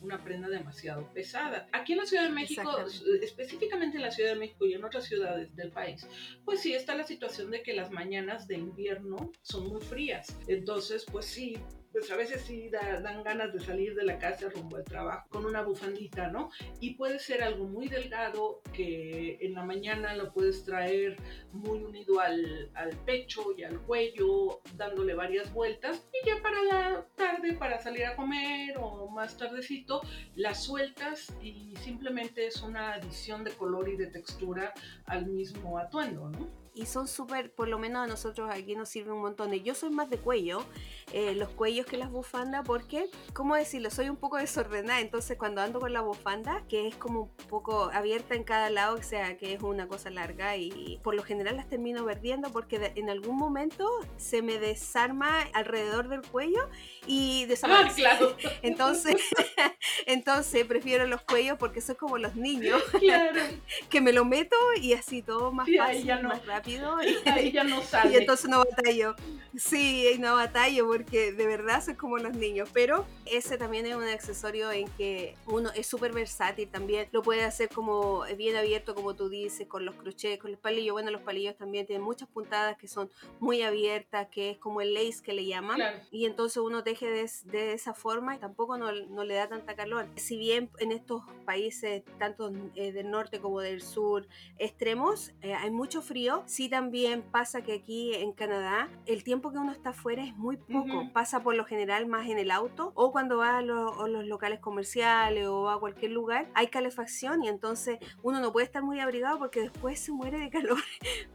una 0.00 0.24
prenda 0.24 0.48
demasiado 0.48 1.12
pesada. 1.12 1.68
Aquí 1.72 1.92
en 1.92 1.98
la 1.98 2.06
Ciudad 2.06 2.24
de 2.24 2.30
México, 2.30 2.70
específicamente 3.22 3.96
en 3.96 4.02
la 4.02 4.10
Ciudad 4.10 4.30
de 4.30 4.38
México 4.38 4.66
y 4.66 4.74
en 4.74 4.84
otras 4.84 5.04
ciudades 5.04 5.54
del 5.56 5.70
país, 5.70 6.06
pues 6.44 6.60
sí 6.60 6.74
está 6.74 6.94
la 6.94 7.04
situación 7.04 7.50
de 7.50 7.62
que 7.62 7.74
las 7.74 7.90
mañanas 7.90 8.46
de 8.48 8.56
invierno 8.56 9.32
son 9.42 9.68
muy 9.68 9.80
frías. 9.80 10.36
Entonces, 10.46 11.04
pues 11.10 11.26
sí, 11.26 11.58
pues 11.92 12.10
a 12.10 12.16
veces 12.16 12.42
sí 12.42 12.70
dan 12.70 13.22
ganas 13.22 13.52
de 13.52 13.60
salir 13.60 13.94
de 13.94 14.04
la 14.04 14.18
casa 14.18 14.48
rumbo 14.48 14.76
al 14.76 14.84
trabajo 14.84 15.26
con 15.28 15.44
una 15.44 15.62
bufandita, 15.62 16.28
¿no? 16.28 16.50
Y 16.80 16.94
puede 16.94 17.18
ser 17.18 17.42
algo 17.42 17.64
muy 17.64 17.88
delgado 17.88 18.60
que 18.72 19.38
en 19.40 19.54
la 19.54 19.64
mañana 19.64 20.14
lo 20.14 20.32
puedes 20.32 20.64
traer 20.64 21.16
muy 21.52 21.82
unido 21.82 22.20
al, 22.20 22.70
al 22.74 22.96
pecho 23.04 23.52
y 23.56 23.64
al 23.64 23.80
cuello, 23.80 24.60
dándole 24.76 25.14
varias 25.14 25.52
vueltas. 25.52 26.06
Y 26.22 26.26
ya 26.26 26.40
para 26.42 26.62
la 26.62 27.06
tarde, 27.16 27.54
para 27.54 27.80
salir 27.80 28.04
a 28.06 28.16
comer 28.16 28.76
o 28.78 29.08
más 29.08 29.36
tardecito, 29.36 30.00
las 30.34 30.64
sueltas 30.64 31.32
y 31.42 31.74
simplemente 31.76 32.46
es 32.46 32.62
una 32.62 32.94
adición 32.94 33.44
de 33.44 33.50
color 33.52 33.88
y 33.88 33.96
de 33.96 34.06
textura 34.06 34.72
al 35.06 35.26
mismo 35.26 35.78
atuendo, 35.78 36.28
¿no? 36.28 36.60
y 36.74 36.86
son 36.86 37.08
súper, 37.08 37.52
por 37.52 37.68
lo 37.68 37.78
menos 37.78 38.04
a 38.04 38.06
nosotros 38.06 38.48
aquí 38.50 38.74
nos 38.74 38.88
sirven 38.88 39.14
un 39.14 39.22
montón. 39.22 39.52
Yo 39.52 39.74
soy 39.74 39.90
más 39.90 40.08
de 40.08 40.18
cuello, 40.18 40.64
eh, 41.12 41.34
los 41.34 41.48
cuellos 41.50 41.86
que 41.86 41.96
las 41.96 42.10
bufandas, 42.10 42.64
porque, 42.66 43.08
¿cómo 43.32 43.54
decirlo? 43.54 43.90
Soy 43.90 44.08
un 44.08 44.16
poco 44.16 44.36
desordenada, 44.36 45.00
entonces 45.00 45.36
cuando 45.36 45.60
ando 45.60 45.80
con 45.80 45.92
la 45.92 46.00
bufanda, 46.00 46.62
que 46.68 46.88
es 46.88 46.96
como 46.96 47.22
un 47.22 47.46
poco 47.48 47.90
abierta 47.92 48.34
en 48.34 48.44
cada 48.44 48.70
lado, 48.70 48.96
o 48.96 49.02
sea, 49.02 49.36
que 49.36 49.54
es 49.54 49.62
una 49.62 49.88
cosa 49.88 50.10
larga 50.10 50.56
y 50.56 50.98
por 51.02 51.14
lo 51.14 51.22
general 51.22 51.56
las 51.56 51.68
termino 51.68 52.04
perdiendo 52.04 52.50
porque 52.50 52.92
en 52.94 53.10
algún 53.10 53.36
momento 53.36 53.88
se 54.16 54.42
me 54.42 54.58
desarma 54.58 55.42
alrededor 55.52 56.08
del 56.08 56.22
cuello 56.22 56.68
y 57.06 57.46
desaparece. 57.46 58.06
Ah, 58.06 58.16
claro. 58.16 58.36
Entonces, 58.62 59.16
entonces 60.06 60.64
prefiero 60.66 61.06
los 61.06 61.22
cuellos 61.22 61.58
porque 61.58 61.80
soy 61.80 61.94
como 61.96 62.18
los 62.18 62.36
niños, 62.36 62.82
claro. 63.00 63.40
que 63.88 64.00
me 64.00 64.12
lo 64.12 64.24
meto 64.24 64.56
y 64.80 64.92
así 64.92 65.22
todo 65.22 65.52
más 65.52 65.68
fácil, 65.76 66.22
más 66.22 66.44
rápido 66.46 66.98
y 67.02 67.28
ahí 67.28 67.52
ya 67.52 67.64
no 67.64 67.82
sale. 67.82 68.12
Y 68.12 68.16
entonces 68.16 68.50
no 68.50 68.58
batallo. 68.58 69.14
Sí, 69.56 70.16
no 70.18 70.36
batallo 70.36 70.86
porque 71.00 71.32
de 71.32 71.46
verdad 71.46 71.82
soy 71.82 71.94
como 71.94 72.18
los 72.18 72.36
niños. 72.36 72.68
Pero 72.74 73.06
ese 73.24 73.56
también 73.56 73.86
es 73.86 73.96
un 73.96 74.04
accesorio 74.04 74.70
en 74.70 74.86
que 74.98 75.34
uno 75.46 75.70
es 75.74 75.86
súper 75.86 76.12
versátil 76.12 76.68
también. 76.68 77.08
Lo 77.10 77.22
puede 77.22 77.42
hacer 77.42 77.70
como 77.70 78.24
bien 78.36 78.54
abierto, 78.54 78.94
como 78.94 79.14
tú 79.14 79.30
dices, 79.30 79.66
con 79.66 79.86
los 79.86 79.94
crochets, 79.94 80.42
con 80.42 80.50
los 80.50 80.60
palillos. 80.60 80.92
Bueno, 80.92 81.10
los 81.10 81.22
palillos 81.22 81.56
también 81.56 81.86
tienen 81.86 82.04
muchas 82.04 82.28
puntadas 82.28 82.76
que 82.76 82.86
son 82.86 83.10
muy 83.38 83.62
abiertas, 83.62 84.28
que 84.30 84.50
es 84.50 84.58
como 84.58 84.82
el 84.82 84.92
lace 84.92 85.22
que 85.22 85.32
le 85.32 85.46
llaman. 85.46 85.80
Y 86.10 86.26
entonces 86.26 86.58
uno 86.58 86.84
teje 86.84 87.06
de, 87.08 87.72
esa 87.72 87.94
forma 87.94 88.34
y 88.36 88.38
tampoco 88.38 88.76
no, 88.76 88.92
no, 88.92 89.24
le 89.24 89.34
da 89.34 89.48
tanta 89.48 89.74
calor. 89.74 90.06
Si 90.16 90.36
bien 90.36 90.70
en 90.80 90.92
estos 90.92 91.22
países, 91.46 92.02
tanto 92.18 92.52
eh, 92.74 92.92
del 92.92 93.10
norte 93.10 93.40
como 93.40 93.60
del 93.60 93.80
sur, 93.80 94.28
extremos, 94.58 95.32
eh, 95.40 95.54
hay 95.54 95.70
mucho 95.70 96.02
frío, 96.02 96.42
sí 96.44 96.68
también 96.68 97.22
pasa 97.22 97.62
que 97.62 97.72
aquí 97.72 98.14
en 98.14 98.32
Canadá 98.32 98.90
el 99.06 99.24
tiempo 99.24 99.50
que 99.50 99.58
uno 99.58 99.72
está 99.72 99.90
afuera 99.90 100.22
es 100.24 100.36
muy 100.36 100.58
poco. 100.58 100.89
Pasa 101.12 101.42
por 101.42 101.54
lo 101.54 101.64
general 101.64 102.06
más 102.06 102.28
en 102.28 102.38
el 102.38 102.50
auto 102.50 102.92
o 102.94 103.12
cuando 103.12 103.38
va 103.38 103.58
a, 103.58 103.62
los 103.62 104.24
locales 104.26 104.60
comerciales 104.60 105.46
o 105.46 105.70
a 105.70 105.80
cualquier 105.80 106.12
lugar 106.12 106.48
hay 106.54 106.68
calefacción 106.68 107.42
y 107.42 107.48
entonces 107.48 107.98
uno 108.22 108.40
no 108.40 108.52
puede 108.52 108.66
estar 108.66 108.82
muy 108.82 109.00
abrigado 109.00 109.38
porque 109.38 109.60
después 109.60 110.00
se 110.00 110.12
muere 110.12 110.38
de 110.38 110.50
calor 110.50 110.78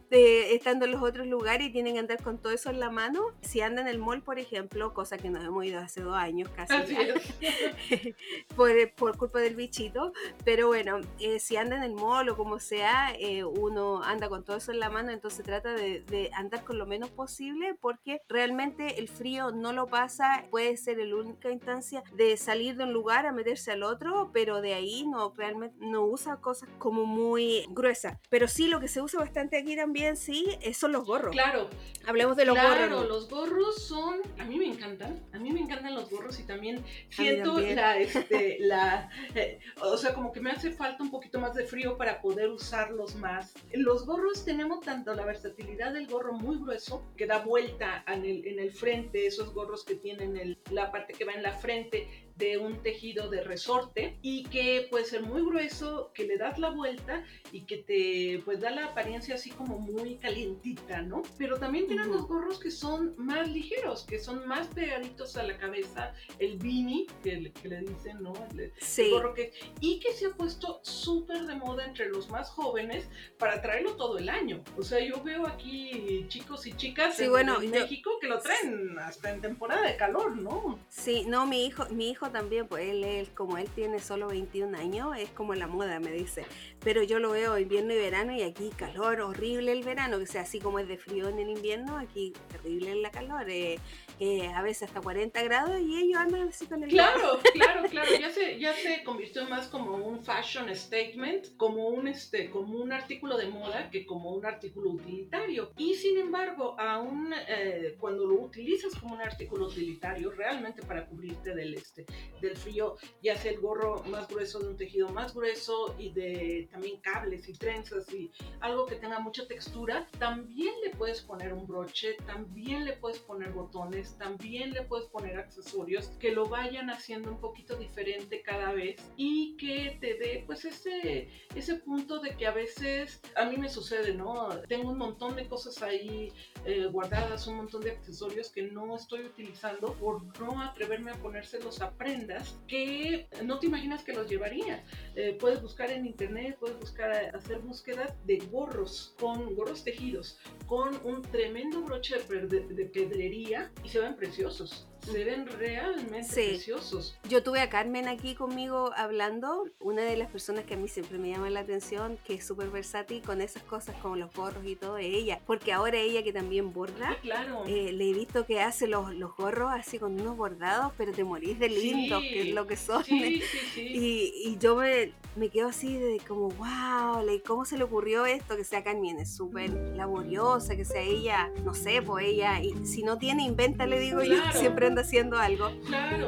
estando 0.10 0.86
en 0.86 0.91
los 0.91 1.01
otros 1.01 1.28
lugares 1.28 1.68
y 1.68 1.72
tienen 1.72 1.93
que 1.93 1.99
andar 1.99 2.22
con 2.22 2.38
todo 2.38 2.53
eso 2.53 2.70
en 2.70 2.80
la 2.80 2.89
mano. 2.89 3.22
Si 3.41 3.62
anda 3.62 3.82
en 3.82 3.88
el 3.88 3.97
mall, 3.97 4.22
por 4.22 4.39
ejemplo, 4.39 4.93
cosa 4.93 5.18
que 5.18 5.30
nos 5.30 5.43
hemos 5.43 5.66
ido 5.66 5.80
hace 5.80 6.01
dos 6.01 6.16
años 6.16 6.49
casi, 6.56 6.74
por, 8.56 8.72
por, 8.93 9.18
culpa 9.18 9.39
del 9.39 9.56
bichito, 9.56 10.14
pero 10.43 10.68
bueno, 10.68 10.99
eh, 11.20 11.39
si 11.39 11.58
anda 11.58 11.76
en 11.76 11.84
el 11.84 11.93
mall 11.93 12.30
o 12.30 12.38
como 12.38 12.60
sea, 12.60 13.14
eh, 13.20 13.43
uno 13.43 14.03
anda 14.03 14.30
con 14.30 14.43
todo 14.43 14.58
eso 14.58 14.72
en 14.72 14.80
la 14.80 14.89
mano 14.89 15.12
entonces 15.12 15.45
trata 15.45 15.74
de, 15.74 16.30
andar 16.34 16.64
con 16.64 16.78
lo 16.78 16.86
menos 16.86 17.10
posible 17.10 17.76
porque 17.80 18.22
realmente 18.28 18.99
el 18.99 19.08
frío 19.08 19.45
no 19.52 19.74
lo 19.74 19.88
pasa, 19.88 20.43
puede 20.50 20.78
ser 20.78 20.98
la 20.98 21.16
única 21.16 21.52
instancia 21.52 22.04
de 22.14 22.38
salir 22.38 22.78
de 22.78 22.84
un 22.86 22.93
lugar 22.93 23.26
a 23.26 23.32
meterse 23.32 23.72
al 23.72 23.84
otro, 23.84 24.32
pero 24.34 24.62
de 24.62 24.74
ahí 24.74 25.06
no 25.08 25.34
realmente 25.36 25.78
no 25.80 26.06
usa 26.06 26.38
cosas 26.38 26.70
como 26.78 27.06
muy 27.06 27.66
gruesas. 27.70 28.18
Pero 28.30 28.48
sí 28.48 28.68
lo 28.68 28.80
que 28.80 28.88
se 28.88 29.02
usa 29.02 29.20
bastante 29.20 29.58
aquí 29.58 29.76
también, 29.76 30.18
sí, 30.18 30.58
son 30.74 30.91
los 30.91 31.06
gorros. 31.06 31.32
Claro. 31.32 31.70
Hablemos 32.08 32.38
de 32.38 32.46
los 32.46 32.56
gorros. 32.56 32.76
Claro, 32.76 33.04
los 33.04 33.30
gorros 33.30 33.84
son, 33.84 34.22
a 34.38 34.46
mí 34.46 34.58
me 34.58 34.66
encantan, 34.66 35.24
a 35.34 35.39
mí 35.39 35.52
me 35.52 35.60
encantan 35.60 35.96
los 35.96 36.10
gorros 36.10 36.39
y 36.39 36.43
también 36.43 36.84
siento 37.10 37.60
la, 37.60 37.98
este, 37.98 38.58
la, 38.60 39.10
eh, 39.34 39.60
o 39.82 39.98
sea, 39.98 40.14
como 40.14 40.32
que 40.32 40.39
me 40.39 40.52
hace 40.52 40.72
falta 40.72 41.04
un 41.04 41.10
poquito 41.10 41.39
más 41.39 41.56
de 41.56 41.66
frío 41.66 41.98
para 41.98 42.22
poder 42.22 42.50
usarlos 42.50 43.16
más. 43.16 43.54
Los 43.74 44.06
gorros 44.06 44.46
tenemos 44.46 44.82
tanto 44.82 45.14
la 45.14 45.26
versatilidad 45.26 45.93
del 45.93 46.08
gorro 46.08 46.34
muy 46.34 46.58
grueso 46.58 47.04
que 47.18 47.26
da 47.26 47.39
vuelta 47.39 48.04
en 48.08 48.26
el, 48.26 48.46
en 48.46 48.60
el 48.60 48.72
frente, 48.72 49.32
esos 49.36 49.54
gorros 49.54 49.84
que 49.84 49.96
tienen 49.96 50.38
el, 50.38 50.58
la 50.72 50.92
parte 50.92 51.14
que 51.14 51.26
va 51.26 51.34
en 51.34 51.44
la 51.44 51.54
frente 51.54 52.24
de 52.36 52.58
un 52.58 52.82
tejido 52.82 53.30
de 53.30 53.44
resorte 53.44 54.18
y 54.22 54.44
que 54.46 54.88
puede 54.90 55.06
ser 55.06 55.24
muy 55.24 55.42
grueso, 55.42 56.12
que 56.14 56.26
le 56.26 56.38
das 56.38 56.60
la 56.60 56.70
vuelta 56.70 57.24
y 57.52 57.62
que 57.62 57.78
te 57.78 58.42
pues 58.44 58.60
da 58.60 58.72
la 58.72 58.88
apariencia 58.88 59.36
así 59.36 59.50
como 59.52 59.80
muy 59.80 60.16
calientita, 60.18 61.02
¿no? 61.02 61.24
Pero 61.38 61.58
también 61.58 61.88
tienen 61.88 62.12
los 62.12 62.28
gorros 62.28 62.60
que 62.60 62.72
son 62.72 63.14
más 63.18 63.50
ligeros, 63.50 64.04
que 64.04 64.20
son 64.20 64.48
más 64.48 64.68
pegaditos 64.68 65.38
a 65.38 65.44
la 65.44 65.58
cabeza, 65.58 66.14
el 66.40 66.58
beanie, 66.58 67.08
que, 67.24 67.52
que 67.52 67.68
le 67.68 67.82
dicen, 67.82 68.22
¿no? 68.22 68.34
El, 68.52 68.74
sí. 68.80 69.10
gorro 69.12 69.34
que, 69.34 69.54
y 69.80 70.00
que 70.00 70.12
se 70.14 70.28
ha 70.28 70.32
puesto 70.32 70.80
súper 70.84 71.46
de 71.46 71.56
moda 71.56 71.86
entre 71.86 72.10
los 72.10 72.30
más 72.30 72.50
jóvenes 72.50 73.08
para 73.38 73.62
traerlo 73.62 73.96
todo 73.96 74.18
el 74.18 74.30
año. 74.30 74.64
O 74.78 74.84
sea, 74.84 75.00
yo 75.00 75.24
veo 75.24 75.48
aquí 75.48 76.26
chicos 76.28 76.66
y 76.68 76.74
chicas 76.74 77.20
en, 77.20 77.30
bueno, 77.30 77.60
México 77.60 78.12
que 78.20 78.28
lo 78.28 78.40
traen 78.40 78.98
hasta 79.00 79.32
en 79.32 79.42
temporada 79.42 79.88
de 79.88 79.96
calor, 79.96 80.36
¿no? 80.36 80.80
Sí, 80.90 81.24
no, 81.28 81.46
mi 81.46 81.66
hijo, 81.66 81.86
mi 81.90 82.10
hijo 82.10 82.24
también, 82.32 82.67
pues 82.67 82.89
él, 82.89 83.30
como 83.36 83.57
él 83.57 83.67
tiene 83.73 83.99
solo 83.99 84.28
21 84.28 84.78
años, 84.78 85.17
es 85.17 85.30
como 85.30 85.55
la 85.55 85.67
moda, 85.67 85.99
me 85.99 86.11
dice. 86.11 86.45
Pero 86.84 87.03
yo 87.03 87.19
lo 87.19 87.32
veo 87.32 87.57
invierno 87.57 87.93
y 87.93 87.97
verano 87.97 88.34
y 88.34 88.41
aquí 88.41 88.71
calor 88.76 89.21
horrible 89.21 89.71
el 89.71 89.84
verano, 89.84 90.19
que 90.19 90.26
sea 90.26 90.41
así 90.41 90.59
como 90.59 90.80
es 90.80 90.88
de 90.88 90.97
frío 90.97 91.30
en 91.30 91.39
el 91.39 91.49
invierno, 91.49 91.97
aquí 91.97 92.34
terrible 92.49 92.95
la 92.95 93.11
calor. 93.11 93.49
Eh, 93.49 93.80
eh, 94.20 94.47
a 94.47 94.61
veces 94.61 94.84
hasta 94.84 95.01
40 95.01 95.43
grados 95.43 95.80
y 95.82 95.97
ellos 95.97 96.18
andan 96.18 96.47
así 96.47 96.66
con 96.66 96.84
el 96.84 96.89
Claro, 96.89 97.39
claro, 97.53 97.84
claro, 97.89 98.09
ya 98.20 98.30
se, 98.30 98.59
ya 98.59 98.74
se 98.74 99.03
convirtió 99.03 99.47
más 99.49 99.68
como 99.68 99.95
un 99.95 100.24
fashion 100.24 100.74
statement, 100.74 101.57
como 101.57 101.89
un, 101.89 102.07
este, 102.07 102.49
como 102.49 102.78
un 102.78 102.93
artículo 102.93 103.38
de 103.38 103.47
moda 103.47 103.89
que 103.89 104.05
como 104.05 104.32
un 104.32 104.45
artículo 104.45 104.91
utilitario. 104.91 105.72
Y 105.78 105.95
sin 105.95 106.18
embargo, 106.18 106.80
aún 106.80 107.34
eh, 107.47 107.95
cuando 107.99 108.26
lo 108.26 108.36
utilizas 108.36 108.95
como 108.95 109.16
un 109.16 109.22
artículo 109.22 109.68
utilitario, 109.68 110.32
realmente 110.32 110.82
para 110.84 111.05
cubrirte 111.05 111.53
del, 111.53 111.74
este, 111.74 112.05
del 112.41 112.55
frío, 112.55 112.95
ya 113.22 113.36
sea 113.36 113.51
el 113.51 113.59
gorro 113.59 114.03
más 114.05 114.28
grueso 114.28 114.59
de 114.59 114.70
un 114.70 114.78
tejido 114.78 115.09
más 115.09 115.34
grueso 115.34 115.95
y 115.97 116.11
de 116.11 116.70
también 116.72 117.01
cables 117.01 117.47
y 117.49 117.53
trenzas 117.53 118.11
y 118.13 118.32
algo 118.61 118.86
que 118.86 118.95
tenga 118.95 119.20
mucha 119.20 119.47
textura, 119.47 120.07
también 120.20 120.74
le 120.84 120.91
puedes 120.91 121.22
poner 121.22 121.53
un 121.53 121.68
broche, 121.68 122.13
también 122.26 122.86
le 122.86 122.93
puedes 122.93 123.20
poner 123.20 123.51
botones 123.51 124.05
también 124.14 124.72
le 124.72 124.84
puedes 124.84 125.08
poner 125.08 125.38
accesorios 125.38 126.08
que 126.20 126.32
lo 126.32 126.47
vayan 126.47 126.89
haciendo 126.89 127.32
un 127.32 127.39
poquito 127.39 127.76
diferente 127.76 128.41
cada 128.41 128.72
vez 128.72 128.95
y 129.18 129.56
que 129.58 129.97
te 129.99 130.16
dé 130.16 130.43
pues 130.45 130.66
ese, 130.66 131.30
ese 131.56 131.76
punto 131.76 132.20
de 132.20 132.36
que 132.36 132.47
a 132.47 132.51
veces 132.51 133.22
a 133.36 133.45
mí 133.45 133.58
me 133.58 133.70
sucede, 133.70 134.14
¿no? 134.14 134.49
Tengo 134.68 134.91
un 134.91 134.97
montón 134.97 135.36
de 135.36 135.47
cosas 135.47 135.82
ahí 135.82 136.32
eh, 136.66 136.86
guardadas, 136.86 137.47
un 137.47 137.58
montón 137.58 137.82
de 137.82 137.91
accesorios 137.91 138.49
que 138.49 138.64
no 138.64 138.95
estoy 138.95 139.22
utilizando 139.22 139.93
por 139.93 140.24
no 140.39 140.62
atreverme 140.62 141.12
a 141.12 141.16
ponérselos 141.16 141.82
a 141.82 141.91
prendas 141.91 142.58
que 142.68 143.28
no 143.43 143.60
te 143.60 143.68
imaginas 143.68 144.03
que 144.03 144.14
los 144.14 144.30
llevaría. 144.30 144.84
Eh, 145.16 145.38
puedes 145.39 145.62
buscar 145.62 145.91
en 145.91 146.06
internet, 146.06 146.58
puedes 146.60 146.80
buscar, 146.80 147.36
hacer 147.36 147.60
búsquedas 147.60 148.14
de 148.26 148.38
gorros 148.51 149.16
con 149.20 149.56
gorros 149.56 149.84
tejidos, 149.84 150.39
con 150.68 150.99
un 151.03 151.22
tremendo 151.22 151.82
broche 151.82 152.18
de, 152.30 152.60
de 152.62 152.86
pedrería 152.86 153.72
y 153.84 153.89
se 153.96 154.02
ven 154.02 154.14
preciosos 154.18 154.86
se 155.06 155.24
ven 155.24 155.47
realmente 155.47 156.28
preciosos. 156.34 157.18
Yo 157.30 157.43
tuve 157.43 157.62
a 157.62 157.70
Carmen 157.70 158.08
aquí 158.08 158.36
conmigo 158.36 158.91
hablando, 158.95 159.66
una 159.80 160.01
de 160.01 160.18
las 160.18 160.30
personas 160.30 160.66
que 160.66 160.74
a 160.74 160.78
mí 160.78 160.88
siempre 160.88 161.18
me 161.18 161.30
llama 161.30 161.49
la 161.49 161.62
atención, 161.62 162.18
que 162.26 162.36
es 162.36 162.45
súper 162.45 162.70
versátil 162.70 163.22
con 163.22 163.41
esas 163.41 163.64
cosas 163.64 163.95
como 164.01 164.16
los 164.16 164.34
gorros 164.34 164.66
y 164.66 164.76
todo, 164.76 164.97
es 164.97 165.08
ella, 165.08 165.39
porque 165.45 165.74
ahora 165.74 165.97
ella 165.97 166.24
que 166.24 166.34
también 166.34 166.74
borda, 166.74 167.12
ah, 167.12 167.18
claro. 167.22 167.64
Eh, 167.68 167.91
le 167.91 168.10
he 168.10 168.14
visto 168.14 168.45
que 168.45 168.62
hace 168.62 168.88
los, 168.88 169.14
los 169.16 169.36
gorros 169.36 169.72
así 169.72 169.99
con 169.99 170.20
unos 170.20 170.36
bordados, 170.38 170.93
pero 170.97 171.12
te 171.12 171.24
morís 171.24 171.60
de 171.60 171.70
lindo, 171.70 172.20
que 172.20 172.49
es 172.49 172.56
lo 172.56 172.66
que 172.66 172.78
son. 172.78 173.03
y, 173.10 173.41
y, 173.76 174.58
yo 174.60 174.76
me, 174.76 175.12
me, 175.36 175.49
quedo 175.49 175.68
así 175.68 175.97
de 175.97 176.20
como, 176.28 176.49
wow, 176.49 177.24
¿cómo 177.45 177.66
se 177.66 177.78
le 177.78 177.84
ocurrió 177.84 178.26
esto? 178.26 178.58
Que 178.58 178.64
sea 178.64 178.84
Carmen, 178.84 179.20
es 179.20 179.36
súper 179.36 179.70
laboriosa, 179.95 180.76
que 180.76 180.86
sea 180.86 181.01
ella, 181.01 181.51
no 181.64 181.74
sé, 181.74 182.01
pues 182.01 182.26
ella, 182.26 182.62
y 182.62 182.86
si 182.86 183.03
no 183.03 183.18
tiene, 183.18 183.43
inventa, 183.43 183.86
le 183.86 183.99
digo 183.99 184.24
yo, 184.24 184.38
siempre 184.53 184.88
anda 184.96 185.02
haciendo 185.02 185.38
algo. 185.38 185.72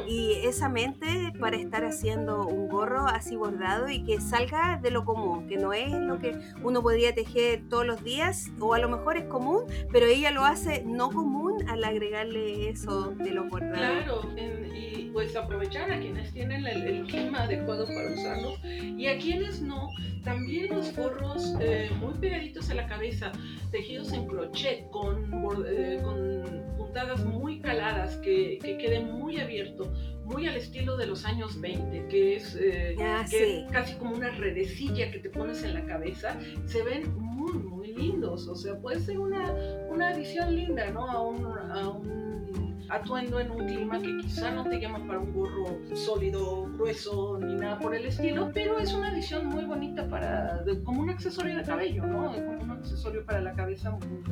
Y 0.06 0.32
esa 0.44 0.68
mente 0.68 1.32
para 1.40 1.56
estar 1.56 1.84
haciendo 1.84 2.46
un 2.46 2.68
gorro 2.68 3.06
así 3.06 3.34
bordado 3.34 3.88
y 3.88 4.04
que 4.04 4.20
salga 4.20 4.78
de 4.82 4.90
lo 4.90 5.04
común, 5.06 5.48
que 5.48 5.56
no 5.56 5.72
es 5.72 5.90
lo 5.92 6.18
que 6.18 6.38
uno 6.62 6.82
podría 6.82 7.14
tejer 7.14 7.62
todos 7.70 7.86
los 7.86 8.04
días, 8.04 8.50
o 8.60 8.74
a 8.74 8.78
lo 8.78 8.90
mejor 8.90 9.16
es 9.16 9.24
común, 9.24 9.62
pero 9.90 10.06
ella 10.06 10.30
lo 10.32 10.44
hace 10.44 10.82
no 10.84 11.10
común 11.10 11.66
al 11.68 11.82
agregarle 11.82 12.68
eso 12.68 13.12
de 13.16 13.30
los 13.30 13.48
bordados. 13.48 14.04
Claro, 14.04 14.20
y 14.36 14.37
pues 15.18 15.34
aprovechar 15.34 15.90
a 15.90 15.98
quienes 15.98 16.32
tienen 16.32 16.64
el, 16.64 17.04
clima 17.08 17.42
adecuado 17.42 17.88
para 17.88 18.12
usarlos 18.12 18.60
y 18.64 19.08
a 19.08 19.18
quienes 19.18 19.60
no, 19.60 19.90
también 20.22 20.72
los 20.72 20.94
gorros 20.94 21.56
eh, 21.60 21.90
muy 21.98 22.14
pegaditos 22.20 22.70
a 22.70 22.74
la 22.74 22.86
cabeza, 22.86 23.32
tejidos 23.72 24.12
en 24.12 24.28
crochet 24.28 24.88
con, 24.90 25.28
eh, 25.66 25.98
con 26.04 26.76
puntadas 26.76 27.24
muy 27.24 27.58
caladas, 27.58 28.14
que, 28.18 28.60
que 28.62 28.78
queden 28.78 29.10
muy 29.10 29.40
abierto, 29.40 29.92
muy 30.24 30.46
al 30.46 30.54
estilo 30.54 30.96
de 30.96 31.06
los 31.06 31.24
años 31.24 31.60
20, 31.60 32.06
que 32.06 32.36
es, 32.36 32.54
eh, 32.54 32.94
ah, 33.00 33.26
casi 33.72 33.94
como 33.96 34.14
una 34.14 34.30
redecilla 34.30 35.10
que 35.10 35.18
te 35.18 35.30
pones 35.30 35.64
en 35.64 35.74
la 35.74 35.84
cabeza, 35.84 36.38
se 36.66 36.80
ven 36.84 37.12
muy, 37.18 37.54
muy 37.54 37.92
lindos. 37.92 38.46
O 38.46 38.54
sea, 38.54 38.78
puede 38.78 39.00
ser 39.00 39.18
una, 39.18 39.52
una 39.88 40.10
adición 40.10 40.54
linda, 40.54 40.88
¿no? 40.90 41.10
A 41.10 41.20
un, 41.20 41.44
a 41.44 41.88
un 41.88 42.27
atuendo 42.88 43.40
en 43.40 43.50
un 43.50 43.66
clima 43.66 44.00
que 44.00 44.16
quizá 44.18 44.50
no 44.50 44.64
te 44.64 44.80
llama 44.80 45.04
para 45.06 45.18
un 45.18 45.32
gorro 45.32 45.78
sólido, 45.94 46.68
grueso, 46.74 47.38
ni 47.38 47.54
nada 47.54 47.78
por 47.78 47.94
el 47.94 48.06
estilo, 48.06 48.50
pero 48.52 48.78
es 48.78 48.92
una 48.92 49.08
adición 49.08 49.46
muy 49.46 49.64
bonita 49.64 50.08
para, 50.08 50.64
como 50.84 51.02
un 51.02 51.10
accesorio 51.10 51.56
de 51.56 51.62
cabello, 51.62 52.06
¿no? 52.06 52.32
Como 52.32 52.62
un 52.62 52.70
accesorio 52.70 53.24
para 53.24 53.40
la 53.40 53.52
cabeza 53.52 53.90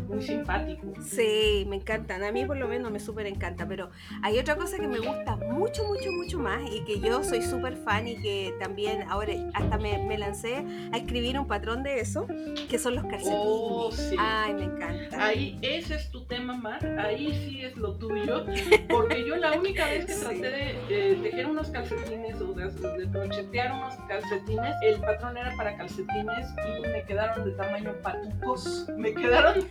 muy, 0.09 0.23
simpático. 0.23 0.93
Sí, 1.01 1.67
me 1.69 1.77
encantan. 1.77 2.23
A 2.23 2.33
mí 2.33 2.45
por 2.45 2.57
lo 2.57 2.69
menos 2.69 2.91
me 2.91 3.01
súper 3.01 3.27
encanta, 3.27 3.67
pero 3.67 3.91
hay 4.23 4.39
otra 4.39 4.57
cosa 4.57 4.79
que 4.79 4.89
me 4.89 4.99
gusta 4.99 5.37
mucho, 5.37 5.85
mucho, 5.85 6.11
mucho 6.13 6.39
más 6.39 6.63
y 6.71 6.81
que 6.85 7.01
yo 7.01 7.23
soy 7.23 7.43
súper 7.43 7.77
fan 7.77 8.09
y 8.09 8.17
que 8.17 8.55
también 8.59 9.03
ahora 9.09 9.33
hasta 9.55 9.77
me, 9.79 9.99
me, 10.05 10.17
lancé 10.17 10.65
a 10.93 10.97
escribir 10.97 11.39
un 11.39 11.47
patrón 11.47 11.83
de 11.83 12.01
eso, 12.01 12.27
que 12.69 12.79
son 12.79 12.95
los 12.95 13.05
calcetines. 13.05 13.39
Oh, 13.39 13.91
sí. 13.93 14.17
Ay, 14.19 14.55
me 14.55 14.65
encanta. 14.65 15.25
Ahí, 15.25 15.59
ese 15.63 15.97
es 15.97 16.11
tu 16.11 16.25
tema, 16.25 16.57
Mar. 16.57 16.85
Ahí 16.99 17.33
sí 17.47 17.63
es 17.63 17.77
lo 17.77 17.95
tuyo. 17.97 18.46
Porque 18.89 19.25
yo 19.27 19.37
la 19.37 19.53
única 19.53 19.87
vez 19.87 20.07
que 20.07 20.15
traté 20.15 20.77
de 20.89 21.19
tejer 21.23 21.47
unos 21.47 21.71
calcetines 21.71 22.41
o 22.41 22.53
de, 22.53 22.67
de 22.67 23.11
crochetear 23.11 23.73
unos 23.73 23.95
calcetines, 24.09 24.75
el 24.83 25.01
patrón 25.01 25.37
era 25.37 25.55
para 25.57 25.77
calcetines 25.77 26.49
y 26.67 26.89
me 26.89 27.03
quedaron 27.05 27.45
de 27.45 27.53
tamaño 27.53 27.95
patucos. 28.03 28.87
Me 28.97 29.15
quedaron, 29.15 29.67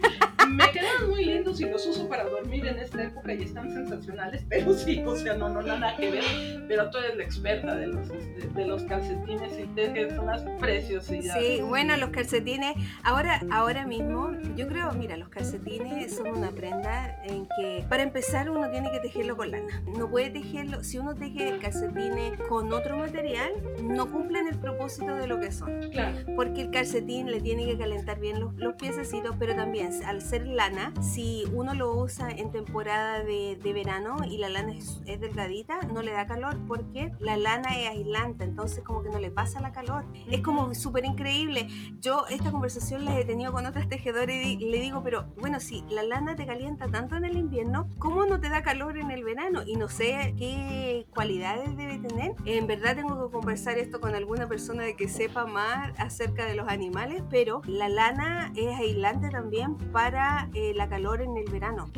me 0.49 0.71
quedaron 0.71 1.09
muy 1.09 1.25
lindos 1.25 1.59
y 1.61 1.65
los 1.65 1.85
uso 1.85 2.07
para 2.07 2.23
dormir 2.25 2.65
en 2.67 2.79
esta 2.79 3.03
época 3.03 3.33
y 3.33 3.43
están 3.43 3.71
sensacionales, 3.71 4.45
pero 4.49 4.73
sí, 4.73 5.03
o 5.05 5.15
sea, 5.15 5.35
no, 5.35 5.49
no 5.49 5.61
nada 5.61 5.95
que 5.95 6.11
ver. 6.11 6.23
Pero 6.67 6.89
tú 6.89 6.97
eres 6.97 7.17
la 7.17 7.23
experta 7.23 7.75
de 7.75 7.87
los, 7.87 8.09
de, 8.09 8.65
los 8.65 8.83
calcetines 8.83 9.59
y 9.59 9.67
tejes 9.67 10.17
unas 10.17 10.41
preciosidades. 10.59 11.57
Sí, 11.57 11.61
bueno, 11.61 11.95
los 11.97 12.09
calcetines, 12.09 12.75
ahora, 13.03 13.41
ahora 13.51 13.85
mismo, 13.85 14.31
yo 14.55 14.67
creo, 14.67 14.91
mira, 14.93 15.17
los 15.17 15.29
calcetines 15.29 16.15
son 16.15 16.27
una 16.27 16.51
prenda 16.51 17.23
en 17.23 17.47
que, 17.55 17.85
para 17.87 18.03
empezar, 18.03 18.49
uno 18.65 18.71
tiene 18.71 18.91
que 18.91 18.99
tejerlo 18.99 19.37
con 19.37 19.51
lana. 19.51 19.83
No 19.97 20.09
puede 20.09 20.29
tejerlo, 20.29 20.83
si 20.83 20.97
uno 20.97 21.13
teje 21.13 21.57
calcetines 21.59 22.39
con 22.49 22.73
otro 22.73 22.97
material, 22.97 23.51
no 23.83 24.11
cumplen 24.11 24.47
el 24.47 24.57
propósito 24.57 25.15
de 25.15 25.27
lo 25.27 25.39
que 25.39 25.51
son. 25.51 25.89
Claro. 25.91 26.17
Porque 26.35 26.61
el 26.61 26.71
calcetín 26.71 27.29
le 27.29 27.41
tiene 27.41 27.65
que 27.65 27.77
calentar 27.77 28.19
bien 28.19 28.39
los, 28.39 28.55
los 28.55 28.73
piececitos, 28.75 29.35
pero 29.37 29.55
también 29.55 29.91
al 30.05 30.21
ser 30.21 30.47
lana, 30.47 30.93
si 31.01 31.43
uno 31.53 31.73
lo 31.73 31.95
usa 31.95 32.31
en 32.31 32.51
temporada 32.51 33.23
de, 33.23 33.59
de 33.61 33.73
verano 33.73 34.17
y 34.27 34.37
la 34.37 34.49
lana 34.49 34.73
es, 34.73 35.01
delgadita, 35.05 35.81
no 35.93 36.01
le 36.01 36.11
da 36.11 36.25
calor 36.25 36.57
porque 36.67 37.11
la 37.19 37.37
lana 37.37 37.77
es 37.79 37.89
aislante, 37.89 38.43
entonces 38.43 38.83
como 38.83 39.03
que 39.03 39.09
no 39.09 39.19
le 39.19 39.31
pasa 39.31 39.59
la 39.59 39.71
calor. 39.71 40.05
Es 40.29 40.41
como 40.41 40.73
súper 40.73 41.05
increíble. 41.05 41.67
Yo 42.01 42.25
esta 42.29 42.51
conversación 42.51 43.05
la 43.05 43.19
he 43.19 43.25
tenido 43.25 43.51
con 43.51 43.65
otras 43.65 43.87
tejedoras 43.87 44.35
y 44.35 44.57
le 44.57 44.79
digo, 44.79 45.03
pero 45.03 45.25
bueno, 45.39 45.59
si 45.59 45.83
la 45.89 46.03
lana 46.03 46.35
te 46.35 46.45
calienta 46.45 46.87
tanto 46.87 47.15
en 47.15 47.25
el 47.25 47.37
invierno, 47.37 47.87
¿cómo 47.99 48.25
no 48.25 48.39
te 48.39 48.49
da 48.49 48.54
calor 48.63 48.97
en 48.97 49.11
el 49.11 49.23
verano 49.23 49.63
y 49.65 49.75
no 49.75 49.87
sé 49.87 50.33
qué 50.37 51.05
cualidades 51.13 51.75
debe 51.77 51.97
tener. 51.97 52.33
En 52.45 52.67
verdad 52.67 52.95
tengo 52.95 53.25
que 53.25 53.31
conversar 53.31 53.77
esto 53.77 53.99
con 53.99 54.15
alguna 54.15 54.47
persona 54.47 54.83
de 54.83 54.95
que 54.95 55.07
sepa 55.07 55.45
más 55.45 55.97
acerca 55.99 56.45
de 56.45 56.55
los 56.55 56.67
animales, 56.67 57.23
pero 57.29 57.61
la 57.65 57.89
lana 57.89 58.51
es 58.55 58.75
aislante 58.77 59.29
también 59.29 59.75
para 59.91 60.49
eh, 60.53 60.73
la 60.75 60.89
calor 60.89 61.21
en 61.21 61.37
el 61.37 61.49
verano. 61.51 61.89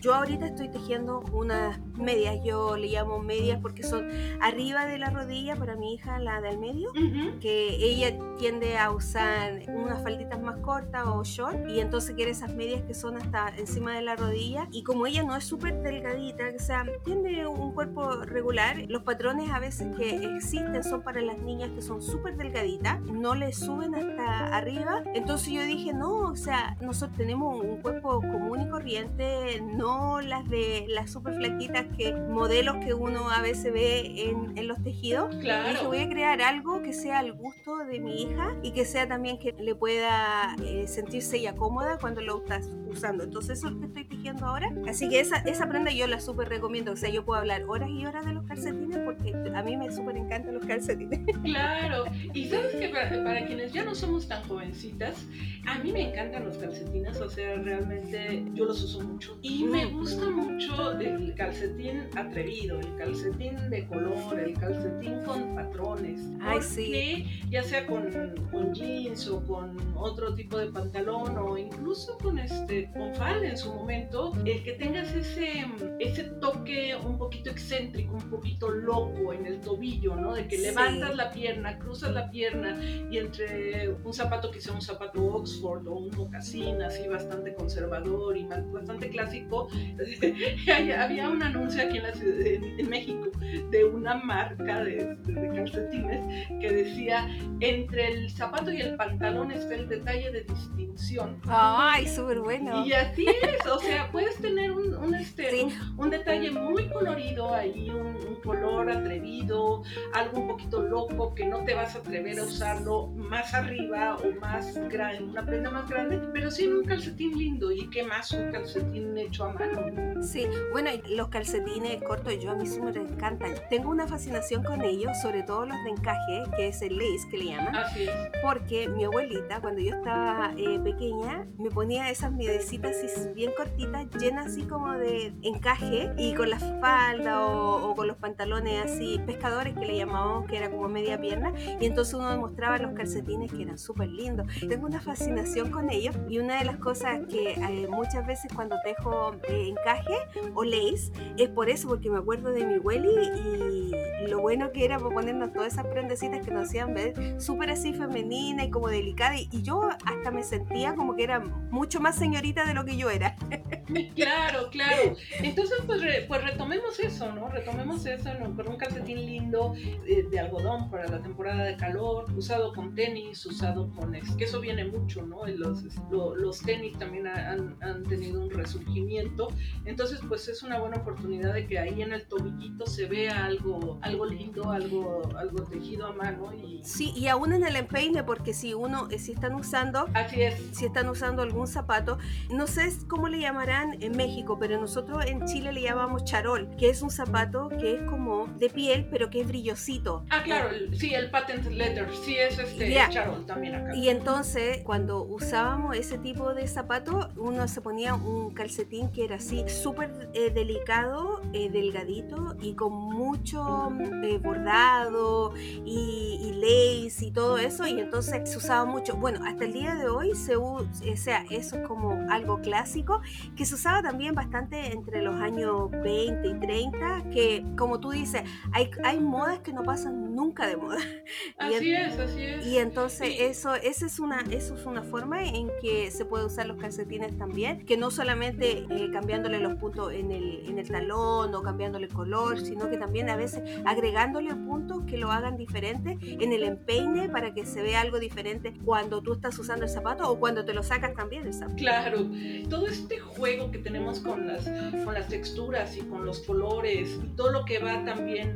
Yo 0.00 0.14
ahorita 0.14 0.46
estoy 0.46 0.70
tejiendo 0.70 1.20
unas 1.32 1.78
medias, 1.96 2.38
yo 2.44 2.76
le 2.76 2.88
llamo 2.88 3.18
medias 3.18 3.58
porque 3.60 3.82
son 3.82 4.08
arriba 4.40 4.86
de 4.86 4.98
la 4.98 5.10
rodilla 5.10 5.56
para 5.56 5.76
mi 5.76 5.94
hija, 5.94 6.18
la 6.18 6.40
del 6.40 6.58
medio, 6.58 6.92
que 7.40 7.76
ella 7.76 8.16
tiende 8.38 8.78
a 8.78 8.90
usar 8.90 9.62
unas 9.68 10.02
falditas 10.02 10.40
más 10.40 10.58
cortas 10.58 11.06
o 11.06 11.24
short 11.24 11.68
y 11.68 11.80
entonces 11.80 12.14
quiere 12.14 12.30
esas 12.30 12.54
medias 12.54 12.82
que 12.82 12.94
son 12.94 13.16
hasta 13.16 13.48
encima 13.56 13.94
de 13.94 14.02
la 14.02 14.16
rodilla 14.16 14.68
y 14.70 14.82
como 14.82 15.06
ella 15.06 15.22
no 15.22 15.36
es 15.36 15.44
súper 15.44 15.77
delgadita, 15.82 16.44
o 16.54 16.58
sea, 16.58 16.84
tiene 17.04 17.46
un 17.46 17.72
cuerpo 17.72 18.22
regular. 18.22 18.76
Los 18.88 19.02
patrones 19.02 19.50
a 19.50 19.58
veces 19.58 19.94
que 19.96 20.36
existen 20.36 20.82
son 20.82 21.02
para 21.02 21.20
las 21.20 21.38
niñas 21.38 21.70
que 21.70 21.82
son 21.82 22.02
súper 22.02 22.36
delgaditas, 22.36 23.00
no 23.00 23.34
le 23.34 23.52
suben 23.52 23.94
hasta 23.94 24.56
arriba. 24.56 25.02
Entonces 25.14 25.52
yo 25.52 25.62
dije, 25.64 25.92
no, 25.92 26.20
o 26.20 26.36
sea, 26.36 26.76
nosotros 26.80 27.16
tenemos 27.16 27.62
un 27.62 27.80
cuerpo 27.82 28.20
común 28.20 28.62
y 28.62 28.68
corriente, 28.68 29.60
no 29.60 30.20
las 30.20 30.48
de 30.48 30.86
las 30.88 31.10
súper 31.10 31.34
flaquitas 31.34 31.86
que 31.96 32.12
modelos 32.14 32.76
que 32.84 32.94
uno 32.94 33.30
a 33.30 33.42
veces 33.42 33.72
ve 33.72 34.30
en, 34.30 34.56
en 34.56 34.68
los 34.68 34.82
tejidos. 34.82 35.34
Claro. 35.36 35.68
Y 35.68 35.72
dije, 35.72 35.86
voy 35.86 35.98
a 35.98 36.08
crear 36.08 36.42
algo 36.42 36.82
que 36.82 36.92
sea 36.92 37.18
al 37.18 37.32
gusto 37.32 37.78
de 37.78 38.00
mi 38.00 38.22
hija 38.22 38.54
y 38.62 38.72
que 38.72 38.84
sea 38.84 39.08
también 39.08 39.38
que 39.38 39.52
le 39.52 39.74
pueda 39.74 40.56
eh, 40.62 40.86
sentirse 40.86 41.36
ella 41.36 41.54
cómoda 41.54 41.98
cuando 41.98 42.20
lo 42.20 42.38
estás 42.38 42.70
usando. 42.88 43.24
Entonces 43.24 43.58
eso 43.58 43.68
es 43.68 43.74
lo 43.74 43.80
que 43.80 43.86
estoy 43.86 44.04
tejiendo 44.04 44.46
ahora. 44.46 44.72
Así 44.88 45.08
que 45.08 45.20
esa, 45.20 45.36
esa 45.38 45.67
prenda 45.68 45.90
yo 45.92 46.06
la 46.06 46.20
súper 46.20 46.48
recomiendo. 46.48 46.92
O 46.92 46.96
sea, 46.96 47.10
yo 47.10 47.24
puedo 47.24 47.40
hablar 47.40 47.64
horas 47.68 47.90
y 47.90 48.04
horas 48.06 48.24
de 48.24 48.32
los 48.32 48.44
calcetines 48.44 48.98
porque 49.04 49.34
a 49.54 49.62
mí 49.62 49.76
me 49.76 49.90
súper 49.90 50.16
encantan 50.16 50.54
los 50.54 50.64
calcetines. 50.64 51.20
Claro. 51.48 52.04
Y 52.34 52.46
sabes 52.48 52.74
que 52.74 52.88
para, 52.88 53.46
quienes 53.46 53.72
ya 53.72 53.84
no 53.84 53.94
somos 53.94 54.28
tan 54.28 54.42
jovencitas, 54.44 55.26
a 55.66 55.78
mí 55.78 55.92
me 55.92 56.10
encantan 56.10 56.44
los 56.44 56.56
calcetines. 56.58 57.20
O 57.20 57.30
sea, 57.30 57.56
realmente 57.56 58.44
yo 58.54 58.66
los 58.66 58.82
uso 58.82 59.00
mucho. 59.00 59.38
Y 59.42 59.64
me 59.64 59.86
gusta 59.86 60.28
mucho 60.28 60.92
el 60.98 61.34
calcetín 61.34 62.08
atrevido, 62.16 62.80
el 62.80 62.96
calcetín 62.96 63.70
de 63.70 63.86
color, 63.86 64.38
el 64.38 64.54
calcetín 64.58 65.22
con 65.24 65.54
patrones. 65.54 66.20
Ay, 66.40 66.60
sí. 66.60 67.26
Ya 67.50 67.62
sea 67.62 67.86
con, 67.86 68.08
con 68.50 68.74
jeans 68.74 69.26
o 69.28 69.42
con 69.46 69.76
otro 69.96 70.34
tipo 70.34 70.58
de 70.58 70.66
pantalón 70.66 71.36
o 71.38 71.56
incluso 71.56 72.18
con 72.18 72.38
este 72.38 72.90
con 72.92 73.14
falda 73.14 73.48
en 73.48 73.56
su 73.56 73.72
momento, 73.72 74.32
el 74.44 74.62
que 74.62 74.72
tengas 74.72 75.12
ese 75.14 75.57
ese 75.98 76.24
toque 76.24 76.94
un 76.96 77.18
poquito 77.18 77.50
excéntrico, 77.50 78.14
un 78.14 78.30
poquito 78.30 78.68
loco 78.70 79.32
en 79.32 79.46
el 79.46 79.60
tobillo, 79.60 80.14
¿no? 80.14 80.34
De 80.34 80.46
que 80.46 80.58
levantas 80.58 81.16
la 81.16 81.30
pierna, 81.30 81.78
cruzas 81.78 82.12
la 82.12 82.30
pierna 82.30 82.76
y 83.10 83.18
entre 83.18 83.90
un 83.90 84.12
zapato 84.12 84.50
que 84.50 84.60
sea 84.60 84.72
un 84.72 84.82
zapato 84.82 85.24
Oxford 85.24 85.86
o 85.88 85.94
un 85.94 86.16
mocasín 86.16 86.82
así 86.82 87.06
bastante 87.08 87.54
conservador 87.54 88.36
y 88.36 88.44
bastante 88.44 89.08
clásico, 89.08 89.68
había 90.98 91.28
un 91.28 91.42
anuncio 91.42 91.82
aquí 91.82 91.98
en, 91.98 92.02
la 92.02 92.12
ciudad, 92.12 92.40
en, 92.40 92.88
México 92.88 93.30
de 93.70 93.84
una 93.84 94.14
marca 94.14 94.82
de, 94.82 95.16
de, 95.16 95.48
calcetines 95.54 96.48
que 96.60 96.72
decía 96.72 97.28
entre 97.60 98.08
el 98.08 98.30
zapato 98.30 98.72
y 98.72 98.80
el 98.80 98.96
pantalón 98.96 99.52
está 99.52 99.74
el 99.74 99.88
detalle 99.88 100.30
de 100.30 100.42
distinción. 100.42 101.40
Ay, 101.46 102.06
súper 102.06 102.40
bueno. 102.40 102.64
bueno. 102.70 102.86
Y 102.86 102.92
así 102.92 103.26
es, 103.26 103.66
o 103.66 103.78
sea, 103.78 104.10
puedes 104.10 104.36
tener 104.36 104.72
un, 104.72 104.94
un, 104.94 105.14
este, 105.38 105.68
un, 105.96 106.10
detalle 106.10 106.50
muy 106.50 106.88
colorido 106.88 107.54
ahí, 107.54 107.90
un, 107.90 108.18
color 108.42 108.90
atrevido, 108.90 109.82
algo 110.14 110.40
un 110.40 110.48
poquito 110.48 110.80
loco 110.80 111.34
que 111.34 111.44
no 111.44 111.64
te 111.64 111.74
vas 111.74 111.94
a 111.96 111.98
atrever 111.98 112.38
a 112.38 112.44
usarlo 112.44 113.08
más 113.08 113.52
arriba 113.52 114.16
o 114.16 114.40
más 114.40 114.74
grande, 114.88 115.24
una 115.24 115.44
prenda 115.44 115.70
más 115.70 115.88
grande, 115.88 116.20
pero 116.32 116.50
sí 116.50 116.66
un 116.66 116.84
calcetín 116.84 117.36
lindo 117.36 117.70
y 117.72 117.90
qué 117.90 118.04
más 118.04 118.30
un 118.32 118.50
calcetín 118.50 119.18
hecho 119.18 119.44
a 119.44 119.52
mano. 119.52 120.22
Sí, 120.22 120.46
bueno, 120.72 120.90
los 121.10 121.28
calcetines 121.28 122.02
cortos 122.02 122.38
yo 122.40 122.52
a 122.52 122.54
mí 122.54 122.66
sí 122.66 122.80
me 122.80 122.90
encantan. 122.90 123.54
Tengo 123.70 123.90
una 123.90 124.06
fascinación 124.06 124.62
con 124.62 124.82
ellos, 124.82 125.20
sobre 125.20 125.42
todo 125.42 125.66
los 125.66 125.76
de 125.84 125.90
encaje, 125.90 126.44
que 126.56 126.68
es 126.68 126.82
el 126.82 126.96
lace 126.96 127.28
que 127.30 127.38
le 127.38 127.44
llaman. 127.46 127.76
Así 127.76 128.04
es. 128.04 128.10
Porque 128.42 128.88
mi 128.88 129.04
abuelita, 129.04 129.60
cuando 129.60 129.80
yo 129.80 129.96
estaba 129.96 130.52
eh, 130.56 130.78
pequeña, 130.82 131.46
me 131.58 131.70
ponía 131.70 132.10
esas 132.10 132.32
midecitas 132.32 132.96
así 132.96 133.28
bien 133.34 133.52
cortitas, 133.56 134.06
llenas 134.20 134.46
así 134.46 134.62
como 134.62 134.92
de 134.92 135.27
encaje 135.42 136.12
y 136.16 136.34
con 136.34 136.50
la 136.50 136.58
falda 136.58 137.46
o, 137.46 137.94
con 137.94 138.06
los 138.06 138.16
pantalones 138.16 138.84
así 138.84 139.20
pescadores 139.26 139.74
que 139.74 139.86
le 139.86 139.96
llamábamos, 139.96 140.46
que 140.48 140.56
era 140.56 140.70
como 140.70 140.88
media 140.88 141.20
pierna. 141.20 141.52
Y 141.80 141.86
entonces 141.86 142.14
uno 142.14 142.36
mostraba 142.38 142.78
los 142.78 142.92
calcetines 142.92 143.52
que 143.52 143.62
eran 143.62 143.78
súper 143.78 144.08
lindos. 144.08 144.46
Tengo 144.68 144.86
una 144.86 145.00
fascinación 145.00 145.70
con 145.70 145.90
ellos 145.90 146.16
y 146.28 146.38
una 146.38 146.58
de 146.58 146.64
las 146.64 146.76
cosas 146.76 147.20
que 147.28 147.52
eh, 147.52 147.88
muchas 147.88 148.26
veces 148.26 148.50
cuando 148.54 148.76
tejo 148.84 149.34
eh, 149.48 149.68
encaje 149.68 150.14
o 150.54 150.64
lace 150.64 151.12
es 151.36 151.48
por 151.48 151.68
eso, 151.68 151.88
porque 151.88 152.10
me 152.10 152.18
acuerdo 152.18 152.50
de 152.50 152.64
mi 152.64 152.74
abueli 152.74 153.08
y, 153.08 154.28
lo 154.28 154.40
bueno 154.40 154.72
que 154.72 154.84
era 154.84 154.98
ponernos 154.98 155.54
todas 155.54 155.72
esas 155.72 155.86
prendecitas 155.86 156.44
que 156.44 156.50
nos 156.50 156.68
hacían 156.68 156.92
ver 156.92 157.40
súper 157.40 157.70
así 157.70 157.94
femenina 157.94 158.64
y 158.64 158.70
como 158.70 158.88
delicada 158.88 159.36
y 159.38 159.62
yo 159.62 159.88
hasta 160.04 160.30
me 160.30 160.42
sentía 160.42 160.94
como 160.94 161.16
que 161.16 161.22
era 161.22 161.40
mucho 161.70 161.98
más 162.00 162.16
señorita 162.16 162.64
de 162.64 162.74
lo 162.74 162.84
que 162.84 162.96
yo 162.96 163.10
era. 163.10 163.36
Claro, 164.14 164.68
claro. 164.70 165.16
Entonces, 165.40 165.78
pues, 165.86 166.02
pues 166.26 166.44
retomemos 166.44 166.98
eso, 167.00 167.32
¿no? 167.32 167.48
Retomemos 167.48 168.04
eso 168.06 168.30
con 168.56 168.68
un 168.68 168.76
calcetín 168.76 169.18
lindo 169.18 169.74
eh, 170.06 170.26
de, 170.28 170.38
algodón 170.38 170.90
para 170.90 171.06
la 171.08 171.20
temporada 171.20 171.64
de 171.64 171.76
calor, 171.76 172.26
usado 172.36 172.72
con 172.72 172.94
tenis, 172.94 173.44
usado 173.46 173.90
con... 173.94 174.12
que 174.12 174.44
eso 174.44 174.60
viene 174.60 174.84
mucho, 174.84 175.22
¿no? 175.22 175.46
Los, 175.46 175.84
los 176.10 176.60
tenis 176.60 176.98
también 176.98 177.26
han, 177.26 177.76
han, 177.80 178.02
tenido 178.04 178.42
un 178.42 178.50
resurgimiento. 178.50 179.48
Entonces, 179.84 180.20
pues 180.28 180.48
es 180.48 180.62
una 180.62 180.78
buena 180.78 180.98
oportunidad 180.98 181.54
de 181.54 181.66
que 181.66 181.78
ahí 181.78 182.02
en 182.02 182.12
el 182.12 182.26
tobillito 182.26 182.86
se 182.86 183.06
vea 183.06 183.44
algo, 183.44 183.98
algo 184.02 184.26
lindo, 184.26 184.70
algo, 184.70 185.22
algo 185.36 185.64
tejido 185.64 186.06
a 186.06 186.12
mano. 186.12 186.52
Y... 186.52 186.80
Sí, 186.82 187.12
y 187.14 187.28
aún 187.28 187.52
en 187.52 187.64
el 187.64 187.76
empeine, 187.76 188.22
porque 188.24 188.52
si 188.52 188.74
uno, 188.74 189.08
si 189.18 189.32
están 189.32 189.54
usando... 189.54 190.06
Así 190.14 190.42
es. 190.42 190.58
Si 190.72 190.86
están 190.86 191.08
usando 191.08 191.42
algún 191.42 191.66
zapato, 191.66 192.18
no 192.50 192.66
sé 192.66 192.88
cómo 193.06 193.28
le 193.28 193.40
llamarán 193.40 194.02
en 194.02 194.16
México, 194.16 194.58
pero 194.58 194.80
nosotros 194.80 195.07
en 195.26 195.44
Chile 195.46 195.72
le 195.72 195.82
llamamos 195.82 196.24
charol, 196.24 196.68
que 196.76 196.90
es 196.90 197.02
un 197.02 197.10
zapato 197.10 197.68
que 197.68 197.96
es 197.96 198.02
como 198.02 198.46
de 198.58 198.68
piel, 198.68 199.08
pero 199.10 199.30
que 199.30 199.40
es 199.40 199.48
brillosito. 199.48 200.24
Ah, 200.30 200.42
claro, 200.42 200.70
sí, 200.92 201.14
el 201.14 201.30
patent 201.30 201.66
leather, 201.66 202.08
sí 202.24 202.36
es 202.36 202.58
este 202.58 202.94
charol 203.10 203.46
también 203.46 203.74
acá. 203.74 203.94
Y 203.94 204.08
entonces, 204.08 204.82
cuando 204.84 205.24
usábamos 205.24 205.96
ese 205.96 206.18
tipo 206.18 206.54
de 206.54 206.66
zapato, 206.68 207.30
uno 207.36 207.66
se 207.68 207.80
ponía 207.80 208.14
un 208.14 208.52
calcetín 208.52 209.10
que 209.10 209.24
era 209.24 209.36
así, 209.36 209.64
súper 209.68 210.30
eh, 210.34 210.50
delicado, 210.50 211.40
eh, 211.52 211.70
delgadito 211.70 212.56
y 212.60 212.74
con 212.74 212.92
mucho 212.92 213.90
eh, 214.22 214.38
bordado 214.38 215.54
y, 215.56 216.38
y, 216.42 216.52
lace 216.58 217.26
y 217.26 217.30
todo 217.30 217.58
eso, 217.58 217.86
y 217.86 218.00
entonces 218.00 218.50
se 218.50 218.58
usaba 218.58 218.84
mucho. 218.84 219.16
Bueno, 219.16 219.44
hasta 219.46 219.64
el 219.64 219.72
día 219.72 219.94
de 219.94 220.08
hoy 220.08 220.34
se 220.34 220.56
usa, 220.56 220.88
o 221.12 221.16
sea, 221.16 221.44
eso 221.50 221.76
es 221.76 221.86
como 221.86 222.12
algo 222.30 222.60
clásico 222.60 223.20
que 223.56 223.64
se 223.64 223.74
usaba 223.74 224.02
también 224.02 224.34
bastante 224.34 224.97
entre 224.98 225.22
los 225.22 225.40
años 225.40 225.90
20 225.90 226.48
y 226.48 226.54
30, 226.54 227.30
que 227.32 227.64
como 227.76 228.00
tú 228.00 228.10
dices, 228.10 228.42
hay, 228.72 228.90
hay 229.04 229.20
modas 229.20 229.60
que 229.60 229.72
no 229.72 229.82
pasan 229.82 230.34
nunca 230.34 230.66
de 230.66 230.76
moda. 230.76 230.98
Así 231.58 231.92
es, 231.92 232.18
así 232.18 232.42
es. 232.42 232.66
Y 232.66 232.78
entonces 232.78 233.34
eso, 233.40 233.74
esa 233.74 234.06
es 234.06 234.18
una, 234.18 234.40
eso 234.50 234.74
es 234.74 234.86
una 234.86 235.02
forma 235.02 235.44
en 235.44 235.68
que 235.80 236.10
se 236.10 236.24
puede 236.24 236.46
usar 236.46 236.66
los 236.66 236.76
calcetines 236.78 237.36
también, 237.36 237.84
que 237.84 237.96
no 237.96 238.10
solamente 238.10 238.86
eh, 238.88 239.10
cambiándole 239.12 239.58
los 239.58 239.74
puntos 239.74 240.12
en 240.12 240.30
el, 240.30 240.66
en 240.66 240.78
el 240.78 240.88
talón 240.88 241.54
o 241.54 241.62
cambiándole 241.62 242.06
el 242.06 242.12
color, 242.12 242.60
sino 242.60 242.88
que 242.88 242.96
también 242.96 243.28
a 243.28 243.36
veces 243.36 243.62
agregándole 243.84 244.54
puntos 244.54 245.02
que 245.06 245.16
lo 245.16 245.30
hagan 245.32 245.56
diferente 245.56 246.18
en 246.22 246.52
el 246.52 246.62
empeine 246.62 247.28
para 247.28 247.52
que 247.54 247.66
se 247.66 247.82
vea 247.82 248.00
algo 248.00 248.18
diferente 248.18 248.74
cuando 248.84 249.22
tú 249.22 249.34
estás 249.34 249.58
usando 249.58 249.84
el 249.84 249.90
zapato 249.90 250.30
o 250.30 250.38
cuando 250.38 250.64
te 250.64 250.74
lo 250.74 250.82
sacas 250.82 251.14
también 251.14 251.46
el 251.46 251.54
zapato. 251.54 251.76
Claro, 251.76 252.26
todo 252.68 252.86
este 252.86 253.18
juego 253.18 253.70
que 253.70 253.78
tenemos 253.78 254.20
con 254.20 254.46
las, 254.46 254.66
con 255.04 255.14
las 255.14 255.28
texturas 255.28 255.96
y 255.96 256.00
con 256.02 256.24
los 256.24 256.40
colores 256.40 257.18
y 257.22 257.28
todo 257.36 257.50
lo 257.50 257.64
que 257.64 257.78
va 257.78 258.04
también 258.04 258.54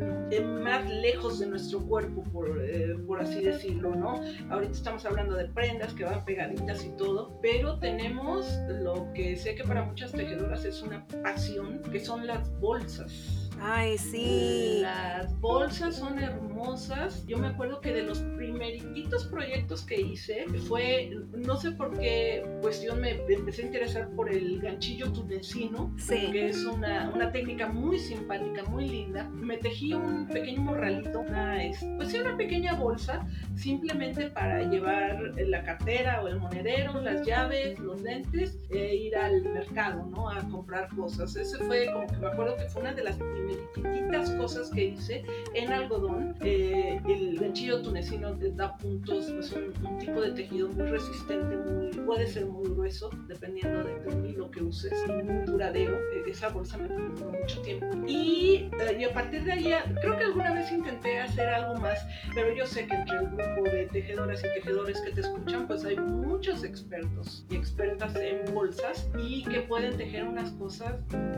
más 0.63 0.89
lejos 0.91 1.39
de 1.41 1.47
nuestro 1.47 1.81
cuerpo, 1.81 2.23
por, 2.33 2.61
eh, 2.65 2.97
por 3.07 3.21
así 3.21 3.43
decirlo, 3.43 3.95
¿no? 3.95 4.21
Ahorita 4.51 4.73
estamos 4.73 5.05
hablando 5.05 5.35
de 5.35 5.47
prendas 5.47 5.93
que 5.93 6.05
van 6.05 6.25
pegaditas 6.25 6.85
y 6.85 6.91
todo, 6.97 7.39
pero 7.43 7.79
tenemos 7.79 8.47
lo 8.69 9.13
que 9.13 9.37
sé 9.37 9.55
que 9.55 9.65
para 9.65 9.85
muchas 9.85 10.13
tejedoras 10.13 10.65
es 10.65 10.83
una 10.83 11.07
pasión, 11.23 11.83
que 11.91 12.01
son 12.01 12.27
las 12.27 12.51
bolsas. 12.61 13.42
Ay, 13.65 13.97
sí. 13.97 14.79
Las 14.81 15.39
bolsas 15.41 15.97
son 15.97 16.19
hermosas. 16.19 17.25
Yo 17.27 17.39
me 17.39 17.47
acuerdo 17.47 17.81
que 17.81 17.93
de 17.93 18.03
los 18.03 18.19
primeritos 18.19 19.27
proyectos 19.27 19.83
que 19.83 20.01
hice 20.01 20.47
fue, 20.69 21.11
no 21.33 21.57
sé 21.57 21.71
por 21.71 21.97
qué 21.97 22.45
cuestión 22.61 23.01
me 23.01 23.21
empecé 23.29 23.63
a 23.63 23.67
interesar 23.67 24.09
por 24.17 24.33
el 24.33 24.61
ganchillo 24.61 25.13
tunecino, 25.13 25.95
que 26.09 26.49
es 26.49 26.65
una, 26.65 27.11
una, 27.15 27.31
técnica 27.31 27.69
muy 27.69 28.01
simpática, 28.01 28.65
muy 28.65 28.89
linda. 28.89 29.29
Me 29.29 29.59
tejí 29.59 29.95
un 29.95 30.27
pequeño 30.27 30.63
morralito, 30.63 31.21
una, 31.21 31.59
pues 31.97 32.11
sí, 32.11 32.19
una 32.19 32.37
pequeña 32.37 32.75
bolsa, 32.75 33.25
simplemente 33.55 34.29
para 34.31 34.63
llevar 34.65 35.35
la 35.37 35.63
cartera 35.63 36.21
o 36.23 36.29
el 36.29 36.41
monedero, 36.41 37.01
las 37.01 37.25
llaves, 37.25 37.79
los 37.79 38.01
lentes, 38.03 38.59
e 38.71 38.97
ir 38.97 39.17
al 39.17 39.43
mercado, 39.43 40.05
¿no? 40.07 40.29
A 40.29 40.41
comprar 40.49 40.89
cosas. 40.97 41.37
Ese 41.37 41.59
fue 41.59 41.87
como 41.93 42.07
que 42.09 42.17
me 42.17 42.27
acuerdo 42.27 42.57
que 42.57 42.65
fue 42.65 42.83
una 42.83 42.93
de 42.93 43.05
las 43.05 43.17
primeras 43.17 43.52
chiquitas 43.75 44.31
cosas 44.31 44.71
que 44.71 44.85
hice 44.87 45.25
en 45.55 45.73
algodón. 45.73 46.35
Eh, 46.41 47.01
el 47.09 47.39
ganchillo 47.39 47.83
tunecino 47.83 48.37
te 48.37 48.53
da 48.53 48.77
puntos, 48.77 49.29
es 49.29 49.53
un, 49.53 49.99
tipo 49.99 50.21
de 50.21 50.33
tejido 50.33 50.69
muy 50.69 50.89
resistente, 50.89 51.57
muy, 51.57 51.91
puede 52.05 52.27
ser 52.27 52.47
muy 52.47 52.69
grueso, 52.71 53.11
dependiendo 53.29 53.85
del 53.85 54.27
hilo 54.31 54.51
que 54.51 54.63
uses, 54.63 54.93
muy 55.25 55.45
duradero. 55.45 55.97
Eh, 55.97 56.25
esa 56.29 56.49
bolsa 56.49 56.79
me 56.79 56.89
duró 56.89 57.31
mucho 57.31 57.61
tiempo. 57.63 57.87
Y, 58.07 58.71
eh, 58.81 58.99
y, 58.99 59.05
a 59.05 59.13
partir 59.13 59.45
de 59.45 59.53
ahí, 59.53 59.73
creo 60.01 60.19
que 60.19 60.25
alguna 60.25 60.55
vez 60.55 60.71
intenté 60.73 61.19
hacer 61.19 61.49
algo 61.49 61.81
más, 61.81 61.99
pero 62.35 62.55
yo 62.55 62.67
sé 62.67 62.87
que 62.87 62.95
entre 62.95 63.19
el 63.19 63.27
grupo 63.27 63.63
de 63.65 63.87
tejedoras 63.93 64.41
y 64.41 64.61
tejedores 64.61 65.01
que 65.01 65.13
te 65.13 65.21
escuchan, 65.21 65.67
pues 65.67 65.85
hay 65.85 65.97
muchos 65.97 66.65
expertos 66.65 67.45
y 67.51 67.57
expertas 67.57 68.15
en 68.17 68.53
bolsas 68.55 69.09
y 69.19 69.45
que 69.45 69.61
pueden 69.61 69.97
tejer 69.97 70.25
unas 70.25 70.51
cosas 70.53 70.95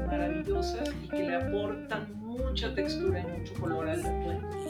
maravillosas 0.06 0.90
y 1.02 1.08
que 1.08 1.22
le 1.22 1.34
aportan 1.36 1.93
mucha 2.34 2.74
textura 2.74 3.20
y 3.20 3.38
mucho 3.38 3.54
color 3.54 3.88
al 3.88 4.02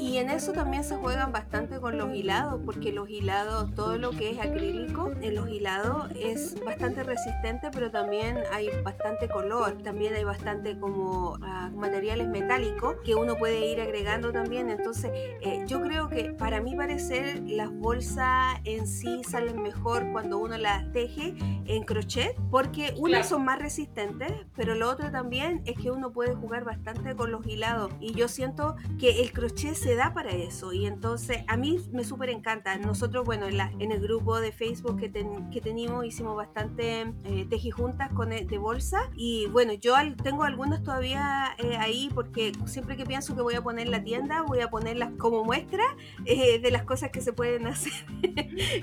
Y 0.00 0.18
en 0.18 0.30
eso 0.30 0.52
también 0.52 0.84
se 0.84 0.96
juegan 0.96 1.32
bastante 1.32 1.80
con 1.80 1.96
los 1.96 2.14
hilados, 2.14 2.60
porque 2.64 2.92
los 2.92 3.08
hilados, 3.08 3.74
todo 3.74 3.96
lo 3.98 4.10
que 4.10 4.30
es 4.30 4.38
acrílico, 4.38 5.12
en 5.20 5.34
los 5.34 5.48
hilados 5.48 6.10
es 6.18 6.62
bastante 6.64 7.02
resistente, 7.02 7.70
pero 7.72 7.90
también 7.90 8.38
hay 8.52 8.68
bastante 8.82 9.28
color, 9.28 9.82
también 9.82 10.14
hay 10.14 10.24
bastante 10.24 10.78
como 10.78 11.38
ah, 11.42 11.70
materiales 11.74 12.28
metálicos 12.28 12.96
que 13.04 13.14
uno 13.14 13.36
puede 13.36 13.66
ir 13.66 13.80
agregando 13.80 14.32
también. 14.32 14.70
Entonces, 14.70 15.10
eh, 15.14 15.64
yo 15.66 15.80
creo 15.80 16.08
que 16.08 16.32
para 16.32 16.60
mí 16.60 16.74
parecer 16.74 17.42
las 17.46 17.72
bolsas 17.72 18.58
en 18.64 18.86
sí 18.86 19.22
salen 19.24 19.62
mejor 19.62 20.10
cuando 20.12 20.38
uno 20.38 20.56
las 20.58 20.90
teje 20.92 21.34
en 21.66 21.84
crochet, 21.84 22.36
porque 22.50 22.94
unas 22.98 23.28
son 23.28 23.44
más 23.44 23.58
resistentes, 23.58 24.32
pero 24.54 24.74
lo 24.74 24.90
otro 24.90 25.10
también 25.10 25.62
es 25.64 25.76
que 25.78 25.90
uno 25.90 26.12
puede 26.12 26.34
jugar 26.34 26.64
bastante 26.64 27.13
con 27.16 27.30
los 27.30 27.46
hilados 27.46 27.92
y 28.00 28.12
yo 28.14 28.28
siento 28.28 28.76
que 28.98 29.22
el 29.22 29.32
crochet 29.32 29.74
se 29.74 29.94
da 29.94 30.12
para 30.12 30.30
eso 30.30 30.72
y 30.72 30.86
entonces 30.86 31.44
a 31.48 31.56
mí 31.56 31.78
me 31.92 32.04
súper 32.04 32.30
encanta. 32.30 32.76
Nosotros, 32.78 33.24
bueno, 33.24 33.46
en, 33.46 33.56
la, 33.56 33.72
en, 33.78 33.92
el 33.92 34.00
grupo 34.00 34.40
de 34.40 34.52
Facebook 34.52 34.98
que, 34.98 35.10
que 35.10 35.60
tenemos 35.60 36.04
hicimos 36.04 36.36
bastante 36.36 37.12
eh, 37.24 37.46
tejijuntas 37.48 38.12
con, 38.12 38.32
e, 38.32 38.44
de 38.44 38.58
bolsa 38.58 39.10
y 39.14 39.46
bueno, 39.46 39.72
yo 39.72 39.94
tengo 40.22 40.44
algunas 40.44 40.82
todavía 40.82 41.54
eh, 41.58 41.76
ahí 41.76 42.10
porque 42.14 42.52
siempre 42.66 42.96
que 42.96 43.06
pienso 43.06 43.34
que 43.34 43.42
voy 43.42 43.54
a 43.54 43.62
poner 43.62 43.88
la 43.88 44.02
tienda 44.02 44.42
voy 44.42 44.60
a 44.60 44.70
ponerlas 44.70 45.10
como 45.18 45.44
muestra 45.44 45.84
eh, 46.24 46.58
de 46.58 46.70
las 46.70 46.84
cosas 46.84 47.10
que 47.10 47.20
se 47.20 47.32
pueden 47.32 47.66
hacer. 47.66 47.92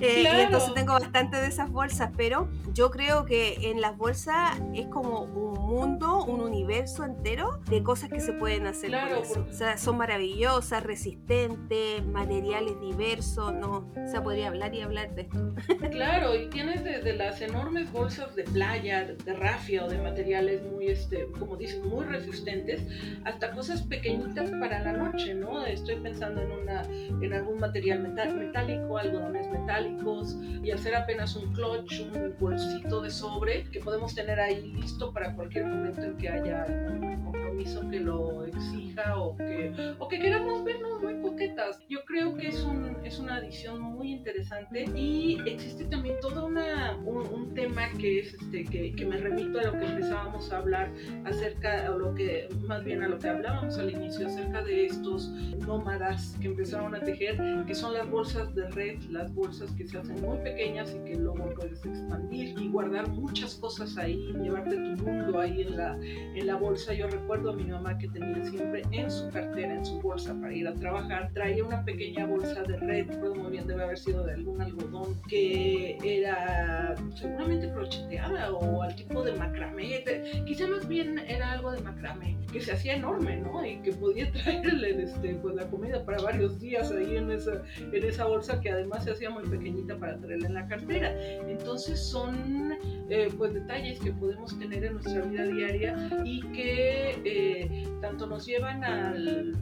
Eh, 0.01 0.23
y 0.23 0.41
entonces 0.41 0.73
tengo 0.73 0.93
bastante 0.93 1.37
de 1.37 1.47
esas 1.47 1.69
bolsas, 1.69 2.11
pero 2.17 2.49
yo 2.73 2.91
creo 2.91 3.25
que 3.25 3.69
en 3.69 3.81
las 3.81 3.97
bolsas 3.97 4.59
es 4.73 4.87
como 4.87 5.21
un 5.21 5.53
mundo, 5.53 6.23
un 6.23 6.41
universo 6.41 7.03
entero 7.03 7.59
de 7.69 7.83
cosas 7.83 8.09
que 8.09 8.19
se 8.21 8.33
pueden 8.33 8.67
hacer. 8.67 8.89
Claro, 8.89 9.21
O 9.21 9.53
sea, 9.53 9.77
son 9.77 9.97
maravillosas, 9.97 10.83
resistentes 10.83 11.11
resistente, 11.11 12.01
materiales 12.03 12.79
diversos, 12.79 13.53
no, 13.53 13.91
se 14.05 14.21
podría 14.21 14.49
hablar 14.49 14.73
y 14.75 14.81
hablar 14.81 15.15
de 15.15 15.23
esto. 15.23 15.55
Claro, 15.91 16.35
y 16.35 16.47
tienes 16.49 16.83
desde 16.83 17.13
las 17.13 17.41
enormes 17.41 17.91
bolsas 17.91 18.35
de 18.35 18.43
playa, 18.43 19.05
de 19.05 19.33
rafia 19.33 19.85
o 19.85 19.89
de 19.89 19.97
materiales 19.97 20.63
muy, 20.63 20.87
este, 20.87 21.27
como 21.37 21.57
dicen, 21.57 21.87
muy 21.87 22.05
resistentes, 22.05 22.81
hasta 23.25 23.51
cosas 23.51 23.81
pequeñitas 23.81 24.49
para 24.51 24.79
la 24.81 24.93
noche, 24.93 25.33
¿no? 25.33 25.65
Estoy 25.65 25.95
pensando 25.95 26.41
en, 26.41 26.51
una, 26.51 26.83
en 26.83 27.33
algún 27.33 27.59
material 27.59 27.99
metálico, 27.99 28.97
algodones 28.97 29.49
metálicos, 29.49 30.37
y 30.63 30.71
hacer 30.71 30.95
apenas 30.95 31.35
un 31.35 31.51
clutch, 31.53 32.01
un 32.01 32.35
bolsito 32.39 33.01
de 33.01 33.09
sobre 33.09 33.63
que 33.65 33.79
podemos 33.79 34.15
tener 34.15 34.39
ahí 34.39 34.71
listo 34.73 35.11
para 35.11 35.35
cualquier 35.35 35.65
momento 35.65 36.03
en 36.03 36.17
que 36.17 36.29
haya 36.29 36.63
algún 36.63 37.40
compromiso 37.51 37.89
que 37.89 37.99
lo 37.99 38.45
exija 38.45 39.17
o 39.17 39.35
que, 39.35 39.73
o 39.99 40.07
que 40.07 40.19
queramos 40.19 40.63
vernos 40.63 41.01
muy 41.01 41.21
coquetas. 41.21 41.79
Yo 41.89 41.99
creo 42.05 42.35
que 42.35 42.47
es, 42.47 42.63
un, 42.63 42.95
es 43.03 43.19
una 43.19 43.35
adición 43.35 43.81
muy 43.81 44.13
interesante 44.13 44.85
y 44.95 45.37
existe 45.45 45.85
también 45.85 46.15
todo 46.21 46.45
una, 46.45 46.97
un, 47.05 47.41
tema 47.53 47.89
que 47.99 48.19
es 48.19 48.33
este, 48.33 48.63
que, 48.63 48.93
que, 48.93 49.05
me 49.05 49.17
remito 49.17 49.59
a 49.59 49.63
lo 49.63 49.71
que 49.73 49.85
empezábamos 49.85 50.53
a 50.53 50.57
hablar 50.59 50.89
acerca, 51.25 51.91
o 51.91 51.99
lo 51.99 52.15
que, 52.15 52.47
más 52.65 52.81
bien 52.85 53.03
a 53.03 53.09
lo 53.09 53.19
que 53.19 53.27
hablábamos 53.27 53.77
al 53.77 53.91
inicio, 53.91 54.27
acerca 54.27 54.61
de 54.63 54.85
estos 54.85 55.29
nómadas 55.67 56.37
que 56.39 56.47
empezaron 56.47 56.95
a 56.95 57.01
tejer, 57.01 57.37
que 57.67 57.75
son 57.75 57.93
las 57.93 58.09
bolsas 58.09 58.55
de 58.55 58.69
red, 58.69 59.01
las 59.09 59.33
bolsas 59.33 59.69
que 59.73 59.85
se 59.85 59.97
hacen 59.97 60.21
muy 60.21 60.37
pequeñas 60.37 60.95
y 60.95 61.03
que 61.03 61.17
luego 61.17 61.49
puedes 61.55 61.85
expandir 61.85 62.57
y 62.57 62.69
guardar 62.69 63.09
muchas 63.09 63.55
cosas 63.55 63.97
ahí, 63.97 64.31
llevarte 64.41 64.77
tu 64.77 65.03
mundo 65.03 65.41
ahí 65.41 65.63
en 65.63 65.75
la, 65.75 65.97
en 66.01 66.47
la 66.47 66.55
bolsa. 66.55 66.93
Yo 66.93 67.07
recuerdo 67.07 67.40
a 67.49 67.53
mi 67.53 67.63
mamá 67.63 67.97
que 67.97 68.07
tenía 68.07 68.43
siempre 68.45 68.83
en 68.91 69.09
su 69.09 69.29
cartera, 69.29 69.73
en 69.73 69.85
su 69.85 69.99
bolsa 70.01 70.35
para 70.39 70.53
ir 70.53 70.67
a 70.67 70.73
trabajar, 70.75 71.31
traía 71.33 71.63
una 71.63 71.83
pequeña 71.83 72.25
bolsa 72.25 72.61
de 72.63 72.77
red, 72.77 73.07
recuerdo 73.07 73.35
muy 73.35 73.51
bien, 73.51 73.67
debe 73.67 73.83
haber 73.83 73.97
sido 73.97 74.23
de 74.23 74.33
algún 74.33 74.61
algodón 74.61 75.19
que 75.27 75.97
era 76.03 76.95
seguramente 77.15 77.71
crocheteada 77.71 78.51
o 78.51 78.83
al 78.83 78.95
tipo 78.95 79.23
de 79.23 79.33
macramé, 79.33 80.03
quizá 80.45 80.67
más 80.67 80.87
bien 80.87 81.19
era 81.19 81.51
algo 81.51 81.71
de 81.71 81.81
macramé, 81.81 82.37
que 82.51 82.61
se 82.61 82.73
hacía 82.73 82.95
enorme, 82.95 83.37
¿no? 83.37 83.65
Y 83.65 83.81
que 83.81 83.91
podía 83.93 84.31
traerle 84.43 85.03
este, 85.03 85.35
pues, 85.35 85.55
la 85.55 85.67
comida 85.67 86.03
para 86.05 86.21
varios 86.21 86.59
días 86.59 86.91
ahí 86.91 87.17
en 87.17 87.31
esa, 87.31 87.63
en 87.79 88.03
esa 88.03 88.25
bolsa 88.25 88.59
que 88.61 88.69
además 88.69 89.03
se 89.03 89.11
hacía 89.11 89.29
muy 89.29 89.43
pequeñita 89.43 89.97
para 89.97 90.17
traerla 90.17 90.47
en 90.47 90.53
la 90.53 90.67
cartera. 90.67 91.13
Entonces 91.47 91.99
son 91.99 92.77
eh, 93.11 93.29
pues 93.37 93.53
detalles 93.53 93.99
que 93.99 94.13
podemos 94.13 94.57
tener 94.57 94.85
en 94.85 94.93
nuestra 94.93 95.21
vida 95.23 95.43
diaria 95.43 96.09
y 96.23 96.41
que 96.53 97.19
eh, 97.25 97.87
tanto 97.99 98.25
nos 98.25 98.45
llevan 98.45 98.85
al, 98.85 99.53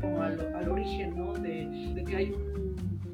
al, 0.53 0.69
origen, 0.69 1.17
¿no? 1.17 1.33
De, 1.33 1.65
de 1.95 2.03
que 2.03 2.15
hay 2.15 2.29
un 2.29 2.68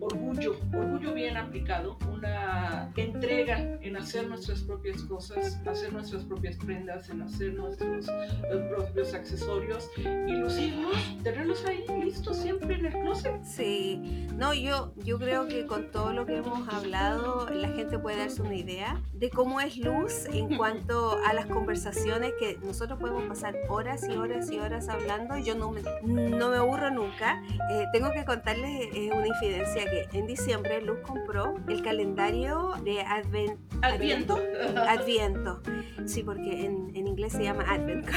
orgullo, 0.06 0.56
orgullo 0.74 1.14
bien 1.14 1.38
aplicado, 1.38 1.98
una 2.12 2.92
entrega 2.96 3.78
en 3.82 3.98
hacer 3.98 4.28
nuestras 4.28 4.62
propias 4.62 5.02
cosas, 5.04 5.60
hacer 5.66 5.94
nuestras 5.94 6.24
propias 6.24 6.56
prendas, 6.58 7.10
en 7.10 7.22
hacer 7.22 7.54
nuestros 7.54 8.08
eh, 8.08 8.68
propios 8.70 9.14
accesorios 9.14 9.90
y 9.98 10.32
lucirlos, 10.32 10.96
tenerlos 11.24 11.66
ahí 11.66 11.86
listos 12.04 12.38
siempre 12.38 12.76
en 12.76 12.86
el 12.86 12.94
closet. 12.94 13.44
Sí, 13.44 14.28
no, 14.36 14.54
yo, 14.54 14.94
yo 14.98 15.18
creo 15.18 15.48
que 15.48 15.66
con 15.66 15.92
todo 15.92 16.14
lo 16.14 16.26
que 16.26 16.38
hemos 16.38 16.68
hablado, 16.70 17.50
la 17.50 17.70
gente 17.70 17.98
puede 17.98 18.18
darse 18.18 18.42
una 18.42 18.56
idea 18.56 19.02
de 19.14 19.30
cómo 19.30 19.62
es 19.62 19.78
Luz 19.78 20.26
en 20.32 20.56
cuanto 20.58 21.18
a 21.26 21.34
las 21.34 21.46
conversaciones 21.48 22.34
que 22.40 22.58
nosotros 22.64 23.00
podemos 23.00 23.24
pasar 23.24 23.56
horas 23.70 24.08
y 24.08 24.16
horas 24.16 24.50
y 24.52 24.60
horas 24.60 24.90
hablando. 24.90 25.38
Yo 25.38 25.56
no 25.56 25.72
me, 25.72 25.82
no 26.04 26.50
me 26.50 26.58
aburro 26.58 26.92
nunca. 26.92 27.42
Eh, 27.72 27.86
tengo 27.92 28.12
que 28.12 28.26
contarles 28.26 28.88
eh, 28.94 29.10
una 29.14 29.28
infidencia 29.28 29.90
en 30.14 30.28
diciembre 30.28 30.82
Luz 30.82 31.00
compró 31.00 31.56
el 31.68 31.82
calendario 31.82 32.74
de 32.84 33.02
Advent, 33.02 33.60
Adviento. 33.82 34.40
Adviento. 34.88 35.62
Sí, 36.06 36.24
porque 36.24 36.66
en, 36.66 36.96
inglés 36.96 37.34
se 37.34 37.44
llama 37.44 37.66
Advent. 37.68 38.08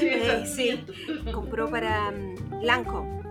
Eh, 0.00 0.44
sí, 0.46 0.84
compró 1.32 1.70
para 1.70 2.10
um, 2.10 2.34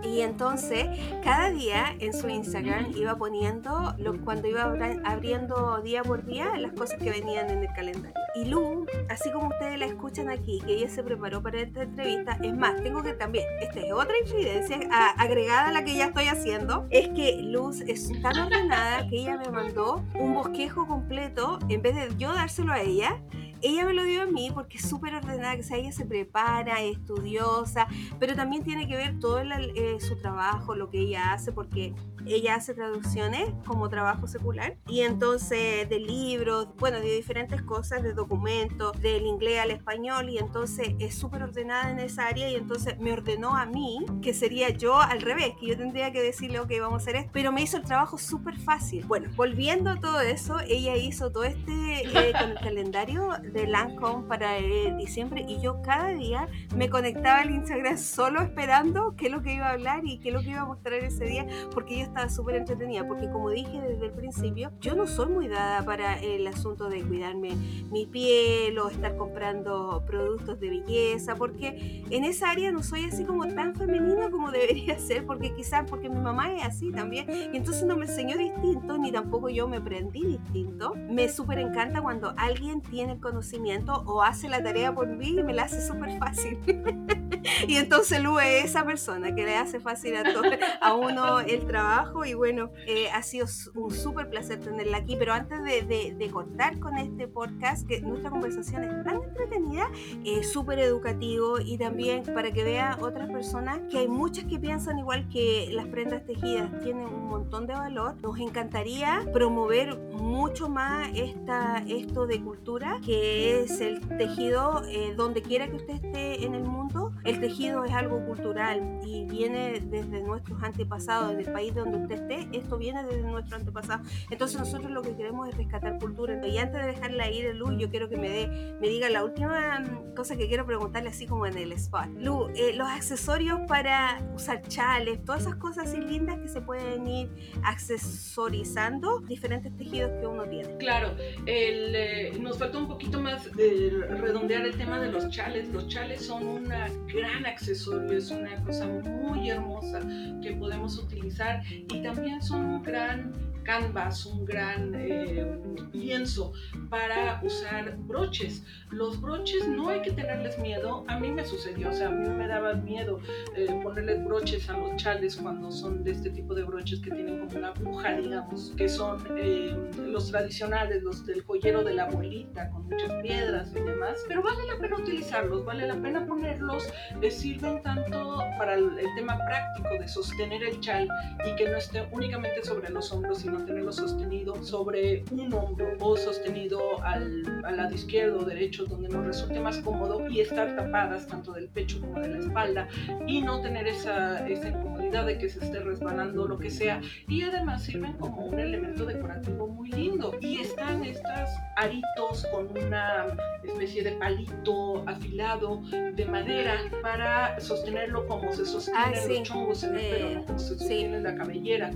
y 0.03 0.21
entonces, 0.21 0.87
cada 1.23 1.49
día 1.49 1.95
en 1.99 2.13
su 2.13 2.29
Instagram 2.29 2.91
iba 2.95 3.15
poniendo, 3.15 3.95
lo, 3.97 4.19
cuando 4.23 4.47
iba 4.47 4.73
abriendo 5.03 5.81
día 5.81 6.03
por 6.03 6.25
día, 6.25 6.55
las 6.57 6.73
cosas 6.73 6.99
que 6.99 7.09
venían 7.09 7.49
en 7.49 7.59
el 7.59 7.73
calendario. 7.73 8.13
Y 8.35 8.45
Lu, 8.45 8.85
así 9.09 9.31
como 9.31 9.47
ustedes 9.47 9.79
la 9.79 9.85
escuchan 9.85 10.29
aquí, 10.29 10.61
que 10.65 10.75
ella 10.75 10.89
se 10.89 11.03
preparó 11.03 11.41
para 11.41 11.59
esta 11.59 11.83
entrevista, 11.83 12.37
es 12.41 12.55
más, 12.55 12.81
tengo 12.83 13.01
que 13.01 13.13
también, 13.13 13.45
esta 13.59 13.79
es 13.79 13.91
otra 13.91 14.17
incidencia 14.19 14.79
agregada 15.17 15.69
a 15.69 15.71
la 15.71 15.83
que 15.83 15.95
ya 15.95 16.05
estoy 16.05 16.27
haciendo, 16.27 16.85
es 16.89 17.09
que 17.09 17.41
Luz 17.41 17.81
es 17.81 18.09
tan 18.21 18.37
ordenada 18.37 19.07
que 19.09 19.17
ella 19.17 19.37
me 19.37 19.49
mandó 19.49 20.03
un 20.13 20.35
bosquejo 20.35 20.87
completo, 20.87 21.59
en 21.69 21.81
vez 21.81 21.95
de 21.95 22.15
yo 22.17 22.33
dárselo 22.33 22.73
a 22.73 22.81
ella, 22.81 23.19
ella 23.61 23.85
me 23.85 23.93
lo 23.93 24.03
dio 24.03 24.23
a 24.23 24.25
mí 24.25 24.51
porque 24.53 24.77
es 24.77 24.87
súper 24.87 25.15
ordenada, 25.15 25.55
que 25.55 25.63
sea, 25.63 25.77
ella 25.77 25.91
se 25.91 26.05
prepara, 26.05 26.81
es 26.81 26.97
estudiosa, 26.97 27.87
pero 28.19 28.35
también 28.35 28.63
tiene 28.63 28.87
que 28.87 28.95
ver 28.95 29.19
todo 29.19 29.41
eh, 29.41 29.97
su 29.99 30.17
trabajo, 30.17 30.75
lo 30.75 30.89
que 30.89 30.99
ella 30.99 31.33
hace, 31.33 31.51
porque 31.51 31.93
ella 32.33 32.55
hace 32.55 32.73
traducciones 32.73 33.49
como 33.65 33.89
trabajo 33.89 34.27
secular 34.27 34.77
y 34.87 35.01
entonces 35.01 35.89
de 35.89 35.99
libros, 35.99 36.67
bueno, 36.77 36.99
de 36.99 37.15
diferentes 37.15 37.61
cosas, 37.61 38.03
de 38.03 38.13
documentos, 38.13 38.99
del 39.01 39.25
inglés 39.25 39.59
al 39.59 39.71
español 39.71 40.29
y 40.29 40.37
entonces 40.37 40.95
es 40.99 41.15
súper 41.15 41.43
ordenada 41.43 41.91
en 41.91 41.99
esa 41.99 42.27
área 42.27 42.49
y 42.49 42.55
entonces 42.55 42.99
me 42.99 43.11
ordenó 43.11 43.55
a 43.55 43.65
mí, 43.65 44.05
que 44.21 44.33
sería 44.33 44.69
yo 44.69 44.99
al 44.99 45.21
revés, 45.21 45.53
que 45.59 45.67
yo 45.67 45.77
tendría 45.77 46.11
que 46.11 46.21
decirle, 46.21 46.59
ok, 46.59 46.71
vamos 46.79 47.01
a 47.01 47.03
hacer 47.03 47.15
esto, 47.17 47.29
pero 47.33 47.51
me 47.51 47.61
hizo 47.61 47.77
el 47.77 47.83
trabajo 47.83 48.17
súper 48.17 48.57
fácil. 48.57 49.05
Bueno, 49.05 49.29
volviendo 49.35 49.89
a 49.89 49.99
todo 49.99 50.21
eso, 50.21 50.59
ella 50.67 50.95
hizo 50.95 51.31
todo 51.31 51.43
este 51.43 52.07
eh, 52.07 52.33
con 52.39 52.51
el 52.51 52.59
calendario 52.59 53.29
de 53.41 53.67
Lancome 53.67 54.27
para 54.27 54.57
eh, 54.57 54.93
diciembre 54.97 55.45
y 55.47 55.61
yo 55.61 55.81
cada 55.81 56.09
día 56.09 56.47
me 56.75 56.89
conectaba 56.89 57.39
al 57.39 57.51
Instagram 57.51 57.97
solo 57.97 58.41
esperando 58.41 59.15
qué 59.15 59.27
es 59.27 59.31
lo 59.31 59.41
que 59.41 59.53
iba 59.53 59.67
a 59.67 59.73
hablar 59.73 60.05
y 60.05 60.19
qué 60.19 60.29
es 60.29 60.35
lo 60.35 60.41
que 60.41 60.49
iba 60.49 60.61
a 60.61 60.65
mostrar 60.65 60.95
ese 60.95 61.25
día, 61.25 61.45
porque 61.73 61.97
yo 61.97 62.03
estaba 62.03 62.16
súper 62.29 62.55
entretenida, 62.55 63.07
porque 63.07 63.29
como 63.29 63.49
dije 63.49 63.81
desde 63.81 64.07
el 64.07 64.11
principio, 64.11 64.71
yo 64.81 64.95
no 64.95 65.07
soy 65.07 65.29
muy 65.29 65.47
dada 65.47 65.83
para 65.83 66.19
el 66.19 66.45
asunto 66.47 66.89
de 66.89 67.03
cuidarme 67.03 67.55
mi 67.91 68.05
piel 68.05 68.77
o 68.79 68.89
estar 68.89 69.15
comprando 69.17 70.03
productos 70.05 70.59
de 70.59 70.69
belleza, 70.69 71.35
porque 71.35 72.03
en 72.09 72.23
esa 72.23 72.49
área 72.49 72.71
no 72.71 72.83
soy 72.83 73.05
así 73.05 73.23
como 73.23 73.47
tan 73.47 73.75
femenina 73.75 74.29
como 74.29 74.51
debería 74.57 74.97
ser, 74.99 75.25
porque 75.25 75.53
quizás 75.53 75.89
porque 75.89 76.09
mi 76.09 76.19
mamá 76.19 76.53
es 76.53 76.63
así 76.63 76.91
también, 76.91 77.27
y 77.53 77.57
entonces 77.57 77.83
no 77.83 77.95
me 77.95 78.05
enseñó 78.05 78.37
distinto, 78.37 78.97
ni 78.97 79.11
tampoco 79.11 79.49
yo 79.49 79.67
me 79.67 79.77
aprendí 79.77 80.23
distinto. 80.25 80.93
Me 81.09 81.29
súper 81.29 81.59
encanta 81.59 82.01
cuando 82.01 82.33
alguien 82.37 82.81
tiene 82.81 83.13
el 83.13 83.19
conocimiento 83.19 84.03
o 84.05 84.23
hace 84.23 84.49
la 84.49 84.63
tarea 84.63 84.93
por 84.93 85.07
mí 85.07 85.29
y 85.29 85.43
me 85.43 85.53
la 85.53 85.63
hace 85.63 85.85
súper 85.85 86.17
fácil. 86.17 86.57
y 87.67 87.75
entonces 87.75 88.21
Lu 88.21 88.39
es 88.39 88.65
esa 88.65 88.85
persona 88.85 89.33
que 89.35 89.43
le 89.43 89.57
hace 89.57 89.79
fácil 89.79 90.15
a, 90.15 90.23
todo, 90.23 90.43
a 90.81 90.93
uno 90.93 91.39
el 91.39 91.65
trabajo 91.65 92.06
y 92.25 92.33
bueno, 92.33 92.71
eh, 92.85 93.09
ha 93.09 93.21
sido 93.21 93.45
un 93.75 93.91
súper 93.91 94.29
placer 94.29 94.59
tenerla 94.59 94.97
aquí, 94.97 95.15
pero 95.17 95.33
antes 95.33 95.61
de, 95.63 96.15
de, 96.17 96.29
cortar 96.31 96.79
con 96.79 96.97
este 96.97 97.27
podcast, 97.27 97.87
que 97.87 98.01
nuestra 98.01 98.29
conversación 98.29 98.83
es 98.83 99.03
tan 99.03 99.23
entretenida, 99.23 99.89
eh, 100.25 100.43
súper 100.43 100.79
educativo 100.79 101.59
y 101.59 101.77
también 101.77 102.23
para 102.23 102.51
que 102.51 102.63
vean 102.63 103.01
otras 103.01 103.29
personas 103.29 103.79
que 103.89 103.99
hay 103.99 104.07
muchas 104.07 104.45
que 104.45 104.59
piensan 104.59 104.99
igual 104.99 105.27
que 105.29 105.69
las 105.71 105.87
prendas 105.87 106.25
tejidas 106.25 106.69
tienen 106.81 107.05
un 107.05 107.27
montón 107.27 107.65
de 107.65 107.73
valor, 107.73 108.15
nos 108.21 108.37
encantaría 108.39 109.25
promover 109.31 109.97
mucho 109.97 110.69
más 110.69 111.09
esta, 111.13 111.83
esto 111.87 112.27
de 112.27 112.41
cultura, 112.41 112.99
que 113.05 113.61
es 113.61 113.79
el 113.79 114.01
tejido 114.17 114.83
eh, 114.89 115.13
donde 115.15 115.41
quiera 115.41 115.67
que 115.67 115.77
usted 115.77 115.95
esté 115.95 116.45
en 116.45 116.55
el 116.55 116.63
mundo, 116.63 117.13
el 117.23 117.39
tejido 117.39 117.85
es 117.85 117.93
algo 117.93 118.25
cultural 118.25 118.99
y 119.05 119.25
viene 119.25 119.79
desde 119.79 120.21
nuestros 120.21 120.61
antepasados, 120.61 121.31
en 121.31 121.39
el 121.39 121.51
país 121.51 121.73
donde 121.73 121.86
usted 121.95 122.21
esté, 122.21 122.57
esto 122.57 122.77
viene 122.77 123.03
desde 123.03 123.21
nuestro 123.21 123.55
antepasado. 123.57 124.03
Entonces 124.29 124.59
nosotros 124.59 124.91
lo 124.91 125.01
que 125.01 125.15
queremos 125.15 125.47
es 125.49 125.57
rescatar 125.57 125.97
cultura. 125.99 126.45
Y 126.45 126.57
antes 126.57 126.81
de 126.81 126.87
dejarla 126.87 127.29
ir, 127.31 127.55
Lu, 127.55 127.77
yo 127.77 127.89
quiero 127.89 128.09
que 128.09 128.17
me, 128.17 128.29
dé, 128.29 128.75
me 128.81 128.87
diga 128.89 129.09
la 129.09 129.23
última 129.23 129.79
mm, 129.79 130.15
cosa 130.15 130.35
que 130.35 130.47
quiero 130.47 130.65
preguntarle 130.65 131.09
así 131.09 131.25
como 131.25 131.45
en 131.45 131.57
el 131.57 131.71
spot. 131.73 132.07
Lu, 132.17 132.49
eh, 132.55 132.73
los 132.75 132.87
accesorios 132.87 133.59
para 133.67 134.19
usar 134.35 134.61
chales, 134.67 135.23
todas 135.23 135.41
esas 135.41 135.55
cosas 135.55 135.87
así 135.87 136.01
lindas 136.01 136.39
que 136.39 136.47
se 136.47 136.61
pueden 136.61 137.07
ir 137.07 137.29
accesorizando 137.63 139.19
diferentes 139.19 139.75
tejidos 139.77 140.11
que 140.19 140.27
uno 140.27 140.43
tiene. 140.45 140.77
Claro, 140.77 141.15
el, 141.45 141.95
eh, 141.95 142.31
nos 142.39 142.57
faltó 142.57 142.79
un 142.79 142.87
poquito 142.87 143.19
más 143.19 143.51
de 143.55 143.89
redondear 144.09 144.65
el 144.65 144.77
tema 144.77 144.99
de 144.99 145.11
los 145.11 145.29
chales. 145.29 145.69
Los 145.69 145.87
chales 145.87 146.25
son 146.25 146.47
un 146.47 146.63
gran 146.65 147.45
accesorio, 147.45 148.17
es 148.17 148.31
una 148.31 148.63
cosa 148.63 148.87
muy 148.87 149.49
hermosa 149.49 150.01
que 150.41 150.53
podemos 150.53 150.97
utilizar 150.97 151.63
y 151.93 152.01
también 152.01 152.41
son 152.41 152.65
un 152.65 152.83
gran 152.83 153.31
canvas, 153.67 154.25
un 154.25 154.45
gran 154.45 154.95
eh, 154.95 155.45
lienzo 155.91 156.53
para 156.89 157.41
usar 157.43 157.97
broches. 157.97 158.63
Los 158.91 159.19
broches 159.19 159.67
no 159.67 159.89
hay 159.89 160.01
que 160.01 160.11
tenerles 160.11 160.57
miedo. 160.57 161.03
A 161.09 161.19
mí 161.19 161.29
me 161.29 161.45
sucedió, 161.45 161.89
o 161.89 161.93
sea, 161.93 162.07
a 162.07 162.11
mí 162.11 162.29
me 162.29 162.47
daba 162.47 162.73
miedo 162.75 163.19
eh, 163.57 163.67
ponerles 163.83 164.23
broches 164.23 164.69
a 164.69 164.77
los 164.77 164.95
chales 164.95 165.35
cuando 165.35 165.69
son 165.69 166.01
de 166.05 166.11
este 166.11 166.29
tipo 166.29 166.55
de 166.55 166.63
broches 166.63 167.01
que 167.01 167.11
tienen 167.11 167.39
como 167.39 167.57
una 167.57 167.67
aguja, 167.67 168.13
digamos, 168.15 168.73
que 168.77 168.87
son 168.87 169.21
eh, 169.37 169.75
los 169.97 170.31
tradicionales, 170.31 171.03
los 171.03 171.25
del 171.25 171.43
joyero 171.43 171.83
de 171.83 171.93
la 171.93 172.03
abuelita, 172.03 172.69
con 172.69 172.87
muchas 172.87 173.11
piedras 173.21 173.69
y 173.75 173.81
demás. 173.81 174.23
Pero 174.29 174.43
vale 174.43 174.65
la 174.65 174.79
pena 174.79 174.95
utilizarlos, 174.95 175.65
vale 175.65 175.85
la 175.87 176.01
pena 176.01 176.25
ponerlos. 176.25 176.87
sirven 177.29 177.81
tanto 177.83 178.39
para 178.57 178.75
el, 178.75 178.97
el 178.97 179.13
tema 179.17 179.37
práctico 179.45 179.89
de 179.99 180.07
sostener 180.07 180.63
el 180.63 180.79
chal 180.79 181.09
y 181.45 181.55
que 181.57 181.69
no 181.69 181.75
esté 181.75 182.07
únicamente 182.13 182.63
sobre 182.63 182.89
los 182.89 183.11
hombros, 183.11 183.39
sino 183.39 183.56
tenerlo 183.65 183.91
sostenido 183.91 184.63
sobre 184.63 185.23
un 185.31 185.53
hombro 185.53 185.95
o 185.99 186.17
sostenido 186.17 187.01
al, 187.03 187.43
lado 187.43 187.93
izquierdo 187.93 188.39
o 188.39 188.45
derecho 188.45 188.85
donde 188.85 189.09
nos 189.09 189.25
resulte 189.25 189.59
más 189.59 189.77
cómodo 189.79 190.27
y 190.29 190.41
estar 190.41 190.75
tapadas 190.75 191.27
tanto 191.27 191.51
del 191.51 191.67
pecho 191.67 191.99
como 192.01 192.19
de 192.19 192.29
la 192.29 192.39
espalda 192.39 192.87
y 193.27 193.41
no 193.41 193.61
tener 193.61 193.87
esa, 193.87 194.47
esa 194.47 194.69
incomodidad 194.69 195.25
de 195.25 195.37
que 195.37 195.49
se 195.49 195.63
esté 195.63 195.79
resbalando 195.79 196.47
lo 196.47 196.57
que 196.57 196.69
sea. 196.69 197.01
Y 197.27 197.41
además 197.41 197.83
sirven 197.83 198.13
como 198.13 198.45
un 198.45 198.59
elemento 198.59 199.05
decorativo 199.05 199.67
muy 199.67 199.89
lindo 199.91 200.35
y 200.41 200.59
están 200.59 201.03
estas 201.03 201.49
aritos 201.75 202.45
con 202.51 202.69
una 202.77 203.25
especie 203.63 204.03
de 204.03 204.11
palito 204.13 205.03
afilado 205.07 205.81
de 205.91 206.25
madera 206.25 206.77
para 207.01 207.59
sostenerlo 207.59 208.25
como 208.27 208.51
se 208.51 208.65
sostienen 208.65 209.03
ah, 209.05 209.27
los 209.27 209.43
chongos 209.43 209.83
en 209.83 209.95
el 209.95 210.09
pelo, 210.09 210.45
como 210.45 210.59
se 210.59 210.77
sostiene 210.77 211.17
en 211.17 211.23
la 211.23 211.35
cabellera 211.35 211.91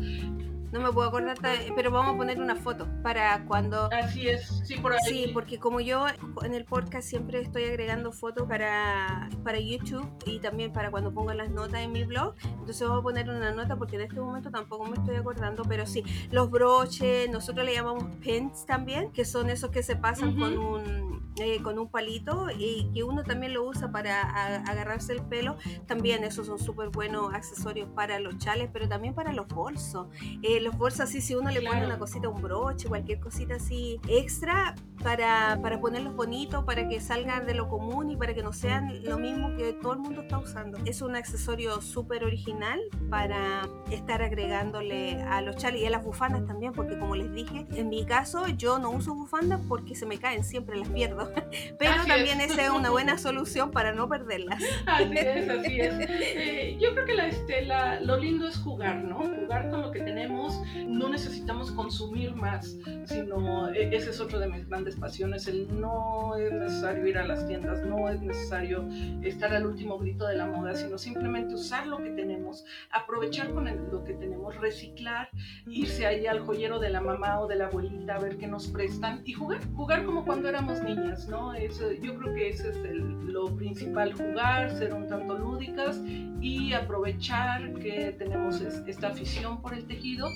no 0.72 0.80
me 0.80 0.92
puedo 0.92 1.08
acordar, 1.08 1.38
pero 1.76 1.92
vamos 1.92 2.16
a 2.16 2.18
poner 2.18 2.40
una 2.40 2.56
foto 2.56 2.88
para 3.04 3.46
cuando... 3.46 3.90
Así 3.92 4.28
es, 4.28 4.62
sí, 4.64 4.78
por 4.78 4.94
ahí. 4.94 5.00
Sí, 5.06 5.32
porque 5.34 5.60
como 5.60 5.80
yo 5.80 6.06
en 6.44 6.54
el 6.54 6.66
podcast 6.66 7.08
siempre 7.08 7.42
estoy 7.42 7.66
agregando 7.66 8.12
fotos 8.12 8.48
para, 8.48 9.30
para 9.44 9.60
YouTube 9.60 10.08
y 10.26 10.40
también 10.40 10.72
para 10.72 10.92
cuando 10.92 11.14
pongo 11.14 11.34
las 11.34 11.50
notas 11.50 11.82
en 11.82 11.92
mi 11.92 12.04
blog, 12.04 12.36
entonces 12.44 12.82
vamos 12.88 13.00
a 13.00 13.04
poner 13.04 13.30
una 13.30 13.52
nota 13.52 13.76
porque 13.76 13.96
en 13.96 14.04
este 14.04 14.20
momento 14.20 14.50
tampoco 14.52 14.86
me 14.86 14.96
estoy 14.96 15.16
acordando, 15.16 15.64
pero 15.64 15.86
sí, 15.86 16.04
los 16.32 16.50
broches, 16.50 17.30
nosotros 17.30 17.66
le 17.66 17.74
llamamos 17.74 18.04
pins 18.22 18.66
también, 18.66 19.12
que 19.12 19.26
son 19.26 19.50
esos 19.50 19.72
que 19.72 19.84
se 19.84 19.96
pasan 19.96 20.38
con 20.38 20.58
un 20.58 21.12
eh, 21.38 21.62
con 21.64 21.80
un 21.80 21.88
palito 21.88 22.48
y 22.56 22.92
que 22.94 23.04
uno 23.04 23.24
también 23.24 23.54
lo 23.54 23.64
usa 23.64 23.92
para 23.92 24.22
agarrarse 24.22 25.14
el 25.14 25.24
pelo. 25.24 25.56
También 25.88 26.24
esos 26.24 26.48
son 26.48 26.60
súper 26.60 26.90
buenos 26.90 27.34
accesorios 27.34 27.90
para 27.96 28.20
los 28.20 28.38
chales, 28.38 28.70
pero 28.72 28.88
también 28.90 29.14
para 29.14 29.32
los 29.32 29.48
bolsos. 29.48 30.08
Eh, 30.44 30.60
los 30.62 30.78
bolsos 30.78 31.02
así, 31.02 31.22
si 31.22 31.36
uno 31.36 31.52
le 31.52 31.62
pone 31.62 31.86
una 31.86 31.98
cosita, 31.98 32.30
un 32.30 32.42
broche, 32.42 32.88
cualquier 32.88 33.20
cosita 33.20 33.56
así 33.56 34.00
extra 34.08 34.76
para, 35.04 35.60
para 35.62 35.80
ponerlos 35.80 36.16
bonitos, 36.16 36.64
para 36.64 36.88
que 36.88 37.00
salgan 37.02 37.46
de 37.46 37.54
lo 37.54 37.68
común 37.68 38.12
y 38.12 38.16
para 38.16 38.34
que 38.34 38.44
no 38.44 38.54
sean 38.54 39.04
lo 39.04 39.18
mismo 39.18 39.56
que 39.56 39.74
todo 39.74 39.94
el 39.94 40.00
mundo 40.00 40.22
está 40.22 40.38
usando. 40.38 40.78
Es 40.86 41.02
un 41.02 41.16
accesorio 41.16 41.82
súper 41.82 42.24
original 42.24 42.80
para 43.10 43.68
estar 43.90 44.22
agregándole 44.22 45.22
a 45.24 45.42
los 45.42 45.56
chales 45.56 45.82
y 45.82 45.86
a 45.86 45.90
las 45.90 46.04
bufandas 46.04 46.46
también, 46.46 46.74
porque 46.74 46.98
como 46.98 47.16
les 47.16 47.34
dije, 47.34 47.66
en 47.72 47.90
mi 47.90 48.06
caso 48.06 48.48
yo 48.48 48.80
no 48.80 48.92
uso 48.92 49.14
bufandas 49.16 49.60
porque 49.68 49.96
se 49.96 50.06
me 50.06 50.18
caen, 50.18 50.44
siempre 50.44 50.78
las 50.78 50.90
pierdo. 50.90 51.32
Pero 51.80 52.06
también 52.06 52.42
esa 52.42 52.64
es 52.64 52.70
una 52.70 52.90
buena 52.92 53.18
solución 53.18 53.72
para 53.72 53.94
no 53.94 54.08
perderlas. 54.08 54.62
Así 54.86 55.18
es, 55.18 55.50
así 55.50 55.80
es. 55.80 55.92
Eh, 56.34 56.78
yo 56.80 56.94
creo 56.94 57.06
que 57.06 57.14
la, 57.14 57.28
este, 57.28 57.66
lo 58.02 58.18
lindo 58.18 58.48
es 58.48 58.58
jugar, 58.58 59.04
¿no? 59.04 59.18
Jugar 59.18 59.70
con 59.70 59.82
lo 59.82 59.92
que 59.92 60.00
tenemos. 60.00 60.51
No 60.88 61.10
necesitamos 61.10 61.72
consumir 61.72 62.36
más, 62.36 62.78
sino 63.06 63.70
e, 63.70 63.96
ese 63.96 64.12
es 64.12 64.20
otro 64.20 64.40
de 64.40 64.48
mis 64.48 64.68
grandes 64.68 64.96
pasiones. 64.96 65.48
El 65.48 65.80
no 65.80 66.36
es 66.36 66.52
necesario 66.52 67.08
ir 67.08 67.18
a 67.18 67.26
las 67.26 67.48
tiendas, 67.48 67.86
no 67.86 68.10
es 68.10 68.22
necesario 68.22 68.88
estar 69.22 69.54
al 69.54 69.66
último 69.66 69.98
grito 69.98 70.28
de 70.28 70.36
la 70.36 70.46
moda, 70.46 70.76
sino 70.76 70.98
simplemente 70.98 71.56
usar 71.56 71.88
lo 71.88 71.98
que 71.98 72.12
tenemos, 72.12 72.66
aprovechar 72.92 73.52
con 73.52 73.66
lo 73.66 74.04
que 74.04 74.14
tenemos, 74.14 74.56
reciclar, 74.60 75.30
irse 75.68 76.06
ahí 76.06 76.28
al 76.28 76.40
joyero 76.40 76.80
de 76.80 76.90
la 76.90 77.02
mamá 77.02 77.40
o 77.40 77.48
de 77.48 77.56
la 77.56 77.66
abuelita 77.66 78.16
a 78.16 78.20
ver 78.20 78.38
qué 78.38 78.48
nos 78.48 78.68
prestan 78.68 79.22
y 79.26 79.34
jugar, 79.34 79.60
jugar 79.74 80.06
como 80.06 80.26
cuando 80.26 80.50
éramos 80.50 80.82
niños 80.82 81.02
¿no? 81.30 81.54
Eso, 81.54 81.92
yo 81.92 82.16
creo 82.18 82.34
que 82.34 82.50
ese 82.50 82.70
es 82.70 82.78
lo 82.84 83.56
principal, 83.56 84.14
jugar, 84.14 84.72
ser 84.72 84.94
un 84.94 85.08
tanto 85.08 85.38
lúdicas 85.38 86.00
y 86.42 86.74
aprovechar 86.74 87.74
que 87.76 88.16
tenemos 88.18 88.62
esta 88.62 89.10
afición 89.10 89.62
por 89.62 89.74
el 89.74 89.86
tejido 89.86 90.28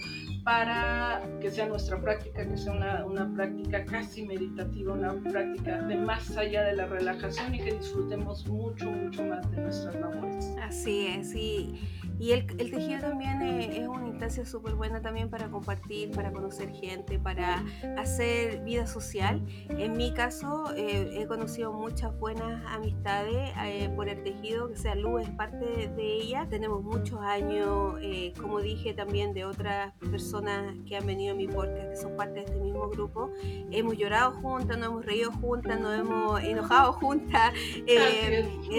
para 0.43 1.23
que 1.41 1.49
sea 1.49 1.65
nuestra 1.65 1.99
práctica, 1.99 2.47
que 2.47 2.55
sea 2.55 2.73
una, 2.73 3.03
una 3.05 3.33
práctica 3.33 3.83
casi 3.83 4.23
meditativa, 4.25 4.93
una 4.93 5.13
práctica 5.23 5.81
de 5.81 5.95
más 5.97 6.37
allá 6.37 6.63
de 6.63 6.75
la 6.75 6.85
relajación 6.85 7.55
y 7.55 7.59
que 7.59 7.73
disfrutemos 7.73 8.45
mucho, 8.45 8.91
mucho 8.91 9.23
más 9.25 9.49
de 9.51 9.57
nuestras 9.57 9.95
labores. 9.95 10.53
Así 10.61 11.07
es, 11.07 11.33
y 11.33 11.81
y 12.19 12.31
el, 12.31 12.45
el 12.59 12.71
tejido 12.71 13.01
también 13.01 13.41
es, 13.41 13.87
una 13.87 14.07
instancia 14.07 14.45
súper 14.45 14.75
buena 14.75 15.01
también 15.01 15.29
para 15.29 15.49
compartir, 15.49 16.11
para 16.11 16.31
conocer 16.31 16.71
gente, 16.71 17.19
para 17.19 17.63
hacer 17.97 18.63
vida 18.63 18.87
social. 18.87 19.45
En 19.69 19.93
mi 19.93 20.13
caso, 20.13 20.73
eh, 20.75 21.21
he 21.21 21.27
conocido 21.27 21.73
muchas 21.73 22.17
buenas 22.17 22.63
amistades 22.67 23.51
eh, 23.65 23.89
por 23.95 24.07
el 24.07 24.23
tejido, 24.23 24.69
que 24.69 24.77
sea 24.77 24.95
Luz 24.95 25.23
es 25.23 25.29
parte 25.31 25.89
de 25.89 26.13
ella. 26.13 26.47
Tenemos 26.49 26.83
muchos 26.83 27.19
años, 27.21 27.97
eh, 28.01 28.33
como 28.39 28.61
dije 28.61 28.93
también, 28.93 29.33
de 29.33 29.45
otras 29.45 29.93
personas 30.11 30.75
que 30.87 30.95
han 30.95 31.05
venido 31.05 31.33
a 31.33 31.37
mi 31.37 31.47
podcast, 31.47 31.89
que 31.89 31.95
son 31.97 32.15
parte 32.15 32.35
de 32.35 32.45
este 32.45 32.59
mismo 32.59 32.87
grupo. 32.89 33.31
Hemos 33.71 33.97
llorado 33.97 34.31
juntas, 34.33 34.77
nos 34.77 34.87
hemos 34.87 35.05
reído 35.05 35.31
juntas, 35.33 35.79
nos 35.79 35.99
hemos 35.99 36.41
enojado 36.41 36.93
juntas, 36.93 37.53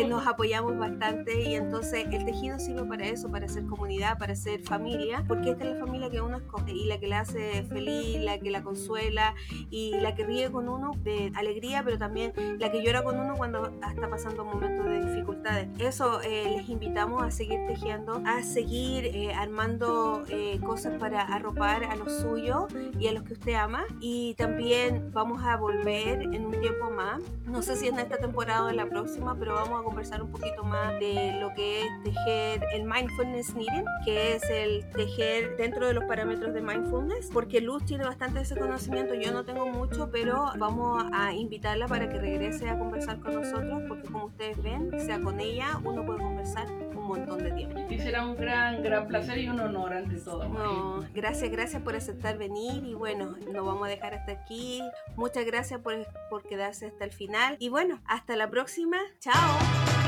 nos 0.08 0.26
apoyamos 0.26 0.78
bastante 0.78 1.48
y 1.48 1.54
entonces 1.54 2.06
el 2.10 2.24
tejido 2.24 2.58
sirve 2.58 2.84
para 2.84 3.06
eso 3.06 3.25
para 3.30 3.48
ser 3.48 3.66
comunidad, 3.66 4.18
para 4.18 4.34
ser 4.36 4.62
familia, 4.62 5.24
porque 5.26 5.50
esta 5.50 5.64
es 5.64 5.74
la 5.74 5.84
familia 5.84 6.10
que 6.10 6.20
uno 6.20 6.38
escoge 6.38 6.72
y 6.72 6.84
la 6.84 6.98
que 6.98 7.06
la 7.06 7.20
hace 7.20 7.62
feliz, 7.64 8.20
la 8.20 8.38
que 8.38 8.50
la 8.50 8.62
consuela 8.62 9.34
y 9.70 9.92
la 10.00 10.14
que 10.14 10.24
ríe 10.24 10.50
con 10.50 10.68
uno 10.68 10.92
de 11.02 11.32
alegría, 11.34 11.82
pero 11.84 11.98
también 11.98 12.32
la 12.58 12.70
que 12.70 12.82
llora 12.82 13.02
con 13.02 13.18
uno 13.18 13.34
cuando 13.36 13.66
está 13.66 14.08
pasando 14.08 14.44
momentos 14.44 14.86
de 14.86 15.04
dificultades. 15.04 15.68
Eso 15.78 16.20
eh, 16.22 16.54
les 16.56 16.68
invitamos 16.68 17.22
a 17.22 17.30
seguir 17.30 17.60
tejiendo, 17.66 18.22
a 18.24 18.42
seguir 18.42 19.06
eh, 19.06 19.34
armando 19.34 20.22
eh, 20.28 20.60
cosas 20.64 20.94
para 20.98 21.22
arropar 21.22 21.84
a 21.84 21.96
los 21.96 22.20
suyos 22.20 22.66
y 22.98 23.08
a 23.08 23.12
los 23.12 23.22
que 23.24 23.34
usted 23.34 23.54
ama. 23.54 23.84
Y 24.00 24.34
también 24.34 25.10
vamos 25.12 25.42
a 25.44 25.56
volver 25.56 26.22
en 26.22 26.46
un 26.46 26.60
tiempo 26.60 26.90
más, 26.90 27.20
no 27.44 27.62
sé 27.62 27.76
si 27.76 27.88
en 27.88 27.98
esta 27.98 28.18
temporada 28.18 28.64
o 28.64 28.68
en 28.68 28.76
la 28.76 28.86
próxima, 28.86 29.36
pero 29.38 29.54
vamos 29.54 29.80
a 29.80 29.84
conversar 29.84 30.22
un 30.22 30.30
poquito 30.30 30.64
más 30.64 30.92
de 31.00 31.38
lo 31.40 31.52
que 31.54 31.82
es 31.82 31.86
tejer 32.04 32.64
el 32.72 32.84
mindfulness 32.84 33.15
mindfulness 33.16 33.54
knitting, 33.54 33.84
que 34.04 34.34
es 34.34 34.42
el 34.50 34.88
tejer 34.90 35.56
dentro 35.56 35.86
de 35.86 35.94
los 35.94 36.04
parámetros 36.04 36.52
de 36.52 36.60
mindfulness, 36.60 37.30
porque 37.32 37.60
Luz 37.60 37.84
tiene 37.84 38.04
bastante 38.04 38.40
ese 38.40 38.56
conocimiento, 38.56 39.14
yo 39.14 39.32
no 39.32 39.44
tengo 39.44 39.66
mucho, 39.66 40.10
pero 40.10 40.52
vamos 40.58 41.04
a 41.12 41.32
invitarla 41.32 41.86
para 41.86 42.08
que 42.08 42.18
regrese 42.18 42.68
a 42.68 42.78
conversar 42.78 43.20
con 43.20 43.34
nosotros, 43.34 43.82
porque 43.88 44.08
como 44.08 44.26
ustedes 44.26 44.62
ven, 44.62 44.90
sea 45.00 45.20
con 45.20 45.40
ella, 45.40 45.80
uno 45.84 46.04
puede 46.04 46.20
conversar 46.20 46.66
un 46.70 47.06
montón 47.06 47.38
de 47.38 47.52
tiempo. 47.52 47.78
Y 47.88 47.98
será 47.98 48.26
un 48.26 48.36
gran, 48.36 48.82
gran 48.82 49.08
placer 49.08 49.38
y 49.38 49.48
un 49.48 49.60
honor 49.60 49.94
ante 49.94 50.16
todo. 50.16 50.48
No, 50.48 51.04
gracias, 51.14 51.50
gracias 51.50 51.82
por 51.82 51.96
aceptar 51.96 52.36
venir 52.36 52.84
y 52.84 52.94
bueno, 52.94 53.36
nos 53.52 53.64
vamos 53.64 53.86
a 53.86 53.90
dejar 53.90 54.14
hasta 54.14 54.32
aquí. 54.32 54.82
Muchas 55.16 55.46
gracias 55.46 55.80
por, 55.80 55.94
por 56.28 56.42
quedarse 56.42 56.86
hasta 56.86 57.04
el 57.04 57.12
final 57.12 57.56
y 57.58 57.68
bueno, 57.68 58.00
hasta 58.06 58.36
la 58.36 58.50
próxima. 58.50 58.98
Chao. 59.20 60.05